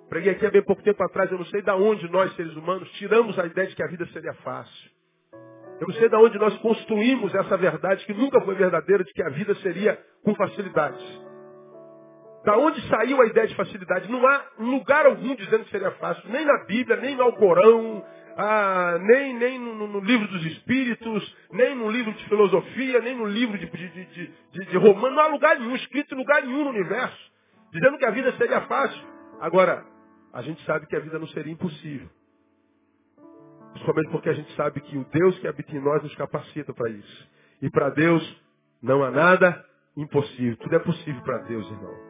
Preguei 0.09 0.31
aqui 0.31 0.45
há 0.45 0.49
bem 0.49 0.63
pouco 0.63 0.81
tempo 0.81 1.03
atrás, 1.03 1.31
eu 1.31 1.37
não 1.37 1.45
sei 1.45 1.61
de 1.61 1.69
onde 1.69 2.09
nós, 2.11 2.35
seres 2.35 2.55
humanos, 2.55 2.89
tiramos 2.93 3.37
a 3.37 3.45
ideia 3.45 3.67
de 3.67 3.75
que 3.75 3.83
a 3.83 3.87
vida 3.87 4.07
seria 4.07 4.33
fácil. 4.35 4.91
Eu 5.79 5.87
não 5.87 5.93
sei 5.93 6.09
de 6.09 6.15
onde 6.15 6.37
nós 6.39 6.57
construímos 6.57 7.33
essa 7.33 7.55
verdade 7.55 8.05
que 8.05 8.13
nunca 8.13 8.41
foi 8.41 8.55
verdadeira 8.55 9.03
de 9.03 9.13
que 9.13 9.23
a 9.23 9.29
vida 9.29 9.53
seria 9.55 9.97
com 10.23 10.33
facilidade. 10.33 10.97
Da 12.43 12.57
onde 12.57 12.81
saiu 12.87 13.21
a 13.21 13.25
ideia 13.27 13.47
de 13.47 13.55
facilidade? 13.55 14.11
Não 14.11 14.25
há 14.27 14.45
lugar 14.57 15.05
algum 15.05 15.35
dizendo 15.35 15.65
que 15.65 15.71
seria 15.71 15.91
fácil, 15.91 16.27
nem 16.29 16.43
na 16.43 16.65
Bíblia, 16.65 16.97
nem 16.97 17.15
no 17.15 17.23
Alcorão, 17.23 18.03
ah, 18.35 18.97
nem, 19.01 19.35
nem 19.35 19.59
no, 19.59 19.87
no, 19.87 19.99
livro 19.99 20.27
dos 20.27 20.45
Espíritos, 20.45 21.37
nem 21.51 21.75
no 21.75 21.91
livro 21.91 22.11
de 22.13 22.23
filosofia, 22.25 22.99
nem 23.01 23.15
no 23.15 23.25
livro 23.25 23.57
de, 23.57 23.65
de, 23.65 23.89
de, 23.89 24.33
de, 24.51 24.65
de 24.65 24.77
romano. 24.77 25.15
Não 25.15 25.23
há 25.23 25.27
lugar 25.27 25.59
nenhum, 25.59 25.75
escrito 25.75 26.15
em 26.15 26.17
lugar 26.17 26.41
nenhum 26.41 26.63
no 26.63 26.69
universo, 26.71 27.31
dizendo 27.71 27.97
que 27.97 28.05
a 28.05 28.11
vida 28.11 28.31
seria 28.37 28.61
fácil. 28.61 29.07
Agora, 29.41 29.85
a 30.33 30.41
gente 30.41 30.63
sabe 30.65 30.85
que 30.87 30.95
a 30.95 30.99
vida 30.99 31.17
não 31.19 31.27
seria 31.27 31.53
impossível. 31.53 32.09
Principalmente 33.71 34.11
porque 34.11 34.29
a 34.29 34.33
gente 34.33 34.53
sabe 34.55 34.81
que 34.81 34.97
o 34.97 35.05
Deus 35.05 35.37
que 35.39 35.47
habita 35.47 35.75
em 35.75 35.79
nós 35.79 36.01
nos 36.03 36.15
capacita 36.15 36.73
para 36.73 36.89
isso. 36.89 37.29
E 37.61 37.69
para 37.69 37.89
Deus 37.89 38.41
não 38.81 39.03
há 39.03 39.11
nada 39.11 39.65
impossível. 39.95 40.57
Tudo 40.57 40.75
é 40.75 40.79
possível 40.79 41.21
para 41.23 41.39
Deus, 41.39 41.65
irmão. 41.69 42.08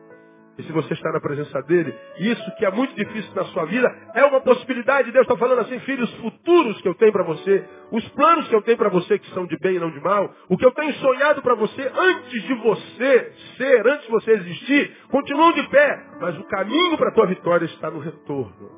E 0.60 0.64
se 0.64 0.74
você 0.74 0.94
está 0.94 1.10
na 1.14 1.22
presença 1.22 1.62
dele, 1.62 1.96
isso 2.18 2.56
que 2.58 2.66
é 2.66 2.72
muito 2.72 2.94
difícil 2.94 3.34
na 3.34 3.46
sua 3.46 3.64
vida, 3.64 3.90
é 4.14 4.26
uma 4.26 4.42
possibilidade. 4.42 5.10
Deus 5.10 5.24
está 5.24 5.38
falando 5.38 5.60
assim, 5.60 5.80
filhos 5.80 6.14
futuros 6.16 6.82
que 6.82 6.88
eu 6.90 6.94
tenho 6.96 7.14
para 7.14 7.24
você, 7.24 7.64
os 7.90 8.06
planos 8.10 8.46
que 8.50 8.56
eu 8.56 8.62
tenho 8.64 8.78
para 8.78 8.90
você 8.90 9.18
que 9.18 9.30
são 9.30 9.46
de 9.46 9.58
bem 9.58 9.78
e 9.78 9.80
não 9.80 9.90
de 9.90 10.02
mal, 10.02 10.30
o 10.50 10.58
que 10.58 10.66
eu 10.66 10.72
tenho 10.72 10.94
sonhado 10.96 11.42
para 11.42 11.56
você 11.56 11.82
antes 11.82 12.44
de 12.44 12.54
você 12.56 13.34
ser, 13.56 13.88
antes 13.88 14.06
de 14.06 14.12
você 14.12 14.32
existir, 14.32 14.98
continuam 15.10 15.54
de 15.54 15.64
pé. 15.70 16.06
Mas 16.20 16.38
o 16.38 16.44
caminho 16.44 16.98
para 16.98 17.08
a 17.08 17.14
tua 17.14 17.28
vitória 17.28 17.64
está 17.64 17.90
no 17.90 18.00
retorno. 18.00 18.70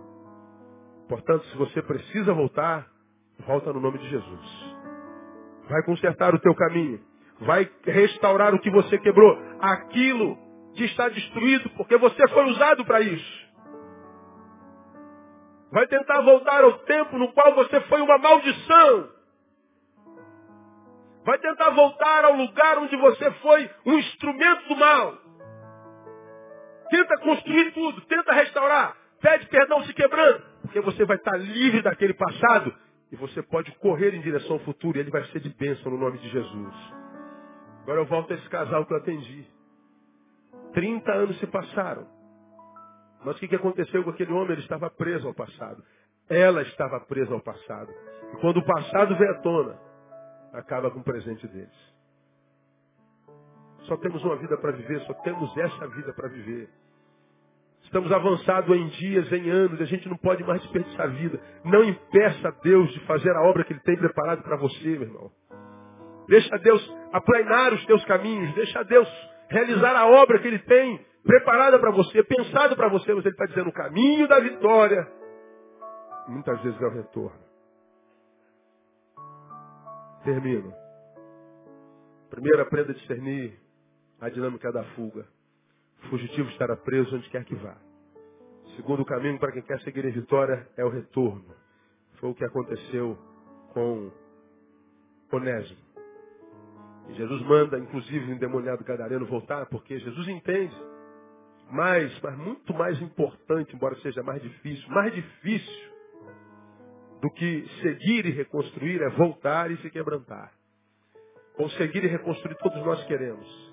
Portanto, 1.10 1.44
se 1.46 1.58
você 1.58 1.82
precisa 1.82 2.32
voltar, 2.32 2.86
volta 3.48 3.74
no 3.74 3.80
nome 3.80 3.98
de 3.98 4.08
Jesus. 4.08 4.76
Vai 5.68 5.82
consertar 5.82 6.36
o 6.36 6.40
teu 6.40 6.54
caminho. 6.54 7.00
Vai 7.40 7.68
restaurar 7.88 8.54
o 8.54 8.60
que 8.60 8.70
você 8.70 9.00
quebrou. 9.00 9.36
Aquilo 9.60 10.51
que 10.76 10.86
está 10.86 11.10
destruído, 11.10 11.70
porque 11.72 11.98
você 11.98 12.28
foi 12.30 12.46
usado 12.46 12.86
para 12.86 13.02
isso. 13.02 13.42
Vai 15.72 15.88
tentar 15.88 16.22
voltar 16.22 16.64
ao 16.64 16.80
tempo 16.80 17.18
no 17.18 17.32
qual 17.32 17.56
você 17.56 17.80
foi 17.82 18.02
uma 18.02 18.18
maldição. 18.18 19.10
Vai 21.24 21.38
tentar 21.38 21.70
voltar 21.70 22.26
ao 22.26 22.34
lugar 22.34 22.80
onde 22.80 22.96
você 22.98 23.32
foi 23.34 23.70
um 23.86 23.98
instrumento 23.98 24.68
do 24.68 24.76
mal. 24.76 25.18
Tenta 26.90 27.18
construir 27.20 27.72
tudo, 27.72 28.02
tenta 28.02 28.34
restaurar. 28.34 28.98
Pede 29.22 29.46
perdão 29.48 29.84
se 29.86 29.94
quebrando, 29.94 30.44
porque 30.64 30.82
você 30.82 31.06
vai 31.06 31.16
estar 31.16 31.38
livre 31.38 31.84
daquele 31.84 32.14
passado 32.14 32.76
e 33.12 33.16
você 33.16 33.42
pode 33.44 33.72
correr 33.74 34.16
em 34.16 34.22
direção 34.22 34.54
ao 34.54 34.60
futuro 34.60 34.98
e 34.98 35.02
ele 35.02 35.12
vai 35.12 35.24
ser 35.26 35.40
de 35.40 35.50
bênção 35.50 35.92
no 35.92 35.98
nome 35.98 36.18
de 36.18 36.28
Jesus. 36.28 36.76
Agora 37.84 38.00
eu 38.00 38.06
volto 38.06 38.34
a 38.34 38.36
esse 38.36 38.50
casal 38.50 38.86
que 38.86 38.94
eu 38.94 38.98
atendi. 38.98 39.46
30 40.74 41.12
anos 41.12 41.40
se 41.40 41.48
passaram. 41.48 42.08
Mas 43.24 43.36
o 43.36 43.40
que, 43.40 43.56
aconteceu 43.56 44.04
com 44.04 44.10
aquele 44.10 44.34
homem? 44.34 44.54
Ele 44.54 44.62
estava 44.62 44.90
preso 44.90 45.28
ao 45.28 45.34
passado. 45.34 45.84
Ela 46.30 46.62
estava 46.64 47.00
presa 47.02 47.34
ao 47.34 47.42
passado. 47.42 47.92
E 48.34 48.38
quando 48.38 48.58
o 48.58 48.66
passado 48.66 49.16
vem 49.16 49.30
à 49.30 49.34
tona, 49.42 49.78
acaba 50.54 50.90
com 50.90 51.00
o 51.00 51.04
presente 51.04 51.48
deles. 51.48 51.92
Só 53.82 53.98
temos 53.98 54.24
uma 54.24 54.36
vida 54.38 54.58
para 54.58 54.72
viver, 54.72 55.02
só 55.02 55.14
temos 55.16 55.56
essa 55.58 55.88
vida 55.90 56.14
para 56.14 56.30
viver. 56.30 56.70
Estamos 57.84 58.12
avançados 58.12 58.76
em 58.76 58.88
dias, 58.88 59.32
em 59.32 59.50
anos, 59.50 59.82
a 59.82 59.86
gente 59.86 60.08
não 60.08 60.16
pode 60.18 60.44
mais 60.44 60.62
desperdiçar 60.62 61.08
a 61.08 61.10
vida. 61.10 61.40
Não 61.66 61.84
impeça 61.84 62.52
Deus 62.64 62.90
de 62.94 63.00
fazer 63.02 63.32
a 63.36 63.42
obra 63.42 63.64
que 63.64 63.74
Ele 63.74 63.82
tem 63.82 63.98
preparado 63.98 64.44
para 64.44 64.56
você, 64.56 64.90
meu 64.90 65.04
irmão. 65.04 65.32
Deixa 66.28 66.58
Deus 66.60 66.96
aplanar 67.12 67.74
os 67.74 67.86
teus 67.86 68.04
caminhos, 68.06 68.54
deixa 68.56 68.84
Deus 68.84 69.10
realizar 69.52 69.96
a 69.96 70.08
obra 70.08 70.40
que 70.40 70.48
Ele 70.48 70.60
tem 70.60 71.06
preparada 71.24 71.78
para 71.78 71.92
você, 71.92 72.24
pensado 72.24 72.76
para 72.76 72.90
você, 72.90 73.14
mas 73.14 73.26
Ele 73.26 73.34
está 73.34 73.46
dizendo 73.46 73.70
o 73.70 73.74
caminho 73.74 74.28
da 74.28 74.40
vitória. 74.40 75.08
Muitas 76.28 76.62
vezes 76.62 76.82
é 76.82 76.86
o 76.86 76.94
retorno. 76.94 77.42
Termino. 80.24 80.74
Primeiro, 82.30 82.62
aprenda 82.62 82.92
a 82.92 82.96
discernir 82.96 83.60
a 84.20 84.30
dinâmica 84.30 84.72
da 84.72 84.84
fuga. 84.96 85.28
O 86.04 86.10
fugitivo 86.10 86.50
estará 86.50 86.76
preso 86.78 87.16
onde 87.16 87.30
quer 87.30 87.44
que 87.44 87.56
vá. 87.56 87.76
Segundo 88.76 89.02
o 89.02 89.06
caminho 89.06 89.38
para 89.40 89.52
quem 89.52 89.62
quer 89.64 89.80
seguir 89.82 90.06
em 90.06 90.12
vitória 90.12 90.68
é 90.78 90.86
o 90.86 90.90
retorno. 90.90 91.54
Foi 92.20 92.30
o 92.30 92.36
que 92.36 92.46
aconteceu 92.46 93.18
com 93.74 94.12
Onésimo. 95.32 95.91
E 97.10 97.14
Jesus 97.14 97.42
manda, 97.44 97.78
inclusive, 97.80 98.32
o 98.32 98.34
endemoniado 98.34 98.84
gadareno 98.84 99.26
voltar, 99.26 99.66
porque 99.68 100.00
Jesus 100.00 100.28
entende. 100.28 100.76
Mas, 101.72 102.20
mas 102.22 102.38
muito 102.38 102.74
mais 102.74 103.02
importante, 103.02 103.76
embora 103.76 103.96
seja 103.98 104.22
mais 104.22 104.42
difícil, 104.42 104.90
mais 104.90 105.14
difícil 105.14 105.92
do 107.22 107.30
que 107.32 107.68
seguir 107.82 108.26
e 108.26 108.32
reconstruir 108.32 109.02
é 109.02 109.10
voltar 109.10 109.72
e 109.72 109.78
se 109.78 109.90
quebrantar. 109.90 110.52
Conseguir 111.56 112.04
e 112.04 112.08
reconstruir 112.08 112.56
todos 112.56 112.84
nós 112.84 113.04
queremos. 113.06 113.72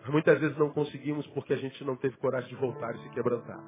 Mas 0.00 0.10
muitas 0.10 0.40
vezes 0.40 0.56
não 0.56 0.70
conseguimos 0.70 1.26
porque 1.28 1.52
a 1.52 1.56
gente 1.56 1.84
não 1.84 1.96
teve 1.96 2.16
coragem 2.16 2.48
de 2.48 2.56
voltar 2.56 2.94
e 2.94 3.02
se 3.02 3.10
quebrantar. 3.10 3.62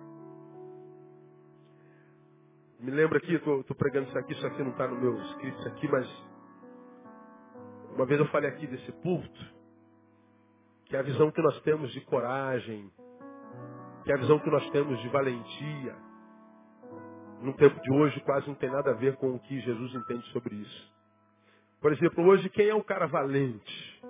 Me 2.81 2.93
lembra 2.93 3.19
aqui, 3.19 3.35
estou 3.35 3.64
pregando 3.77 4.09
isso 4.09 4.19
aqui, 4.19 4.33
isso 4.33 4.47
aqui 4.47 4.62
não 4.62 4.71
está 4.71 4.87
no 4.87 5.01
meu 5.01 5.21
escrito 5.21 5.69
aqui, 5.69 5.89
mas 5.89 6.07
uma 7.95 8.07
vez 8.07 8.20
eu 8.20 8.26
falei 8.28 8.51
aqui 8.51 8.66
desse 8.66 8.93
púlpito, 8.93 9.55
que 10.86 10.97
é 10.97 11.01
a 11.01 11.03
visão 11.03 11.30
que 11.30 11.43
nós 11.43 11.61
temos 11.62 11.93
de 11.93 12.01
coragem, 12.03 12.91
que 14.05 14.12
é 14.12 14.14
a 14.14 14.18
visão 14.18 14.39
que 14.39 14.51
nós 14.51 14.68
temos 14.70 14.99
de 15.01 15.09
valentia, 15.09 15.97
no 17.41 17.53
tempo 17.55 17.80
de 17.80 17.93
hoje 17.93 18.20
quase 18.20 18.49
não 18.49 18.55
tem 18.55 18.70
nada 18.70 18.91
a 18.91 18.95
ver 18.95 19.16
com 19.16 19.34
o 19.34 19.39
que 19.41 19.61
Jesus 19.61 19.95
entende 19.95 20.26
sobre 20.32 20.55
isso. 20.57 20.93
Por 21.80 21.93
exemplo, 21.93 22.24
hoje 22.24 22.49
quem 22.51 22.68
é 22.68 22.74
um 22.74 22.82
cara 22.82 23.07
valente? 23.07 24.03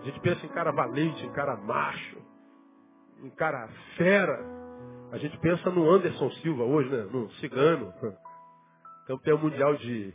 A 0.00 0.04
gente 0.04 0.20
pensa 0.20 0.44
em 0.44 0.48
cara 0.48 0.72
valente, 0.72 1.24
em 1.24 1.32
cara 1.32 1.56
macho, 1.56 2.18
em 3.22 3.30
cara 3.30 3.68
fera. 3.96 4.44
A 5.12 5.18
gente 5.18 5.38
pensa 5.38 5.70
no 5.70 5.90
Anderson 5.90 6.30
Silva 6.42 6.64
hoje, 6.64 6.88
né? 6.88 7.02
No 7.10 7.30
cigano, 7.34 7.92
campeão 9.06 9.38
mundial 9.38 9.76
de 9.76 10.12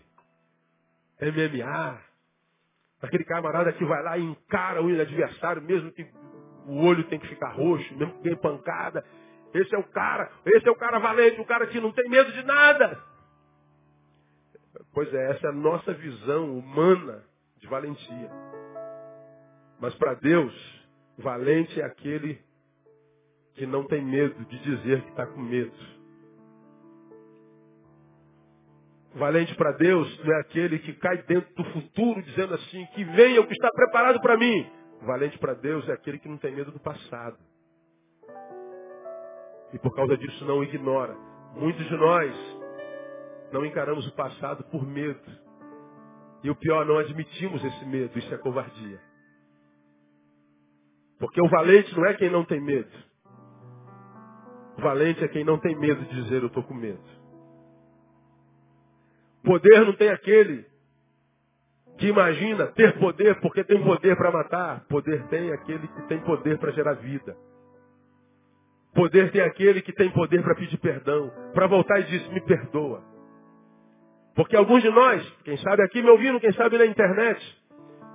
MMA, 1.21 1.99
Aquele 3.04 3.26
camarada 3.26 3.74
que 3.74 3.84
vai 3.84 4.01
lá 4.01 4.18
e 4.18 4.24
encara 4.24 4.82
o 4.82 4.88
adversário, 4.88 5.62
mesmo 5.62 5.91
que 5.91 6.08
o 6.66 6.86
olho 6.86 7.04
tem 7.10 7.20
que 7.20 7.28
ficar 7.28 7.49
roxo, 7.49 7.93
mesmo 7.97 8.14
que 8.14 8.24
tem 8.24 8.36
pancada. 8.38 9.04
Esse 9.54 9.76
é 9.76 9.78
o 9.78 9.84
cara, 9.84 10.32
esse 10.45 10.66
é 10.66 10.72
o 10.72 10.76
cara 10.76 10.99
valente, 10.99 11.41
o 11.41 11.45
cara 11.45 11.68
que 11.68 11.82
não 11.82 11.91
tem 11.91 12.10
medo 12.10 12.32
de 12.32 12.41
nada. 12.43 12.97
Pois 14.93 15.14
é, 15.14 15.32
essa 15.32 15.47
é 15.47 15.49
a 15.49 15.54
nossa 15.54 15.93
visão 15.93 16.58
humana 16.58 17.26
de 17.58 17.68
valentia. 17.68 18.32
Mas 19.82 19.93
para 19.95 20.14
Deus, 20.14 20.54
valente 21.18 21.82
é 21.82 21.84
aquele 21.84 22.39
que 23.56 23.66
não 23.66 23.86
tem 23.86 24.01
medo 24.01 24.45
de 24.45 24.60
dizer 24.60 25.01
que 25.01 25.10
está 25.10 25.28
com 25.28 25.41
medo. 25.41 25.92
Valente 29.16 29.53
para 29.55 29.72
Deus 29.74 30.26
não 30.26 30.34
é 30.34 30.41
aquele 30.41 30.80
que 30.80 30.93
cai 30.93 31.18
dentro 31.24 31.53
do 31.55 31.64
futuro 31.66 32.22
dizendo 32.24 32.55
assim, 32.55 32.86
que 32.88 33.03
venha 33.03 33.41
o 33.41 33.47
que 33.47 33.53
está 33.53 33.70
preparado 33.72 34.20
para 34.22 34.38
mim. 34.38 34.70
Valente 35.03 35.38
para 35.38 35.53
Deus 35.53 35.88
é 35.88 35.93
aquele 35.93 36.18
que 36.18 36.28
não 36.28 36.38
tem 36.38 36.55
medo 36.55 36.72
do 36.72 36.80
passado. 36.80 37.38
E 39.72 39.80
por 39.80 39.93
causa 39.95 40.18
disso 40.18 40.45
não 40.45 40.64
ignora. 40.64 41.16
Muitos 41.55 41.86
de 41.88 41.95
nós 41.95 42.36
não 43.51 43.66
encaramos 43.66 44.07
o 44.07 44.16
passado 44.16 44.64
por 44.66 44.86
medo. 44.86 45.22
E 46.43 46.49
o 46.49 46.55
pior, 46.55 46.86
não 46.86 46.97
admitimos 46.97 47.64
esse 47.64 47.86
medo. 47.86 48.18
Isso 48.18 48.34
é 48.34 48.38
covardia. 48.38 48.99
Porque 51.20 51.41
o 51.41 51.47
valente 51.49 51.95
não 51.95 52.05
é 52.05 52.16
quem 52.16 52.30
não 52.30 52.43
tem 52.43 52.59
medo. 52.59 52.91
O 54.78 54.82
valente 54.82 55.24
é 55.24 55.28
quem 55.28 55.43
não 55.43 55.59
tem 55.59 55.76
medo 55.76 56.03
de 56.05 56.24
dizer 56.24 56.41
eu 56.41 56.47
estou 56.47 56.64
com 56.64 56.74
medo. 56.74 57.22
Poder 59.43 59.85
não 59.85 59.93
tem 59.93 60.09
aquele 60.09 60.65
que 61.97 62.07
imagina 62.07 62.67
ter 62.67 62.97
poder 62.97 63.39
porque 63.41 63.63
tem 63.63 63.81
poder 63.83 64.15
para 64.15 64.31
matar. 64.31 64.85
Poder 64.87 65.27
tem 65.27 65.51
aquele 65.51 65.87
que 65.87 66.01
tem 66.07 66.19
poder 66.21 66.57
para 66.57 66.71
gerar 66.71 66.93
vida. 66.93 67.35
Poder 68.93 69.31
tem 69.31 69.41
aquele 69.41 69.81
que 69.81 69.91
tem 69.91 70.09
poder 70.11 70.41
para 70.43 70.55
pedir 70.55 70.77
perdão, 70.77 71.31
para 71.53 71.67
voltar 71.67 71.99
e 71.99 72.03
dizer, 72.03 72.31
me 72.31 72.41
perdoa. 72.41 73.03
Porque 74.35 74.55
alguns 74.55 74.81
de 74.81 74.89
nós, 74.89 75.27
quem 75.43 75.57
sabe 75.57 75.83
aqui 75.83 76.01
me 76.01 76.09
ouvindo, 76.09 76.39
quem 76.39 76.53
sabe 76.53 76.77
na 76.77 76.85
internet, 76.85 77.63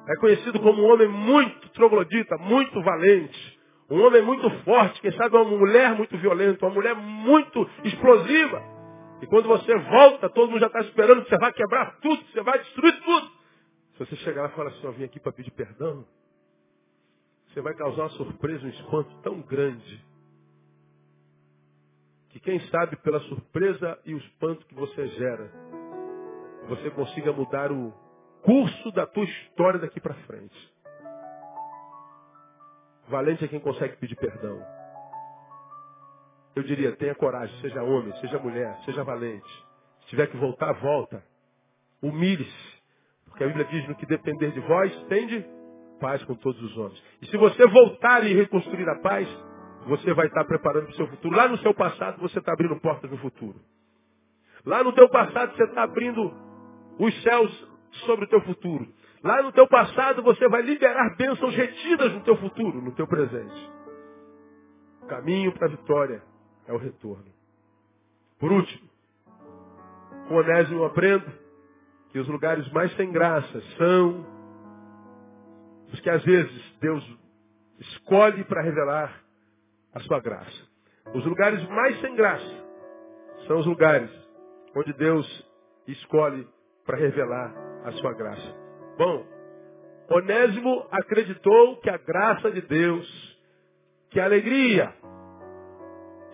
é 0.08 0.16
conhecido 0.16 0.58
como 0.60 0.82
um 0.82 0.92
homem 0.92 1.08
muito 1.08 1.68
troglodita, 1.70 2.36
muito 2.38 2.80
valente. 2.82 3.58
Um 3.90 4.02
homem 4.02 4.22
muito 4.22 4.50
forte, 4.64 5.00
quem 5.00 5.12
sabe 5.12 5.36
uma 5.36 5.44
mulher 5.44 5.94
muito 5.94 6.16
violenta, 6.18 6.64
uma 6.66 6.74
mulher 6.74 6.94
muito 6.94 7.68
explosiva. 7.84 8.77
E 9.20 9.26
quando 9.26 9.48
você 9.48 9.76
volta, 9.76 10.28
todo 10.30 10.50
mundo 10.50 10.60
já 10.60 10.66
está 10.66 10.80
esperando 10.80 11.24
que 11.24 11.30
você 11.30 11.38
vai 11.38 11.52
quebrar 11.52 11.98
tudo, 12.00 12.24
você 12.26 12.40
vai 12.42 12.58
destruir 12.58 13.00
tudo. 13.02 13.30
Se 13.92 13.98
você 14.06 14.16
chegar 14.16 14.42
lá 14.42 14.48
e 14.48 14.52
falar 14.52 14.70
assim, 14.70 14.84
eu 14.84 14.92
vim 14.92 15.04
aqui 15.04 15.18
para 15.18 15.32
pedir 15.32 15.50
perdão, 15.50 16.06
você 17.48 17.60
vai 17.60 17.74
causar 17.74 18.02
uma 18.02 18.10
surpresa, 18.10 18.64
um 18.64 18.68
espanto 18.68 19.14
tão 19.22 19.40
grande, 19.42 20.04
que 22.30 22.38
quem 22.38 22.60
sabe 22.68 22.96
pela 22.96 23.20
surpresa 23.22 23.98
e 24.04 24.14
o 24.14 24.18
espanto 24.18 24.64
que 24.66 24.74
você 24.74 25.08
gera, 25.08 25.50
você 26.68 26.90
consiga 26.90 27.32
mudar 27.32 27.72
o 27.72 27.92
curso 28.42 28.92
da 28.92 29.06
tua 29.06 29.24
história 29.24 29.80
daqui 29.80 30.00
para 30.00 30.14
frente. 30.14 30.72
Valente 33.08 33.44
é 33.44 33.48
quem 33.48 33.58
consegue 33.58 33.96
pedir 33.96 34.16
perdão. 34.16 34.77
Eu 36.54 36.62
diria, 36.62 36.96
tenha 36.96 37.14
coragem, 37.14 37.56
seja 37.60 37.82
homem, 37.82 38.12
seja 38.20 38.38
mulher, 38.38 38.76
seja 38.84 39.04
valente. 39.04 39.48
Se 40.00 40.08
tiver 40.08 40.26
que 40.28 40.36
voltar, 40.36 40.72
volta. 40.74 41.22
Humilhe-se. 42.02 42.78
Porque 43.26 43.44
a 43.44 43.46
Bíblia 43.46 43.66
diz, 43.66 43.88
no 43.88 43.94
que 43.94 44.06
depender 44.06 44.50
de 44.52 44.60
vós, 44.60 44.92
tende 45.08 45.44
paz 46.00 46.22
com 46.24 46.34
todos 46.34 46.60
os 46.62 46.76
homens. 46.76 47.02
E 47.22 47.26
se 47.26 47.36
você 47.36 47.66
voltar 47.66 48.24
e 48.24 48.34
reconstruir 48.34 48.88
a 48.88 49.00
paz, 49.00 49.28
você 49.86 50.12
vai 50.14 50.26
estar 50.26 50.44
preparando 50.44 50.84
para 50.84 50.92
o 50.92 50.96
seu 50.96 51.06
futuro. 51.08 51.36
Lá 51.36 51.48
no 51.48 51.58
seu 51.58 51.74
passado, 51.74 52.20
você 52.20 52.38
está 52.38 52.52
abrindo 52.52 52.78
portas 52.80 53.10
no 53.10 53.18
futuro. 53.18 53.60
Lá 54.64 54.82
no 54.82 54.92
teu 54.92 55.08
passado, 55.08 55.56
você 55.56 55.64
está 55.64 55.82
abrindo 55.84 56.32
os 56.98 57.22
céus 57.22 57.68
sobre 58.06 58.24
o 58.24 58.28
teu 58.28 58.40
futuro. 58.42 58.86
Lá 59.22 59.42
no 59.42 59.52
teu 59.52 59.66
passado 59.66 60.22
você 60.22 60.48
vai 60.48 60.62
liberar 60.62 61.16
bênçãos 61.16 61.54
retidas 61.54 62.12
no 62.12 62.20
teu 62.20 62.36
futuro, 62.36 62.80
no 62.80 62.92
teu 62.92 63.06
presente. 63.06 63.70
Caminho 65.08 65.52
para 65.52 65.66
a 65.66 65.70
vitória 65.70 66.22
é 66.68 66.72
o 66.72 66.76
retorno. 66.76 67.32
Por 68.38 68.52
último, 68.52 68.88
com 70.28 70.36
Onésimo 70.36 70.80
eu 70.80 70.84
aprendo 70.84 71.26
que 72.10 72.18
os 72.18 72.28
lugares 72.28 72.70
mais 72.70 72.94
sem 72.96 73.10
graça 73.10 73.60
são 73.76 74.24
os 75.92 76.00
que 76.00 76.10
às 76.10 76.22
vezes 76.22 76.76
Deus 76.80 77.18
escolhe 77.80 78.44
para 78.44 78.62
revelar 78.62 79.24
a 79.94 80.00
sua 80.00 80.20
graça. 80.20 80.68
Os 81.14 81.24
lugares 81.24 81.66
mais 81.70 81.98
sem 82.00 82.14
graça 82.14 82.66
são 83.46 83.58
os 83.58 83.66
lugares 83.66 84.10
onde 84.76 84.92
Deus 84.92 85.26
escolhe 85.86 86.46
para 86.84 86.98
revelar 86.98 87.54
a 87.84 87.92
sua 87.92 88.12
graça. 88.12 88.54
Bom, 88.98 89.26
Onésimo 90.10 90.86
acreditou 90.90 91.78
que 91.78 91.88
a 91.88 91.96
graça 91.96 92.50
de 92.50 92.60
Deus, 92.60 93.38
que 94.10 94.20
a 94.20 94.24
alegria 94.24 94.94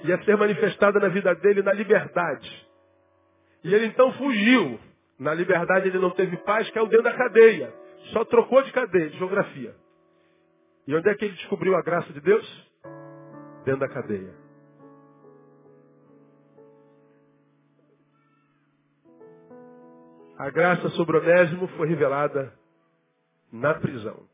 ia 0.04 0.22
ser 0.24 0.36
manifestada 0.36 1.00
na 1.00 1.08
vida 1.08 1.34
dele 1.36 1.62
na 1.62 1.72
liberdade. 1.72 2.68
E 3.64 3.74
ele 3.74 3.86
então 3.86 4.12
fugiu. 4.12 4.78
Na 5.18 5.32
liberdade 5.32 5.88
ele 5.88 5.98
não 5.98 6.10
teve 6.10 6.36
paz, 6.38 6.68
caiu 6.70 6.86
dentro 6.86 7.04
da 7.04 7.16
cadeia. 7.16 7.72
Só 8.12 8.24
trocou 8.24 8.62
de 8.62 8.72
cadeia, 8.72 9.08
de 9.08 9.16
geografia. 9.16 9.74
E 10.86 10.94
onde 10.94 11.08
é 11.08 11.14
que 11.14 11.24
ele 11.24 11.34
descobriu 11.34 11.74
a 11.74 11.82
graça 11.82 12.12
de 12.12 12.20
Deus? 12.20 12.72
Dentro 13.64 13.80
da 13.80 13.88
cadeia. 13.88 14.34
A 20.36 20.50
graça 20.50 20.88
sobre 20.90 21.16
Onésimo 21.16 21.66
foi 21.68 21.88
revelada 21.88 22.52
na 23.50 23.72
prisão. 23.74 24.28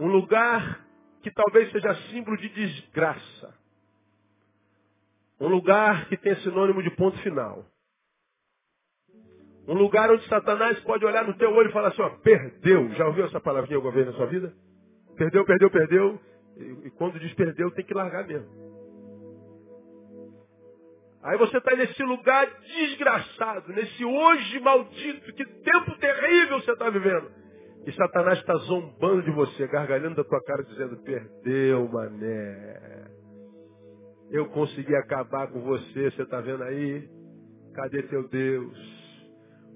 Um 0.00 0.08
lugar 0.08 0.80
que 1.22 1.30
talvez 1.30 1.70
seja 1.70 1.94
símbolo 2.10 2.36
de 2.36 2.48
desgraça. 2.48 3.54
Um 5.40 5.48
lugar 5.48 6.06
que 6.08 6.16
tem 6.16 6.34
sinônimo 6.36 6.82
de 6.82 6.90
ponto 6.90 7.18
final. 7.18 7.64
Um 9.66 9.74
lugar 9.74 10.10
onde 10.10 10.26
Satanás 10.28 10.78
pode 10.80 11.04
olhar 11.04 11.24
no 11.24 11.34
teu 11.34 11.52
olho 11.52 11.70
e 11.70 11.72
falar 11.72 11.88
assim, 11.88 12.02
ó, 12.02 12.10
perdeu. 12.10 12.88
Já 12.94 13.06
ouviu 13.06 13.24
essa 13.24 13.40
palavrinha 13.40 13.76
alguma 13.76 13.94
vez 13.94 14.06
na 14.06 14.12
sua 14.12 14.26
vida? 14.26 14.52
Perdeu, 15.16 15.44
perdeu, 15.44 15.70
perdeu. 15.70 16.20
E, 16.56 16.86
e 16.86 16.90
quando 16.90 17.18
diz 17.18 17.32
perdeu, 17.34 17.70
tem 17.70 17.84
que 17.84 17.94
largar 17.94 18.26
mesmo. 18.26 18.48
Aí 21.22 21.38
você 21.38 21.58
está 21.58 21.76
nesse 21.76 22.02
lugar 22.02 22.46
desgraçado, 22.60 23.72
nesse 23.72 24.04
hoje 24.04 24.58
maldito, 24.58 25.32
que 25.34 25.44
tempo 25.44 25.96
terrível 25.98 26.60
você 26.60 26.72
está 26.72 26.90
vivendo. 26.90 27.41
E 27.84 27.92
Satanás 27.92 28.38
está 28.38 28.54
zombando 28.54 29.22
de 29.22 29.30
você, 29.32 29.66
gargalhando 29.66 30.16
da 30.16 30.24
tua 30.24 30.42
cara, 30.44 30.62
dizendo, 30.62 30.96
perdeu, 30.98 31.88
mané. 31.88 33.08
Eu 34.30 34.46
consegui 34.46 34.94
acabar 34.94 35.48
com 35.48 35.60
você, 35.60 36.10
você 36.10 36.22
está 36.22 36.40
vendo 36.40 36.62
aí? 36.62 37.08
Cadê 37.74 38.02
teu 38.04 38.28
Deus? 38.28 38.78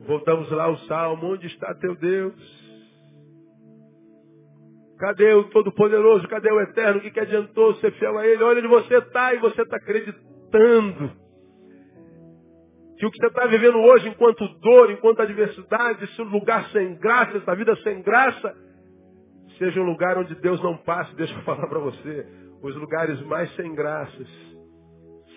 Voltamos 0.06 0.50
lá 0.50 0.64
ao 0.64 0.76
Salmo, 0.80 1.32
onde 1.32 1.46
está 1.46 1.74
teu 1.74 1.96
Deus? 1.96 2.66
Cadê 4.98 5.34
o 5.34 5.44
Todo-Poderoso? 5.50 6.28
Cadê 6.28 6.50
o 6.50 6.60
Eterno? 6.60 7.00
O 7.00 7.02
que, 7.02 7.10
que 7.10 7.20
adiantou 7.20 7.74
ser 7.76 7.92
fiel 7.92 8.16
a 8.16 8.26
Ele? 8.26 8.42
Olha 8.42 8.60
onde 8.60 8.68
você 8.68 8.98
está 8.98 9.34
e 9.34 9.38
você 9.38 9.62
está 9.62 9.76
acreditando 9.76 11.25
que 12.98 13.06
o 13.06 13.10
que 13.10 13.18
você 13.18 13.26
está 13.26 13.46
vivendo 13.46 13.78
hoje 13.78 14.08
enquanto 14.08 14.46
dor, 14.60 14.90
enquanto 14.90 15.20
adversidade, 15.20 16.04
esse 16.04 16.22
lugar 16.22 16.66
sem 16.70 16.94
graça, 16.96 17.36
essa 17.36 17.54
vida 17.54 17.76
sem 17.82 18.02
graça, 18.02 18.54
seja 19.58 19.80
um 19.80 19.84
lugar 19.84 20.16
onde 20.16 20.34
Deus 20.36 20.62
não 20.62 20.76
passe. 20.78 21.14
Deixa 21.14 21.34
eu 21.34 21.42
falar 21.42 21.66
para 21.66 21.78
você. 21.78 22.26
Os 22.62 22.74
lugares 22.76 23.20
mais 23.22 23.54
sem 23.54 23.74
graças 23.74 24.28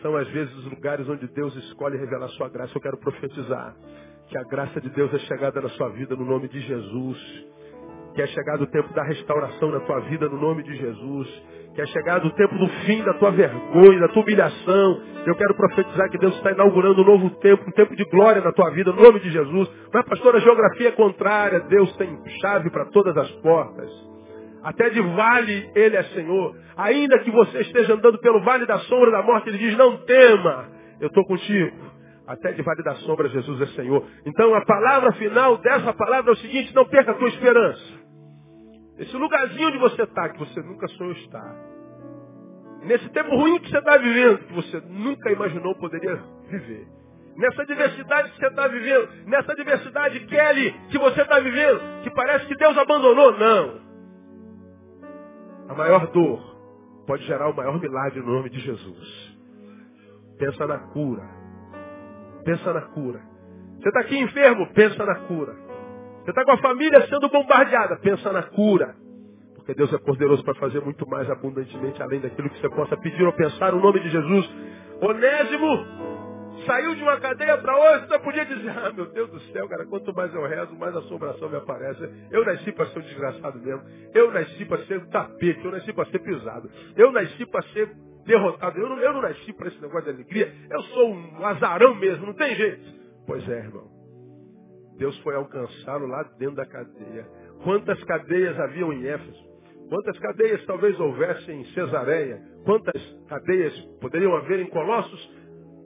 são 0.01 0.15
às 0.15 0.27
vezes 0.29 0.53
os 0.55 0.65
lugares 0.65 1.07
onde 1.09 1.27
Deus 1.27 1.53
escolhe 1.55 1.97
revelar 1.97 2.29
sua 2.29 2.47
graça. 2.47 2.75
Eu 2.75 2.81
quero 2.81 2.97
profetizar 2.97 3.75
que 4.27 4.37
a 4.37 4.43
graça 4.43 4.79
de 4.79 4.89
Deus 4.89 5.13
é 5.13 5.19
chegada 5.19 5.59
na 5.59 5.69
sua 5.69 5.89
vida 5.89 6.15
no 6.15 6.25
nome 6.25 6.47
de 6.47 6.61
Jesus. 6.61 7.45
Que 8.15 8.21
é 8.21 8.27
chegado 8.27 8.61
o 8.61 8.67
tempo 8.67 8.93
da 8.93 9.03
restauração 9.03 9.69
na 9.71 9.81
tua 9.81 9.99
vida 10.01 10.27
no 10.29 10.39
nome 10.39 10.63
de 10.63 10.75
Jesus 10.75 11.43
que 11.79 11.83
é 11.83 11.85
chegado 11.87 12.27
o 12.27 12.31
tempo 12.31 12.57
do 12.57 12.67
fim 12.85 13.01
da 13.03 13.13
tua 13.13 13.31
vergonha, 13.31 14.01
da 14.01 14.09
tua 14.09 14.21
humilhação. 14.21 15.01
Eu 15.25 15.33
quero 15.35 15.55
profetizar 15.55 16.09
que 16.09 16.17
Deus 16.17 16.35
está 16.35 16.51
inaugurando 16.51 17.01
um 17.01 17.05
novo 17.05 17.29
tempo, 17.37 17.63
um 17.65 17.71
tempo 17.71 17.95
de 17.95 18.03
glória 18.05 18.41
na 18.41 18.51
tua 18.51 18.69
vida, 18.71 18.91
no 18.91 19.01
nome 19.01 19.21
de 19.21 19.29
Jesus. 19.29 19.69
Mas, 19.93 20.05
pastor, 20.05 20.35
a 20.35 20.39
geografia 20.39 20.89
é 20.89 20.91
contrária. 20.91 21.61
Deus 21.61 21.95
tem 21.95 22.19
chave 22.41 22.69
para 22.69 22.85
todas 22.87 23.15
as 23.15 23.31
portas. 23.35 23.89
Até 24.61 24.89
de 24.89 24.99
vale 24.99 25.71
Ele 25.73 25.95
é 25.95 26.03
Senhor. 26.03 26.53
Ainda 26.75 27.17
que 27.19 27.31
você 27.31 27.59
esteja 27.59 27.93
andando 27.93 28.19
pelo 28.19 28.41
vale 28.41 28.65
da 28.65 28.79
sombra 28.79 29.11
da 29.11 29.23
morte, 29.23 29.47
Ele 29.47 29.57
diz, 29.57 29.77
não 29.77 29.99
tema, 29.99 30.67
eu 30.99 31.07
estou 31.07 31.23
contigo. 31.25 31.77
Até 32.27 32.51
de 32.51 32.61
vale 32.61 32.83
da 32.83 32.95
sombra, 32.95 33.29
Jesus 33.29 33.61
é 33.61 33.67
Senhor. 33.67 34.03
Então, 34.25 34.53
a 34.53 34.65
palavra 34.65 35.13
final 35.13 35.57
dessa 35.59 35.93
palavra 35.93 36.31
é 36.31 36.33
o 36.33 36.37
seguinte, 36.37 36.75
não 36.75 36.83
perca 36.83 37.11
a 37.11 37.15
tua 37.15 37.29
esperança. 37.29 37.99
Esse 38.99 39.15
lugarzinho 39.15 39.69
onde 39.69 39.77
você 39.77 40.03
está, 40.03 40.27
que 40.27 40.39
você 40.39 40.61
nunca 40.61 40.85
sonhou 40.89 41.13
estar. 41.13 41.68
Nesse 42.83 43.09
tempo 43.09 43.35
ruim 43.35 43.59
que 43.59 43.69
você 43.69 43.77
está 43.77 43.97
vivendo, 43.97 44.37
que 44.39 44.53
você 44.53 44.81
nunca 44.87 45.31
imaginou 45.31 45.75
poderia 45.75 46.15
viver. 46.49 46.87
Nessa 47.35 47.65
diversidade 47.65 48.31
que 48.31 48.37
você 48.37 48.47
está 48.47 48.67
vivendo, 48.67 49.09
nessa 49.25 49.55
diversidade, 49.55 50.19
Kelly, 50.21 50.71
que 50.89 50.97
você 50.97 51.21
está 51.21 51.39
vivendo, 51.39 51.79
que 52.03 52.11
parece 52.11 52.45
que 52.47 52.55
Deus 52.55 52.77
abandonou. 52.77 53.37
Não. 53.37 53.79
A 55.69 55.73
maior 55.73 56.07
dor 56.07 56.41
pode 57.05 57.23
gerar 57.25 57.49
o 57.49 57.55
maior 57.55 57.79
milagre 57.79 58.19
no 58.19 58.33
nome 58.33 58.49
de 58.49 58.59
Jesus. 58.59 59.37
Pensa 60.37 60.67
na 60.67 60.79
cura. 60.79 61.23
Pensa 62.43 62.73
na 62.73 62.81
cura. 62.81 63.21
Você 63.79 63.89
está 63.89 64.01
aqui 64.01 64.17
enfermo? 64.17 64.67
Pensa 64.73 65.05
na 65.05 65.15
cura. 65.21 65.53
Você 66.23 66.31
está 66.31 66.43
com 66.43 66.51
a 66.51 66.57
família 66.57 67.07
sendo 67.07 67.29
bombardeada. 67.29 67.97
Pensa 67.97 68.31
na 68.31 68.43
cura. 68.43 68.95
Porque 69.69 69.77
Deus 69.77 69.93
é 69.93 69.99
poderoso 69.99 70.43
para 70.43 70.55
fazer 70.55 70.81
muito 70.81 71.07
mais 71.07 71.29
abundantemente, 71.29 72.01
além 72.01 72.19
daquilo 72.19 72.49
que 72.49 72.59
você 72.59 72.69
possa 72.69 72.97
pedir 72.97 73.23
ou 73.23 73.31
pensar, 73.33 73.71
no 73.71 73.79
nome 73.79 73.99
de 73.99 74.09
Jesus. 74.09 74.49
Onésimo 74.99 75.99
Saiu 76.65 76.95
de 76.95 77.03
uma 77.03 77.19
cadeia 77.19 77.55
para 77.59 77.77
outra, 77.77 78.07
você 78.07 78.19
podia 78.19 78.45
dizer, 78.45 78.69
ah, 78.69 78.91
meu 78.91 79.05
Deus 79.05 79.29
do 79.29 79.39
céu, 79.51 79.69
cara, 79.69 79.85
quanto 79.85 80.13
mais 80.13 80.33
eu 80.33 80.45
rezo, 80.45 80.75
mais 80.75 80.95
assombração 80.95 81.49
me 81.49 81.55
aparece. 81.55 82.03
Eu 82.31 82.43
nasci 82.43 82.71
para 82.71 82.87
ser 82.87 82.99
um 82.99 83.01
desgraçado 83.03 83.59
mesmo. 83.59 83.81
Eu 84.13 84.31
nasci 84.31 84.65
para 84.65 84.83
ser 84.85 84.97
um 84.97 85.05
tapete, 85.05 85.63
eu 85.63 85.71
nasci 85.71 85.93
para 85.93 86.05
ser 86.09 86.19
pisado. 86.19 86.69
Eu 86.97 87.11
nasci 87.11 87.45
para 87.45 87.61
ser 87.67 87.91
derrotado. 88.25 88.77
Eu 88.77 88.89
não, 88.89 88.97
eu 88.97 89.13
não 89.13 89.21
nasci 89.21 89.53
para 89.53 89.67
esse 89.67 89.79
negócio 89.79 90.05
de 90.05 90.09
alegria. 90.09 90.51
Eu 90.69 90.81
sou 90.81 91.13
um 91.13 91.45
azarão 91.45 91.95
mesmo, 91.95 92.25
não 92.25 92.33
tem 92.33 92.55
jeito. 92.55 92.83
Pois 93.27 93.47
é, 93.47 93.59
irmão. 93.59 93.87
Deus 94.97 95.17
foi 95.19 95.35
alcançá-lo 95.35 96.07
lá 96.07 96.23
dentro 96.39 96.55
da 96.55 96.65
cadeia. 96.65 97.25
Quantas 97.63 98.03
cadeias 98.03 98.59
haviam 98.59 98.91
em 98.91 99.07
Éfeso? 99.07 99.48
Quantas 99.89 100.19
cadeias 100.19 100.63
talvez 100.65 100.99
houvesse 100.99 101.51
em 101.51 101.65
Cesareia? 101.73 102.39
Quantas 102.63 103.01
cadeias 103.27 103.73
poderiam 103.99 104.35
haver 104.35 104.59
em 104.59 104.69
Colossos? 104.69 105.37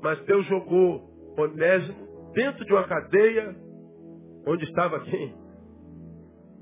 Mas 0.01 0.19
Deus 0.25 0.45
jogou 0.47 1.09
Onésimo 1.37 2.31
dentro 2.33 2.65
de 2.65 2.73
uma 2.73 2.83
cadeia 2.83 3.55
onde 4.45 4.65
estava 4.65 4.99
quem? 4.99 5.33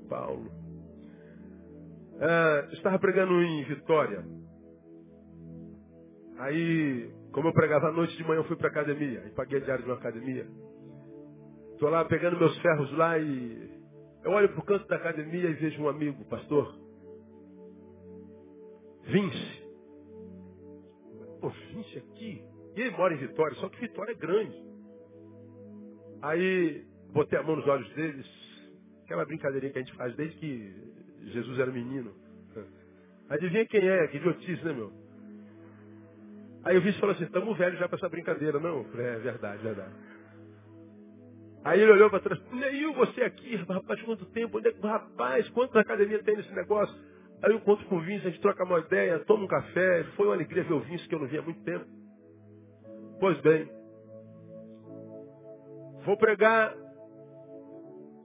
Paulo. 0.07 0.51
Ah, 2.19 2.67
estava 2.73 2.99
pregando 2.99 3.33
em 3.41 3.63
Vitória. 3.63 4.23
Aí, 6.37 7.11
como 7.33 7.47
eu 7.47 7.53
pregava 7.53 7.87
à 7.87 7.91
noite 7.91 8.15
de 8.17 8.23
manhã, 8.23 8.39
eu 8.39 8.43
fui 8.43 8.55
para 8.55 8.67
a 8.67 8.71
academia. 8.71 9.23
E 9.25 9.31
paguei 9.31 9.57
a 9.59 9.63
diária 9.63 9.83
de 9.83 9.89
uma 9.89 9.97
academia. 9.97 10.45
Estou 11.73 11.89
lá 11.89 12.05
pegando 12.05 12.37
meus 12.37 12.55
ferros 12.59 12.91
lá 12.95 13.17
e 13.17 13.71
eu 14.23 14.31
olho 14.31 14.49
para 14.49 14.59
o 14.59 14.65
canto 14.65 14.87
da 14.87 14.97
academia 14.97 15.49
e 15.49 15.53
vejo 15.53 15.81
um 15.81 15.89
amigo, 15.89 16.23
pastor. 16.25 16.80
Vince. 19.03 19.63
Pô, 21.39 21.49
Vince 21.49 21.97
aqui? 21.97 22.43
E 22.75 22.81
ele 22.81 22.91
mora 22.91 23.13
em 23.13 23.17
Vitória, 23.17 23.55
só 23.57 23.69
que 23.69 23.79
Vitória 23.79 24.11
é 24.11 24.15
grande. 24.15 24.63
Aí 26.21 26.85
botei 27.11 27.39
a 27.39 27.43
mão 27.43 27.55
nos 27.55 27.67
olhos 27.67 27.89
deles, 27.93 28.27
aquela 29.03 29.25
brincadeirinha 29.25 29.71
que 29.71 29.79
a 29.79 29.81
gente 29.81 29.95
faz 29.95 30.15
desde 30.15 30.37
que 30.37 30.73
Jesus 31.31 31.59
era 31.59 31.71
menino. 31.71 32.13
Adivinha 33.29 33.65
quem 33.65 33.87
é? 33.87 34.07
Que 34.07 34.17
idiotice, 34.17 34.63
né, 34.63 34.73
meu? 34.73 34.91
Aí 36.63 36.77
o 36.77 36.81
Vince 36.81 36.99
falou 36.99 37.15
assim, 37.15 37.23
estamos 37.23 37.57
velhos 37.57 37.79
já 37.79 37.87
para 37.87 37.97
essa 37.97 38.09
brincadeira. 38.09 38.59
Não, 38.59 38.81
é 38.81 39.19
verdade, 39.19 39.63
verdade. 39.63 39.93
Aí 41.63 41.79
ele 41.79 41.91
olhou 41.91 42.09
para 42.09 42.19
trás, 42.19 42.41
Neil, 42.51 42.93
você 42.93 43.21
aqui, 43.21 43.55
rapaz, 43.55 44.01
quanto 44.01 44.25
tempo? 44.27 44.57
Onde 44.57 44.69
é 44.69 44.75
rapaz, 44.81 45.47
quantas 45.49 45.77
academias 45.77 46.23
tem 46.23 46.35
nesse 46.35 46.53
negócio? 46.53 46.95
Aí 47.43 47.51
eu 47.51 47.57
encontro 47.57 47.85
com 47.87 47.97
o 47.97 48.01
Vince, 48.01 48.27
a 48.27 48.29
gente 48.29 48.41
troca 48.41 48.63
uma 48.63 48.79
ideia, 48.79 49.19
toma 49.25 49.45
um 49.45 49.47
café. 49.47 50.03
Foi 50.15 50.27
uma 50.27 50.35
alegria 50.35 50.63
ver 50.63 50.73
o 50.73 50.81
Vince 50.81 51.07
que 51.07 51.15
eu 51.15 51.19
não 51.19 51.27
via 51.27 51.39
há 51.39 51.43
muito 51.43 51.63
tempo. 51.63 51.85
Pois 53.19 53.39
bem, 53.41 53.67
vou 56.05 56.17
pregar 56.17 56.75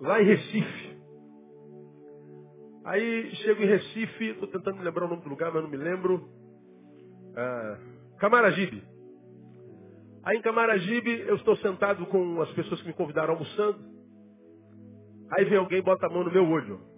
lá 0.01 0.21
em 0.21 0.27
Recife. 0.27 0.97
Aí 2.85 3.35
chego 3.37 3.63
em 3.63 3.67
Recife, 3.67 4.25
estou 4.31 4.49
tentando 4.49 4.79
me 4.79 4.85
lembrar 4.85 5.07
o 5.07 5.09
nome 5.09 5.23
do 5.23 5.29
lugar, 5.29 5.53
mas 5.53 5.63
não 5.63 5.71
me 5.71 5.77
lembro. 5.77 6.29
Ah, 7.35 7.79
Camaragibe. 8.19 8.83
Aí 10.25 10.39
em 10.39 10.43
Camaragibe 10.43 11.21
eu 11.27 11.37
estou 11.37 11.57
sentado 11.57 12.07
com 12.07 12.41
as 12.43 12.51
pessoas 12.53 12.81
que 12.81 12.89
me 12.89 12.95
convidaram 12.95 13.35
almoçando. 13.35 13.79
Aí 15.31 15.45
vem 15.45 15.59
alguém 15.59 15.79
e 15.79 15.83
bota 15.83 16.07
a 16.07 16.11
mão 16.11 16.25
no 16.25 16.33
meu 16.33 16.49
olho. 16.49 16.96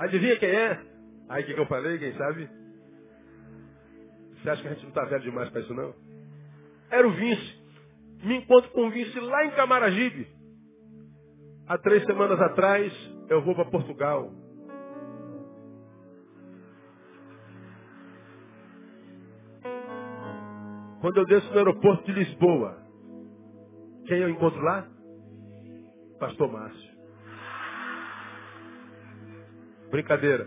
Adivinha 0.00 0.38
quem 0.38 0.48
é? 0.48 0.82
Aí 1.28 1.42
o 1.42 1.46
que, 1.46 1.52
que 1.52 1.60
eu 1.60 1.66
falei, 1.66 1.98
quem 1.98 2.14
sabe? 2.14 2.48
Você 4.32 4.48
acha 4.48 4.62
que 4.62 4.68
a 4.68 4.72
gente 4.72 4.82
não 4.82 4.88
está 4.88 5.04
velho 5.04 5.22
demais 5.22 5.50
para 5.50 5.60
isso 5.60 5.74
não? 5.74 5.94
Era 6.90 7.06
o 7.06 7.12
Vince. 7.12 7.60
Me 8.24 8.36
encontro 8.38 8.70
com 8.70 8.86
o 8.86 8.90
Vince 8.90 9.20
lá 9.20 9.44
em 9.44 9.50
Camaragibe. 9.50 10.26
Há 11.66 11.76
três 11.76 12.02
semanas 12.06 12.40
atrás, 12.40 12.90
eu 13.28 13.42
vou 13.42 13.54
para 13.54 13.66
Portugal. 13.66 14.32
Quando 21.02 21.18
eu 21.18 21.26
desço 21.26 21.50
no 21.50 21.58
aeroporto 21.58 22.04
de 22.04 22.12
Lisboa, 22.12 22.82
quem 24.06 24.18
eu 24.18 24.30
encontro 24.30 24.62
lá? 24.62 24.88
Pastor 26.18 26.50
Márcio. 26.50 26.89
Brincadeira. 29.90 30.46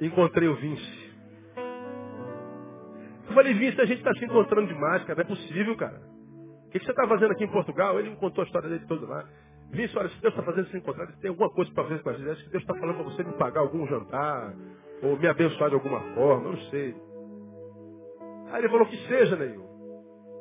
Encontrei 0.00 0.48
o 0.48 0.56
Vince. 0.56 1.12
Eu 3.28 3.34
falei, 3.34 3.54
Vince, 3.54 3.80
a 3.80 3.86
gente 3.86 3.98
está 3.98 4.12
se 4.14 4.24
encontrando 4.24 4.66
demais, 4.68 5.02
cara. 5.04 5.14
Não 5.14 5.24
é 5.24 5.36
possível, 5.36 5.76
cara. 5.76 6.00
O 6.66 6.70
que, 6.70 6.78
você 6.78 6.90
está 6.90 7.06
fazendo 7.06 7.32
aqui 7.32 7.44
em 7.44 7.50
Portugal? 7.50 7.98
Ele 7.98 8.10
me 8.10 8.16
contou 8.16 8.42
a 8.42 8.46
história 8.46 8.68
dele 8.68 8.84
toda 8.86 9.06
lá. 9.06 9.28
Vince, 9.70 9.96
olha, 9.96 10.08
se 10.10 10.20
Deus 10.20 10.34
está 10.34 10.44
fazendo 10.44 10.68
se 10.68 10.76
encontrar, 10.76 11.06
tem 11.18 11.30
alguma 11.30 11.50
coisa 11.50 11.72
para 11.72 11.84
fazer 11.84 12.02
com 12.02 12.10
a 12.10 12.12
gente. 12.12 12.30
Acho 12.30 12.44
que 12.44 12.50
Deus 12.50 12.62
está 12.62 12.74
falando 12.74 12.96
para 12.96 13.04
você 13.04 13.24
me 13.24 13.32
pagar 13.32 13.60
algum 13.60 13.86
jantar, 13.86 14.54
ou 15.02 15.18
me 15.18 15.26
abençoar 15.26 15.70
de 15.70 15.74
alguma 15.76 16.00
forma, 16.14 16.48
eu 16.48 16.52
não 16.52 16.60
sei. 16.70 16.94
Aí 18.50 18.60
ele 18.60 18.68
falou 18.68 18.86
que 18.86 18.96
seja, 19.08 19.34
Neil. 19.36 19.64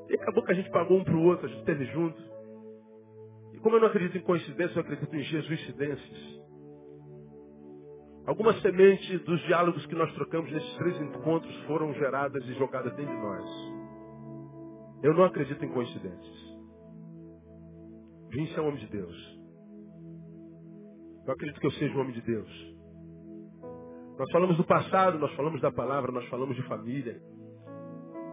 E 0.10 0.16
acabou 0.16 0.44
que 0.44 0.52
a 0.52 0.56
gente 0.56 0.70
pagou 0.70 0.98
um 0.98 1.04
para 1.04 1.16
o 1.16 1.24
outro, 1.24 1.46
a 1.46 1.50
gente 1.50 1.60
esteve 1.60 1.86
junto. 1.86 2.22
E 3.54 3.60
como 3.60 3.78
eu 3.78 3.80
não 3.80 3.88
acredito 3.88 4.18
em 4.18 4.22
coincidências, 4.22 4.76
eu 4.76 4.82
acredito 4.82 5.16
em 5.16 5.24
Jesuicidências. 5.24 6.42
Algumas 8.26 8.62
sementes 8.62 9.20
dos 9.24 9.42
diálogos 9.42 9.86
que 9.88 9.96
nós 9.96 10.14
trocamos 10.14 10.52
nesses 10.52 10.76
três 10.76 11.02
encontros 11.02 11.56
foram 11.66 11.94
geradas 11.96 12.44
e 12.46 12.54
jogadas 12.54 12.94
dentro 12.96 13.14
de 13.14 13.22
nós. 13.22 13.46
Eu 15.04 15.14
não 15.16 15.24
acredito 15.24 15.64
em 15.66 15.70
coincidências. 15.70 16.52
Vince 18.30 18.58
é 18.58 18.62
um 18.62 18.68
homem 18.68 18.80
de 18.80 18.88
Deus. 18.88 19.42
Eu 21.26 21.34
acredito 21.34 21.60
que 21.60 21.68
eu 21.68 21.72
seja 21.72 21.96
um 21.98 22.02
homem 22.02 22.14
de 22.14 22.22
Deus. 22.22 22.50
Nós 24.18 24.32
falamos 24.32 24.56
do 24.56 24.64
passado, 24.64 25.18
nós 25.18 25.34
falamos 25.34 25.60
da 25.60 25.72
palavra, 25.72 26.12
nós 26.12 26.26
falamos 26.30 26.56
de 26.56 26.62
família. 26.64 27.20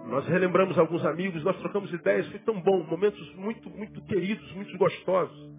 Nós 0.06 0.26
relembramos 0.26 0.78
alguns 0.78 1.04
amigos, 1.04 1.42
nós 1.42 1.58
trocamos 1.58 1.92
ideias, 1.92 2.26
foi 2.28 2.40
tão 2.40 2.60
bom, 2.60 2.82
momentos 2.84 3.34
muito, 3.36 3.68
muito 3.70 4.02
queridos, 4.04 4.52
muito 4.52 4.76
gostosos. 4.76 5.52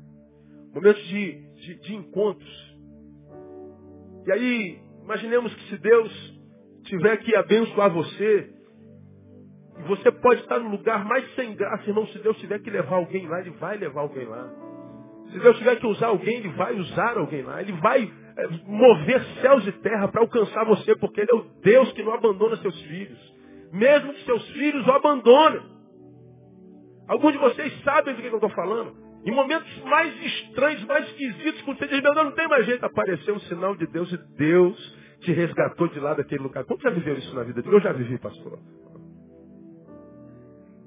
Momentos 0.74 1.04
de, 1.08 1.54
de, 1.56 1.80
de 1.82 1.96
encontros. 1.96 2.69
E 4.26 4.32
aí, 4.32 4.80
imaginemos 5.04 5.54
que 5.54 5.70
se 5.70 5.78
Deus 5.78 6.40
tiver 6.84 7.18
que 7.18 7.36
abençoar 7.36 7.92
você, 7.92 8.50
e 9.80 9.84
você 9.84 10.12
pode 10.12 10.42
estar 10.42 10.60
no 10.60 10.70
lugar 10.70 11.06
mais 11.06 11.34
sem 11.36 11.56
graça, 11.56 11.88
irmão, 11.88 12.06
se 12.08 12.20
Deus 12.20 12.38
tiver 12.38 12.60
que 12.60 12.70
levar 12.70 12.98
alguém 12.98 13.28
lá, 13.28 13.40
Ele 13.40 13.52
vai 13.52 13.78
levar 13.78 14.02
alguém 14.02 14.26
lá. 14.26 14.50
Se 15.32 15.40
Deus 15.40 15.58
tiver 15.58 15.76
que 15.78 15.88
usar 15.88 16.08
alguém, 16.08 16.38
Ele 16.38 16.50
vai 16.50 16.76
usar 16.76 17.18
alguém 17.18 17.44
lá. 17.44 17.62
Ele 17.62 17.72
vai 17.74 18.12
é, 18.38 18.48
mover 18.66 19.24
céus 19.42 19.66
e 19.68 19.72
terra 19.74 20.08
para 20.08 20.22
alcançar 20.22 20.66
você, 20.66 20.96
porque 20.96 21.22
Ele 21.22 21.30
é 21.32 21.36
o 21.36 21.46
Deus 21.62 21.92
que 21.94 22.04
não 22.04 22.14
abandona 22.14 22.58
seus 22.58 22.80
filhos. 22.82 23.34
Mesmo 23.72 24.14
que 24.14 24.26
seus 24.26 24.50
filhos 24.50 24.86
o 24.86 24.92
abandonem. 24.92 25.62
Alguns 27.08 27.32
de 27.34 27.38
vocês 27.38 27.84
sabem 27.84 28.16
do 28.16 28.22
que 28.22 28.28
eu 28.28 28.36
estou 28.36 28.50
falando. 28.50 29.09
Em 29.26 29.32
momentos 29.32 29.84
mais 29.84 30.16
estranhos, 30.24 30.84
mais 30.86 31.08
esquisitos, 31.10 31.62
quando 31.64 31.78
você 31.78 31.88
diz, 31.88 32.02
meu 32.02 32.14
Deus, 32.14 32.26
não 32.26 32.36
tem 32.36 32.48
mais 32.48 32.66
jeito, 32.66 32.86
apareceu 32.86 33.36
um 33.36 33.40
sinal 33.42 33.76
de 33.76 33.86
Deus 33.88 34.12
e 34.12 34.18
Deus 34.38 34.98
te 35.20 35.32
resgatou 35.34 35.88
de 35.90 36.00
lá 36.00 36.14
daquele 36.14 36.44
lugar. 36.44 36.64
Como 36.64 36.82
já 36.82 36.90
viveu 36.90 37.18
isso 37.18 37.36
na 37.36 37.44
vida? 37.44 37.62
Eu 37.66 37.82
já 37.82 37.92
vivi, 37.92 38.18
pastor. 38.18 38.60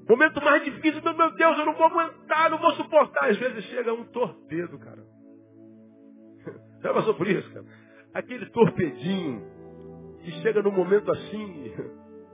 Momento 0.09 0.43
mais 0.43 0.63
difícil, 0.65 1.01
meu 1.01 1.31
Deus, 1.35 1.59
eu 1.59 1.65
não 1.65 1.73
vou 1.73 1.85
aguentar, 1.85 2.49
não 2.49 2.57
vou 2.57 2.71
suportar. 2.73 3.29
Às 3.29 3.37
vezes 3.37 3.63
chega 3.65 3.93
um 3.93 4.03
torpedo, 4.05 4.77
cara. 4.79 5.03
Já 6.81 6.93
passou 6.93 7.13
por 7.13 7.27
isso, 7.27 7.49
cara? 7.53 7.65
Aquele 8.13 8.45
torpedinho 8.47 9.47
que 10.21 10.31
chega 10.41 10.61
num 10.61 10.71
momento 10.71 11.09
assim, 11.09 11.73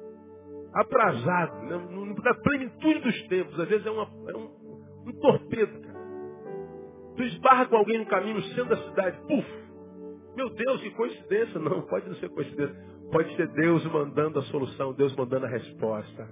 aprazado, 0.74 1.62
né? 1.64 1.78
na 2.24 2.34
plenitude 2.36 3.00
dos 3.02 3.28
tempos. 3.28 3.60
Às 3.60 3.70
vezes 3.70 3.86
é, 3.86 3.92
uma, 3.92 4.04
é 4.04 4.36
um, 4.36 5.04
um 5.06 5.20
torpedo. 5.20 5.89
Tu 7.20 7.24
esbarra 7.26 7.66
com 7.66 7.76
alguém 7.76 7.98
no 7.98 8.06
caminho 8.06 8.36
no 8.36 8.44
centro 8.44 8.70
da 8.70 8.78
cidade, 8.78 9.20
puf! 9.28 9.46
Meu 10.38 10.50
Deus, 10.52 10.82
que 10.82 10.90
coincidência. 10.92 11.60
Não, 11.60 11.82
pode 11.82 12.08
não 12.08 12.16
ser 12.16 12.30
coincidência. 12.30 12.74
Pode 13.12 13.36
ser 13.36 13.46
Deus 13.50 13.86
mandando 13.88 14.40
a 14.40 14.42
solução, 14.44 14.94
Deus 14.94 15.14
mandando 15.18 15.46
a 15.46 15.50
resposta. 15.50 16.30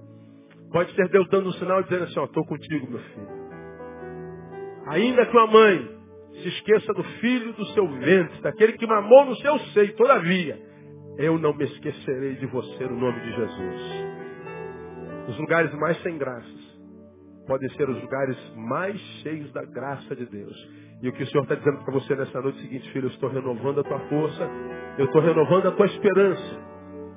Pode 0.71 0.95
ser 0.95 1.09
Deus 1.09 1.27
dando 1.27 1.49
um 1.49 1.51
sinal 1.53 1.83
dizendo 1.83 2.05
assim, 2.05 2.17
ó, 2.17 2.23
estou 2.23 2.45
contigo, 2.45 2.89
meu 2.89 2.99
filho. 2.99 3.27
Ainda 4.87 5.25
que 5.25 5.35
uma 5.35 5.47
mãe 5.47 5.99
se 6.41 6.47
esqueça 6.47 6.93
do 6.93 7.03
filho 7.03 7.51
do 7.51 7.65
seu 7.65 7.85
ventre, 7.85 8.41
daquele 8.41 8.73
que 8.77 8.87
mamou 8.87 9.25
no 9.25 9.35
seu 9.35 9.59
seio, 9.73 9.93
todavia, 9.97 10.57
eu 11.17 11.37
não 11.37 11.53
me 11.53 11.65
esquecerei 11.65 12.35
de 12.35 12.45
você 12.45 12.85
no 12.85 12.97
nome 12.97 13.19
de 13.19 13.35
Jesus. 13.35 13.81
Os 15.27 15.37
lugares 15.37 15.73
mais 15.73 16.01
sem 16.01 16.17
graças 16.17 16.66
podem 17.47 17.69
ser 17.71 17.89
os 17.89 18.01
lugares 18.01 18.37
mais 18.55 18.99
cheios 19.23 19.51
da 19.53 19.63
graça 19.63 20.15
de 20.15 20.25
Deus. 20.25 20.55
E 21.01 21.09
o 21.09 21.13
que 21.13 21.23
o 21.23 21.27
Senhor 21.27 21.43
está 21.43 21.55
dizendo 21.55 21.83
para 21.83 21.93
você 21.93 22.15
nessa 22.15 22.41
noite 22.41 22.57
é 22.57 22.59
o 22.59 22.63
seguinte, 22.63 22.91
filho, 22.91 23.05
eu 23.05 23.11
estou 23.11 23.29
renovando 23.29 23.79
a 23.79 23.83
tua 23.83 23.99
força, 24.09 24.49
eu 24.97 25.05
estou 25.05 25.21
renovando 25.21 25.67
a 25.67 25.71
tua 25.71 25.85
esperança. 25.85 26.67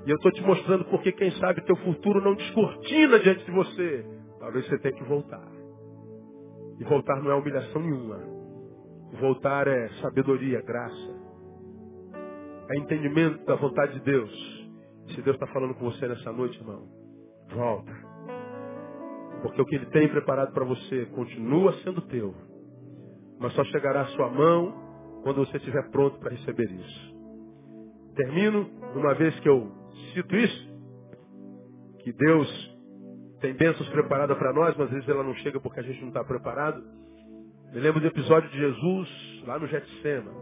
E 0.07 0.11
eu 0.11 0.17
estou 0.17 0.33
te 0.33 0.43
mostrando 0.43 0.85
porque, 0.87 1.13
quem 1.13 1.31
sabe, 1.33 1.61
teu 1.63 1.77
futuro 1.77 2.23
não 2.23 2.35
descortina 2.35 3.19
diante 3.19 3.45
de 3.45 3.51
você. 3.51 4.07
Talvez 4.39 4.67
você 4.67 4.79
tenha 4.79 4.95
que 4.95 5.05
voltar. 5.05 5.47
E 6.79 6.85
voltar 6.85 7.23
não 7.23 7.31
é 7.31 7.35
humilhação 7.35 7.83
nenhuma. 7.83 8.19
Voltar 9.21 9.67
é 9.67 9.89
sabedoria, 10.01 10.63
graça. 10.63 11.21
É 12.71 12.79
entendimento 12.79 13.45
da 13.45 13.57
vontade 13.57 13.95
de 13.95 14.01
Deus. 14.01 14.61
Se 15.15 15.21
Deus 15.23 15.37
está 15.37 15.47
falando 15.49 15.75
com 15.75 15.91
você 15.91 16.07
nessa 16.07 16.33
noite, 16.33 16.59
irmão, 16.59 16.87
volta. 17.53 18.10
Porque 19.43 19.61
o 19.61 19.65
que 19.65 19.77
Ele 19.77 19.87
tem 19.87 20.09
preparado 20.09 20.53
para 20.53 20.65
você 20.65 21.07
continua 21.07 21.73
sendo 21.83 22.01
teu. 22.03 22.35
Mas 23.39 23.53
só 23.55 23.65
chegará 23.65 24.03
à 24.03 24.07
sua 24.07 24.29
mão 24.29 25.21
quando 25.23 25.45
você 25.45 25.57
estiver 25.57 25.91
pronto 25.91 26.19
para 26.19 26.31
receber 26.31 26.71
isso. 26.71 27.15
Termino, 28.15 28.69
uma 28.95 29.15
vez 29.15 29.39
que 29.41 29.49
eu 29.49 29.71
cito 30.13 30.37
isso, 30.37 30.71
que 32.01 32.13
Deus 32.13 32.79
tem 33.41 33.55
bênçãos 33.55 33.89
preparadas 33.89 34.37
para 34.37 34.53
nós, 34.53 34.77
mas 34.77 34.87
às 34.89 34.93
vezes 34.93 35.09
ela 35.09 35.23
não 35.23 35.35
chega 35.37 35.61
porque 35.61 35.81
a 35.81 35.83
gente 35.83 36.01
não 36.01 36.09
está 36.09 36.23
preparado. 36.23 36.83
Me 37.73 37.81
lembro 37.81 38.01
do 38.01 38.07
episódio 38.07 38.51
de 38.51 38.59
Jesus 38.59 39.43
lá 39.47 39.59
no 39.59 39.67
Getsema. 39.67 40.33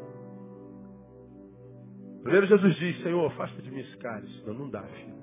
Primeiro 2.23 2.47
Jesus 2.47 2.75
diz, 2.77 3.03
Senhor, 3.03 3.27
afasta 3.27 3.63
de 3.63 3.71
mim 3.71 3.81
esse 3.81 3.97
cálice. 3.99 4.47
Não, 4.47 4.55
não 4.55 4.71
dá, 4.71 4.83
filho. 4.83 5.19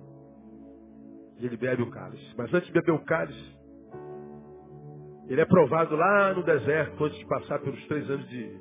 E 1.40 1.46
ele 1.46 1.58
bebe 1.58 1.82
o 1.84 1.90
cálice. 1.90 2.34
Mas 2.38 2.54
antes 2.54 2.68
de 2.68 2.74
beber 2.74 2.92
o 2.92 3.04
cálice, 3.04 3.55
ele 5.28 5.42
é 5.42 5.46
provado 5.46 5.96
lá 5.96 6.34
no 6.34 6.44
deserto, 6.44 7.04
antes 7.04 7.18
de 7.18 7.26
passar 7.26 7.60
pelos 7.60 7.84
três 7.88 8.10
anos 8.10 8.28
de, 8.30 8.60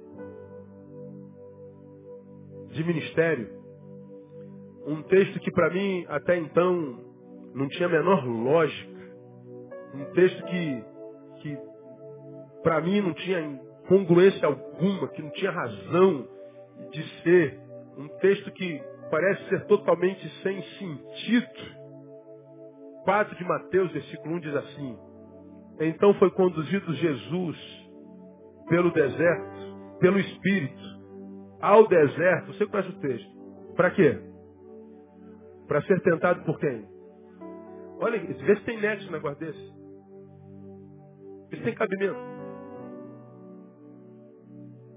de 2.68 2.84
ministério. 2.84 3.62
Um 4.86 5.02
texto 5.02 5.38
que 5.40 5.50
para 5.50 5.70
mim, 5.70 6.04
até 6.08 6.36
então, 6.38 6.98
não 7.54 7.68
tinha 7.68 7.86
a 7.86 7.90
menor 7.90 8.24
lógica. 8.24 8.94
Um 9.94 10.04
texto 10.12 10.44
que, 10.46 10.84
que 11.40 11.58
para 12.62 12.80
mim 12.80 13.00
não 13.00 13.14
tinha 13.14 13.60
congruência 13.86 14.46
alguma, 14.46 15.08
que 15.08 15.22
não 15.22 15.30
tinha 15.30 15.50
razão 15.50 16.28
de 16.90 17.22
ser. 17.22 17.60
Um 17.96 18.08
texto 18.18 18.50
que 18.52 18.82
parece 19.10 19.48
ser 19.48 19.66
totalmente 19.66 20.26
sem 20.42 20.62
sentido. 20.62 21.84
4 23.04 23.36
de 23.36 23.44
Mateus, 23.44 23.92
versículo 23.92 24.34
1 24.36 24.40
diz 24.40 24.56
assim: 24.56 24.98
Então 25.80 26.14
foi 26.14 26.30
conduzido 26.30 26.94
Jesus 26.94 27.56
pelo 28.68 28.90
deserto, 28.92 29.98
pelo 30.00 30.18
Espírito, 30.18 30.82
ao 31.60 31.86
deserto. 31.88 32.52
Você 32.52 32.66
conhece 32.66 32.90
o 32.90 33.00
texto? 33.00 33.34
Para 33.74 33.90
quê? 33.90 34.20
Para 35.66 35.82
ser 35.82 36.00
tentado 36.02 36.44
por 36.44 36.58
quem? 36.58 36.86
Olha, 37.98 38.20
vê 38.20 38.56
se 38.56 38.64
tem 38.64 38.80
nexo 38.80 39.08
um 39.08 39.12
negócio 39.12 39.38
desse. 39.38 39.74
Se 41.50 41.62
tem 41.62 41.74
cabimento. 41.74 42.34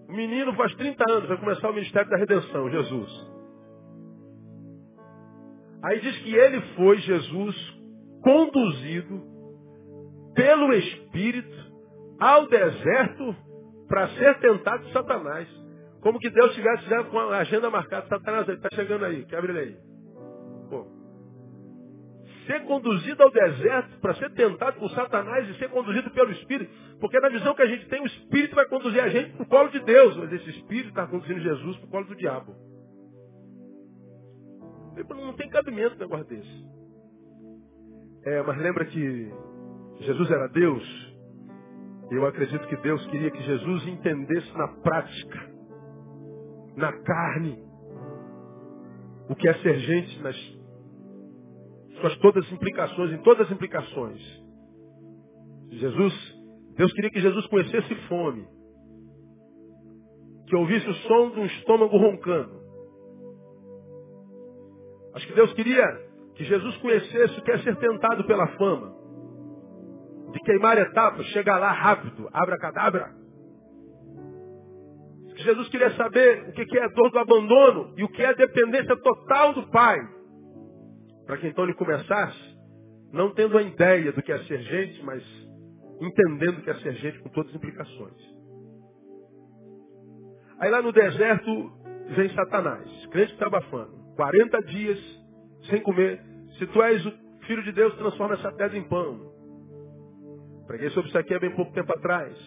O 0.10 0.14
menino 0.14 0.54
faz 0.54 0.74
30 0.76 1.12
anos, 1.12 1.28
vai 1.28 1.38
começar 1.38 1.70
o 1.70 1.74
ministério 1.74 2.10
da 2.10 2.18
redenção, 2.18 2.70
Jesus. 2.70 3.32
Aí 5.84 6.00
diz 6.00 6.18
que 6.20 6.34
ele 6.34 6.62
foi, 6.76 6.98
Jesus, 6.98 7.56
conduzido 8.22 9.37
pelo 10.38 10.72
Espírito 10.74 11.68
ao 12.20 12.48
deserto 12.48 13.36
para 13.90 14.08
ser 14.10 14.40
tentado 14.40 14.86
de 14.86 14.94
Satanás. 14.94 15.50
Como 16.02 16.20
que 16.20 16.30
Deus 16.30 16.54
tivesse 16.54 16.88
já 16.88 17.04
com 17.06 17.20
a 17.20 17.40
agenda 17.40 17.70
marcada. 17.70 18.08
Satanás, 18.08 18.48
ele 18.48 18.58
está 18.58 18.70
chegando 18.74 19.04
aí, 19.04 19.26
quebra 19.26 19.52
ele 19.52 19.60
aí 19.60 19.88
ser 22.48 22.64
conduzido 22.64 23.22
ao 23.22 23.30
deserto 23.30 24.00
para 24.00 24.16
ser 24.16 24.32
tentado 24.32 24.80
por 24.80 24.90
Satanás 24.92 25.48
e 25.50 25.60
ser 25.60 25.70
conduzido 25.70 26.10
pelo 26.12 26.32
Espírito. 26.32 26.74
Porque 27.00 27.20
na 27.20 27.30
visão 27.30 27.54
que 27.54 27.62
a 27.62 27.68
gente 27.68 27.88
tem, 27.90 28.02
o 28.02 28.06
Espírito 28.06 28.56
vai 28.56 28.66
conduzir 28.68 29.04
a 29.04 29.10
gente 29.10 29.34
para 29.34 29.44
o 29.44 29.50
colo 29.50 29.70
de 29.70 29.80
Deus, 29.82 30.16
mas 30.16 30.32
esse 30.32 30.50
Espírito 30.52 30.90
está 30.90 31.06
conduzindo 31.06 31.42
Jesus 31.42 31.78
para 31.78 31.88
o 31.88 31.92
colo 31.92 32.06
do 32.06 32.16
diabo. 32.16 32.56
Não 35.10 35.34
tem 35.34 35.50
cabimento 35.50 35.96
um 35.96 36.00
negócio 36.00 36.26
desse. 36.26 36.66
É, 38.24 38.42
mas 38.42 38.58
lembra 38.58 38.86
que 38.86 39.32
Jesus 40.00 40.30
era 40.30 40.48
Deus? 40.50 41.08
Eu 42.12 42.26
acredito 42.26 42.68
que 42.68 42.78
Deus 42.78 43.06
queria 43.08 43.32
que 43.32 43.44
Jesus 43.44 43.88
entendesse 43.88 44.58
na 44.58 44.68
prática, 44.68 45.52
na 46.76 46.94
carne, 46.94 47.68
o 49.30 49.36
que 49.36 49.48
é 49.48 49.54
ser 49.56 49.80
gente 49.80 50.22
nas 50.22 50.36
suas 52.00 52.16
todas 52.20 52.46
as 52.46 52.52
implicações, 52.52 53.12
em 53.12 53.18
todas 53.24 53.48
as 53.48 53.52
implicações. 53.52 54.22
Jesus, 55.72 56.14
Deus 56.76 56.94
queria 56.94 57.10
que 57.10 57.20
Jesus 57.20 57.46
conhecesse 57.48 57.96
fome. 58.08 58.48
Que 60.48 60.56
ouvisse 60.56 60.88
o 60.88 60.94
som 60.94 61.32
de 61.32 61.40
um 61.42 61.46
estômago 61.46 61.98
roncando. 61.98 62.58
Acho 65.14 65.28
que 65.28 65.34
Deus 65.34 65.52
queria 65.54 66.08
que 66.36 66.46
Jesus 66.46 66.78
conhecesse 66.78 67.40
o 67.40 67.44
que 67.44 67.52
é 67.52 67.58
ser 67.60 67.76
tentado 67.78 68.24
pela 68.26 68.48
fama. 68.56 68.96
Queimar 70.40 70.78
etapas, 70.78 71.26
chegar 71.28 71.58
lá 71.58 71.72
rápido, 71.72 72.30
abra 72.32 72.58
cadabra. 72.58 73.16
Jesus 75.38 75.70
queria 75.70 75.92
saber 75.92 76.50
o 76.50 76.52
que 76.52 76.78
é 76.78 76.84
a 76.84 76.88
dor 76.88 77.12
do 77.12 77.20
abandono 77.20 77.94
e 77.96 78.04
o 78.04 78.10
que 78.10 78.22
é 78.22 78.28
a 78.28 78.34
dependência 78.34 78.96
total 78.98 79.54
do 79.54 79.68
Pai. 79.70 79.98
Para 81.26 81.38
que 81.38 81.48
então 81.48 81.64
ele 81.64 81.74
começasse, 81.76 82.58
não 83.14 83.34
tendo 83.34 83.58
a 83.58 83.62
ideia 83.62 84.12
do 84.12 84.22
que 84.22 84.32
é 84.32 84.40
ser 84.46 84.60
gente, 84.62 85.04
mas 85.04 85.24
entendendo 86.02 86.62
que 86.62 86.70
é 86.70 86.76
ser 86.76 86.94
gente 86.94 87.20
com 87.20 87.30
todas 87.30 87.52
as 87.52 87.56
implicações. 87.56 88.38
Aí 90.60 90.72
lá 90.72 90.82
no 90.82 90.92
deserto 90.92 91.72
vem 92.16 92.30
Satanás, 92.30 93.06
crente 93.08 93.34
está 93.34 93.48
abafando. 93.48 93.96
40 94.16 94.64
dias 94.64 95.00
sem 95.70 95.82
comer. 95.82 96.20
Se 96.58 96.66
tu 96.68 96.82
és 96.82 97.06
o 97.06 97.12
filho 97.46 97.64
de 97.64 97.72
Deus, 97.72 97.96
transforma 97.96 98.34
essa 98.34 98.52
pedra 98.52 98.78
em 98.78 98.84
pão. 98.84 99.27
Preguei 100.68 100.90
sobre 100.90 101.08
isso 101.08 101.18
aqui 101.18 101.34
há 101.34 101.40
bem 101.40 101.56
pouco 101.56 101.72
tempo 101.72 101.92
atrás. 101.94 102.38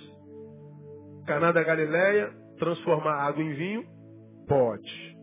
Caná 1.27 1.53
da 1.53 1.63
Galileia, 1.63 2.31
transformar 2.59 3.15
água 3.15 3.43
em 3.43 3.55
vinho? 3.55 3.85
Pode. 4.47 5.17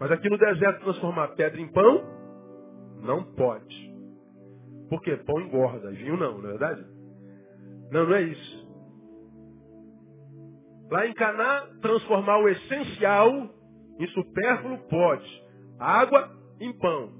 Mas 0.00 0.10
aqui 0.10 0.28
no 0.28 0.36
deserto 0.36 0.82
transformar 0.82 1.28
pedra 1.36 1.60
em 1.60 1.70
pão? 1.70 2.02
Não 3.00 3.22
pode. 3.34 3.94
Porque 4.90 5.16
pão 5.18 5.40
engorda, 5.40 5.90
vinho 5.92 6.16
não, 6.16 6.38
não 6.38 6.48
é 6.48 6.50
verdade? 6.50 6.84
Não, 7.92 8.06
não 8.06 8.14
é 8.16 8.22
isso. 8.22 8.62
Lá 10.90 11.06
em 11.06 11.14
Caná, 11.14 11.68
transformar 11.80 12.38
o 12.38 12.48
essencial 12.48 13.30
em 14.00 14.06
supérfluo 14.08 14.78
pode. 14.88 15.44
Água 15.78 16.28
em 16.60 16.76
pão. 16.76 17.12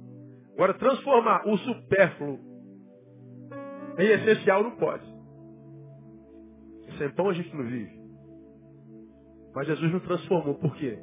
Agora, 0.55 0.75
transformar 0.75 1.49
o 1.49 1.57
supérfluo 1.59 2.52
em 3.99 4.07
essencial 4.07 4.63
não 4.63 4.77
pode. 4.77 5.05
Sem 6.99 7.11
pão 7.15 7.29
a 7.29 7.33
gente 7.33 7.55
não 7.55 7.65
vive. 7.65 8.01
Mas 9.55 9.67
Jesus 9.67 9.93
não 9.93 10.01
transformou. 10.01 10.55
Por 10.55 10.75
quê? 10.77 10.99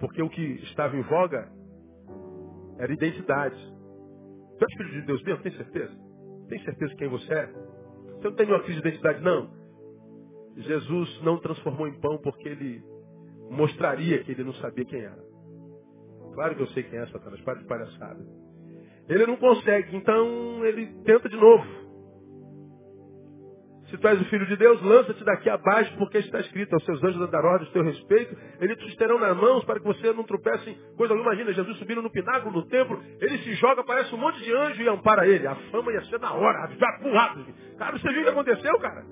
Porque 0.00 0.22
o 0.22 0.30
que 0.30 0.42
estava 0.64 0.96
em 0.96 1.02
voga 1.02 1.50
era 2.78 2.92
identidade. 2.92 3.56
Você 4.52 4.64
é 4.64 4.76
filho 4.76 5.00
de 5.00 5.06
Deus 5.06 5.22
mesmo? 5.22 5.42
Tem 5.42 5.52
certeza? 5.52 5.94
Tem 6.48 6.64
certeza 6.64 6.90
de 6.92 6.96
quem 6.96 7.08
você 7.08 7.32
é? 7.32 7.46
Você 7.46 8.28
não 8.28 8.34
tem 8.34 8.46
nenhuma 8.46 8.64
crise 8.64 8.80
de 8.80 8.88
identidade, 8.88 9.22
não? 9.22 9.50
Jesus 10.56 11.22
não 11.22 11.38
transformou 11.38 11.86
em 11.86 12.00
pão 12.00 12.18
porque 12.18 12.48
ele 12.48 12.82
mostraria 13.50 14.22
que 14.24 14.32
ele 14.32 14.44
não 14.44 14.54
sabia 14.54 14.84
quem 14.84 15.00
era. 15.00 15.22
Claro 16.34 16.56
que 16.56 16.62
eu 16.62 16.66
sei 16.68 16.82
quem 16.84 16.98
é 16.98 17.06
Satanás, 17.06 17.40
para 17.42 17.58
de 17.58 17.64
palhaçada. 17.66 18.24
Ele 19.08 19.26
não 19.26 19.36
consegue, 19.36 19.96
então 19.96 20.64
ele 20.64 20.86
tenta 21.04 21.28
de 21.28 21.36
novo. 21.36 21.87
Se 23.90 23.96
tu 23.96 24.06
és 24.06 24.20
o 24.20 24.24
filho 24.26 24.46
de 24.46 24.56
Deus, 24.56 24.82
lança-te 24.82 25.24
daqui 25.24 25.48
abaixo, 25.48 25.96
porque 25.96 26.18
está 26.18 26.40
escrito, 26.40 26.74
aos 26.74 26.84
seus 26.84 27.02
anjos 27.02 27.22
andarão 27.22 27.54
a 27.54 27.58
teu 27.66 27.82
respeito, 27.82 28.36
eles 28.60 28.76
te 28.78 28.96
terão 28.96 29.18
nas 29.18 29.34
mãos 29.36 29.64
para 29.64 29.80
que 29.80 29.86
você 29.86 30.12
não 30.12 30.24
tropece 30.24 30.70
em 30.70 30.96
coisa 30.96 31.14
alguma. 31.14 31.32
Imagina, 31.32 31.54
Jesus 31.54 31.78
subindo 31.78 32.02
no 32.02 32.10
pináculo 32.10 32.52
do 32.52 32.68
templo, 32.68 33.02
ele 33.20 33.38
se 33.38 33.54
joga, 33.54 33.82
parece 33.84 34.14
um 34.14 34.18
monte 34.18 34.42
de 34.42 34.54
anjo 34.54 34.82
e 34.82 34.88
ampara 34.88 35.26
ele. 35.26 35.46
A 35.46 35.54
fama 35.70 35.90
ia 35.92 36.04
ser 36.04 36.20
na 36.20 36.34
hora, 36.34 36.68
já 36.76 36.98
pulado. 36.98 37.46
Cara, 37.78 37.98
você 37.98 38.08
viu 38.12 38.20
o 38.20 38.24
que 38.24 38.30
aconteceu, 38.30 38.78
cara? 38.78 39.04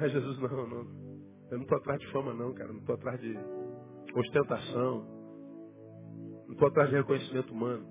Aí 0.00 0.08
Jesus, 0.08 0.38
não, 0.38 0.66
não. 0.66 1.04
Eu 1.50 1.58
não 1.58 1.62
estou 1.62 1.78
atrás 1.78 2.00
de 2.00 2.06
fama, 2.10 2.32
não, 2.32 2.52
cara. 2.54 2.72
Não 2.72 2.80
estou 2.80 2.94
atrás 2.94 3.20
de 3.20 3.38
ostentação. 4.14 5.06
Não 6.46 6.52
estou 6.52 6.68
atrás 6.68 6.90
de 6.90 6.96
reconhecimento 6.96 7.52
humano. 7.52 7.86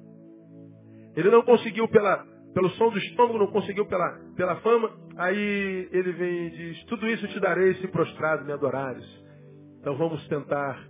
Ele 1.15 1.29
não 1.29 1.43
conseguiu 1.43 1.87
pela, 1.87 2.25
pelo 2.53 2.69
som 2.71 2.89
do 2.89 2.97
estômago, 2.97 3.37
não 3.37 3.51
conseguiu 3.51 3.85
pela, 3.85 4.19
pela 4.35 4.55
fama. 4.57 4.89
Aí 5.18 5.89
ele 5.91 6.11
vem 6.14 6.47
e 6.47 6.49
diz, 6.51 6.84
tudo 6.86 7.07
isso 7.07 7.28
te 7.28 7.39
darei 7.39 7.76
se 7.76 7.88
prostrado 7.88 8.45
me 8.45 8.51
adorares. 8.51 9.05
Então 9.80 9.97
vamos 9.97 10.28
tentar 10.28 10.88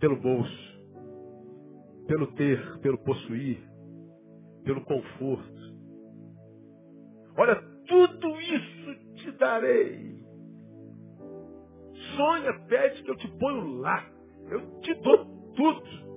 pelo 0.00 0.16
bolso. 0.20 0.72
pelo 2.06 2.26
ter, 2.34 2.78
pelo 2.80 2.98
possuir, 2.98 3.58
pelo 4.64 4.84
conforto. 4.84 5.62
Olha, 7.36 7.56
tudo 7.86 8.40
isso 8.40 9.14
te 9.14 9.30
darei. 9.32 10.20
Sonha, 12.16 12.52
pede 12.68 13.02
que 13.02 13.10
eu 13.10 13.16
te 13.16 13.28
ponho 13.38 13.78
lá. 13.78 14.04
Eu 14.50 14.80
te 14.80 14.94
dou 14.94 15.24
tudo. 15.54 16.12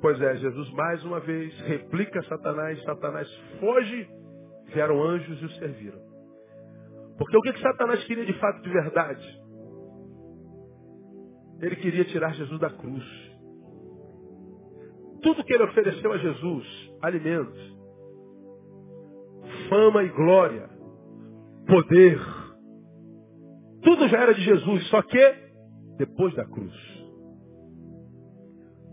Pois 0.00 0.20
é, 0.20 0.36
Jesus 0.36 0.70
mais 0.72 1.02
uma 1.04 1.18
vez 1.20 1.58
replica 1.62 2.22
Satanás, 2.24 2.80
Satanás 2.84 3.28
foge, 3.58 4.08
vieram 4.74 5.02
anjos 5.02 5.40
e 5.40 5.44
o 5.44 5.50
serviram. 5.52 6.00
Porque 7.16 7.36
o 7.36 7.40
que, 7.40 7.52
que 7.52 7.60
Satanás 7.62 8.04
queria 8.04 8.26
de 8.26 8.32
fato 8.34 8.60
de 8.60 8.70
verdade? 8.70 9.42
Ele 11.60 11.76
queria 11.76 12.04
tirar 12.04 12.34
Jesus 12.34 12.60
da 12.60 12.70
cruz. 12.70 13.04
Tudo 15.22 15.44
que 15.44 15.54
ele 15.54 15.64
ofereceu 15.64 16.12
a 16.12 16.18
Jesus, 16.18 16.92
alimento, 17.00 17.58
fama 19.70 20.02
e 20.02 20.08
glória, 20.10 20.68
poder, 21.66 22.20
tudo 23.82 24.08
já 24.08 24.18
era 24.18 24.34
de 24.34 24.42
Jesus, 24.42 24.86
só 24.88 25.00
que 25.02 25.34
depois 25.96 26.34
da 26.34 26.44
cruz. 26.44 26.74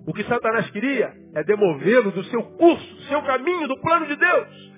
O 0.06 0.14
que 0.14 0.24
Satanás 0.24 0.70
queria 0.72 1.14
é 1.36 1.44
demovê-lo 1.44 2.12
do 2.12 2.24
seu 2.26 2.44
curso, 2.44 2.96
do 2.96 3.02
seu 3.04 3.22
caminho, 3.24 3.68
do 3.68 3.80
plano 3.82 4.08
de 4.08 4.16
Deus. 4.16 4.71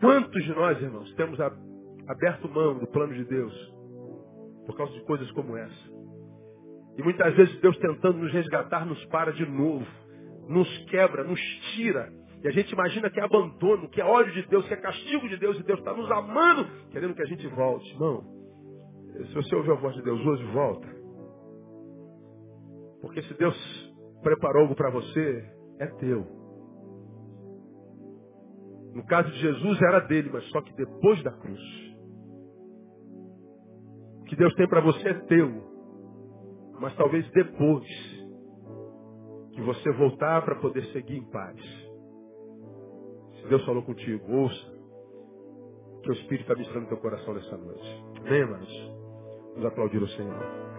Quantos 0.00 0.42
de 0.42 0.50
nós, 0.54 0.80
irmãos, 0.80 1.12
temos 1.14 1.38
aberto 2.08 2.48
mão 2.48 2.78
do 2.78 2.86
plano 2.86 3.14
de 3.14 3.24
Deus 3.24 3.52
por 4.66 4.76
causa 4.76 4.92
de 4.94 5.04
coisas 5.04 5.30
como 5.32 5.56
essa? 5.56 5.90
E 6.96 7.02
muitas 7.02 7.34
vezes 7.34 7.60
Deus 7.60 7.76
tentando 7.78 8.18
nos 8.18 8.32
resgatar 8.32 8.86
nos 8.86 9.04
para 9.06 9.32
de 9.32 9.46
novo, 9.46 9.86
nos 10.48 10.68
quebra, 10.86 11.22
nos 11.22 11.40
tira. 11.74 12.10
E 12.42 12.48
a 12.48 12.50
gente 12.50 12.72
imagina 12.72 13.10
que 13.10 13.20
é 13.20 13.22
abandono, 13.22 13.88
que 13.90 14.00
é 14.00 14.04
ódio 14.04 14.32
de 14.32 14.48
Deus, 14.48 14.66
que 14.66 14.74
é 14.74 14.76
castigo 14.76 15.28
de 15.28 15.36
Deus, 15.36 15.58
e 15.58 15.62
Deus 15.62 15.78
está 15.78 15.92
nos 15.92 16.10
amando, 16.10 16.66
querendo 16.90 17.14
que 17.14 17.22
a 17.22 17.26
gente 17.26 17.46
volte. 17.48 17.88
Irmão, 17.92 18.24
se 19.26 19.34
você 19.34 19.54
ouvir 19.54 19.72
a 19.72 19.74
voz 19.74 19.94
de 19.94 20.02
Deus 20.02 20.20
hoje, 20.24 20.44
volta. 20.46 20.88
Porque 23.02 23.22
se 23.22 23.34
Deus 23.34 23.56
preparou 24.22 24.62
algo 24.62 24.74
para 24.74 24.90
você, 24.90 25.44
é 25.78 25.86
teu. 25.86 26.39
No 28.94 29.04
caso 29.06 29.30
de 29.30 29.38
Jesus 29.38 29.80
era 29.82 30.00
dele, 30.00 30.30
mas 30.32 30.44
só 30.48 30.60
que 30.62 30.72
depois 30.74 31.22
da 31.22 31.32
cruz. 31.32 31.60
O 34.20 34.24
que 34.24 34.36
Deus 34.36 34.54
tem 34.54 34.68
para 34.68 34.80
você 34.80 35.08
é 35.08 35.14
teu. 35.26 35.70
Mas 36.80 36.96
talvez 36.96 37.28
depois 37.30 37.86
que 39.52 39.62
você 39.62 39.92
voltar 39.92 40.42
para 40.44 40.56
poder 40.56 40.84
seguir 40.92 41.16
em 41.16 41.30
paz. 41.30 41.60
Se 43.40 43.48
Deus 43.48 43.64
falou 43.64 43.82
contigo, 43.82 44.32
ouça. 44.32 44.80
Que 46.02 46.10
o 46.10 46.14
Espírito 46.14 46.42
está 46.42 46.54
ministrando 46.54 46.88
teu 46.88 46.96
coração 46.96 47.34
nessa 47.34 47.56
noite. 47.56 48.04
Irmãos? 48.24 48.92
Vamos 49.50 49.66
aplaudir 49.66 50.02
o 50.02 50.08
Senhor. 50.08 50.69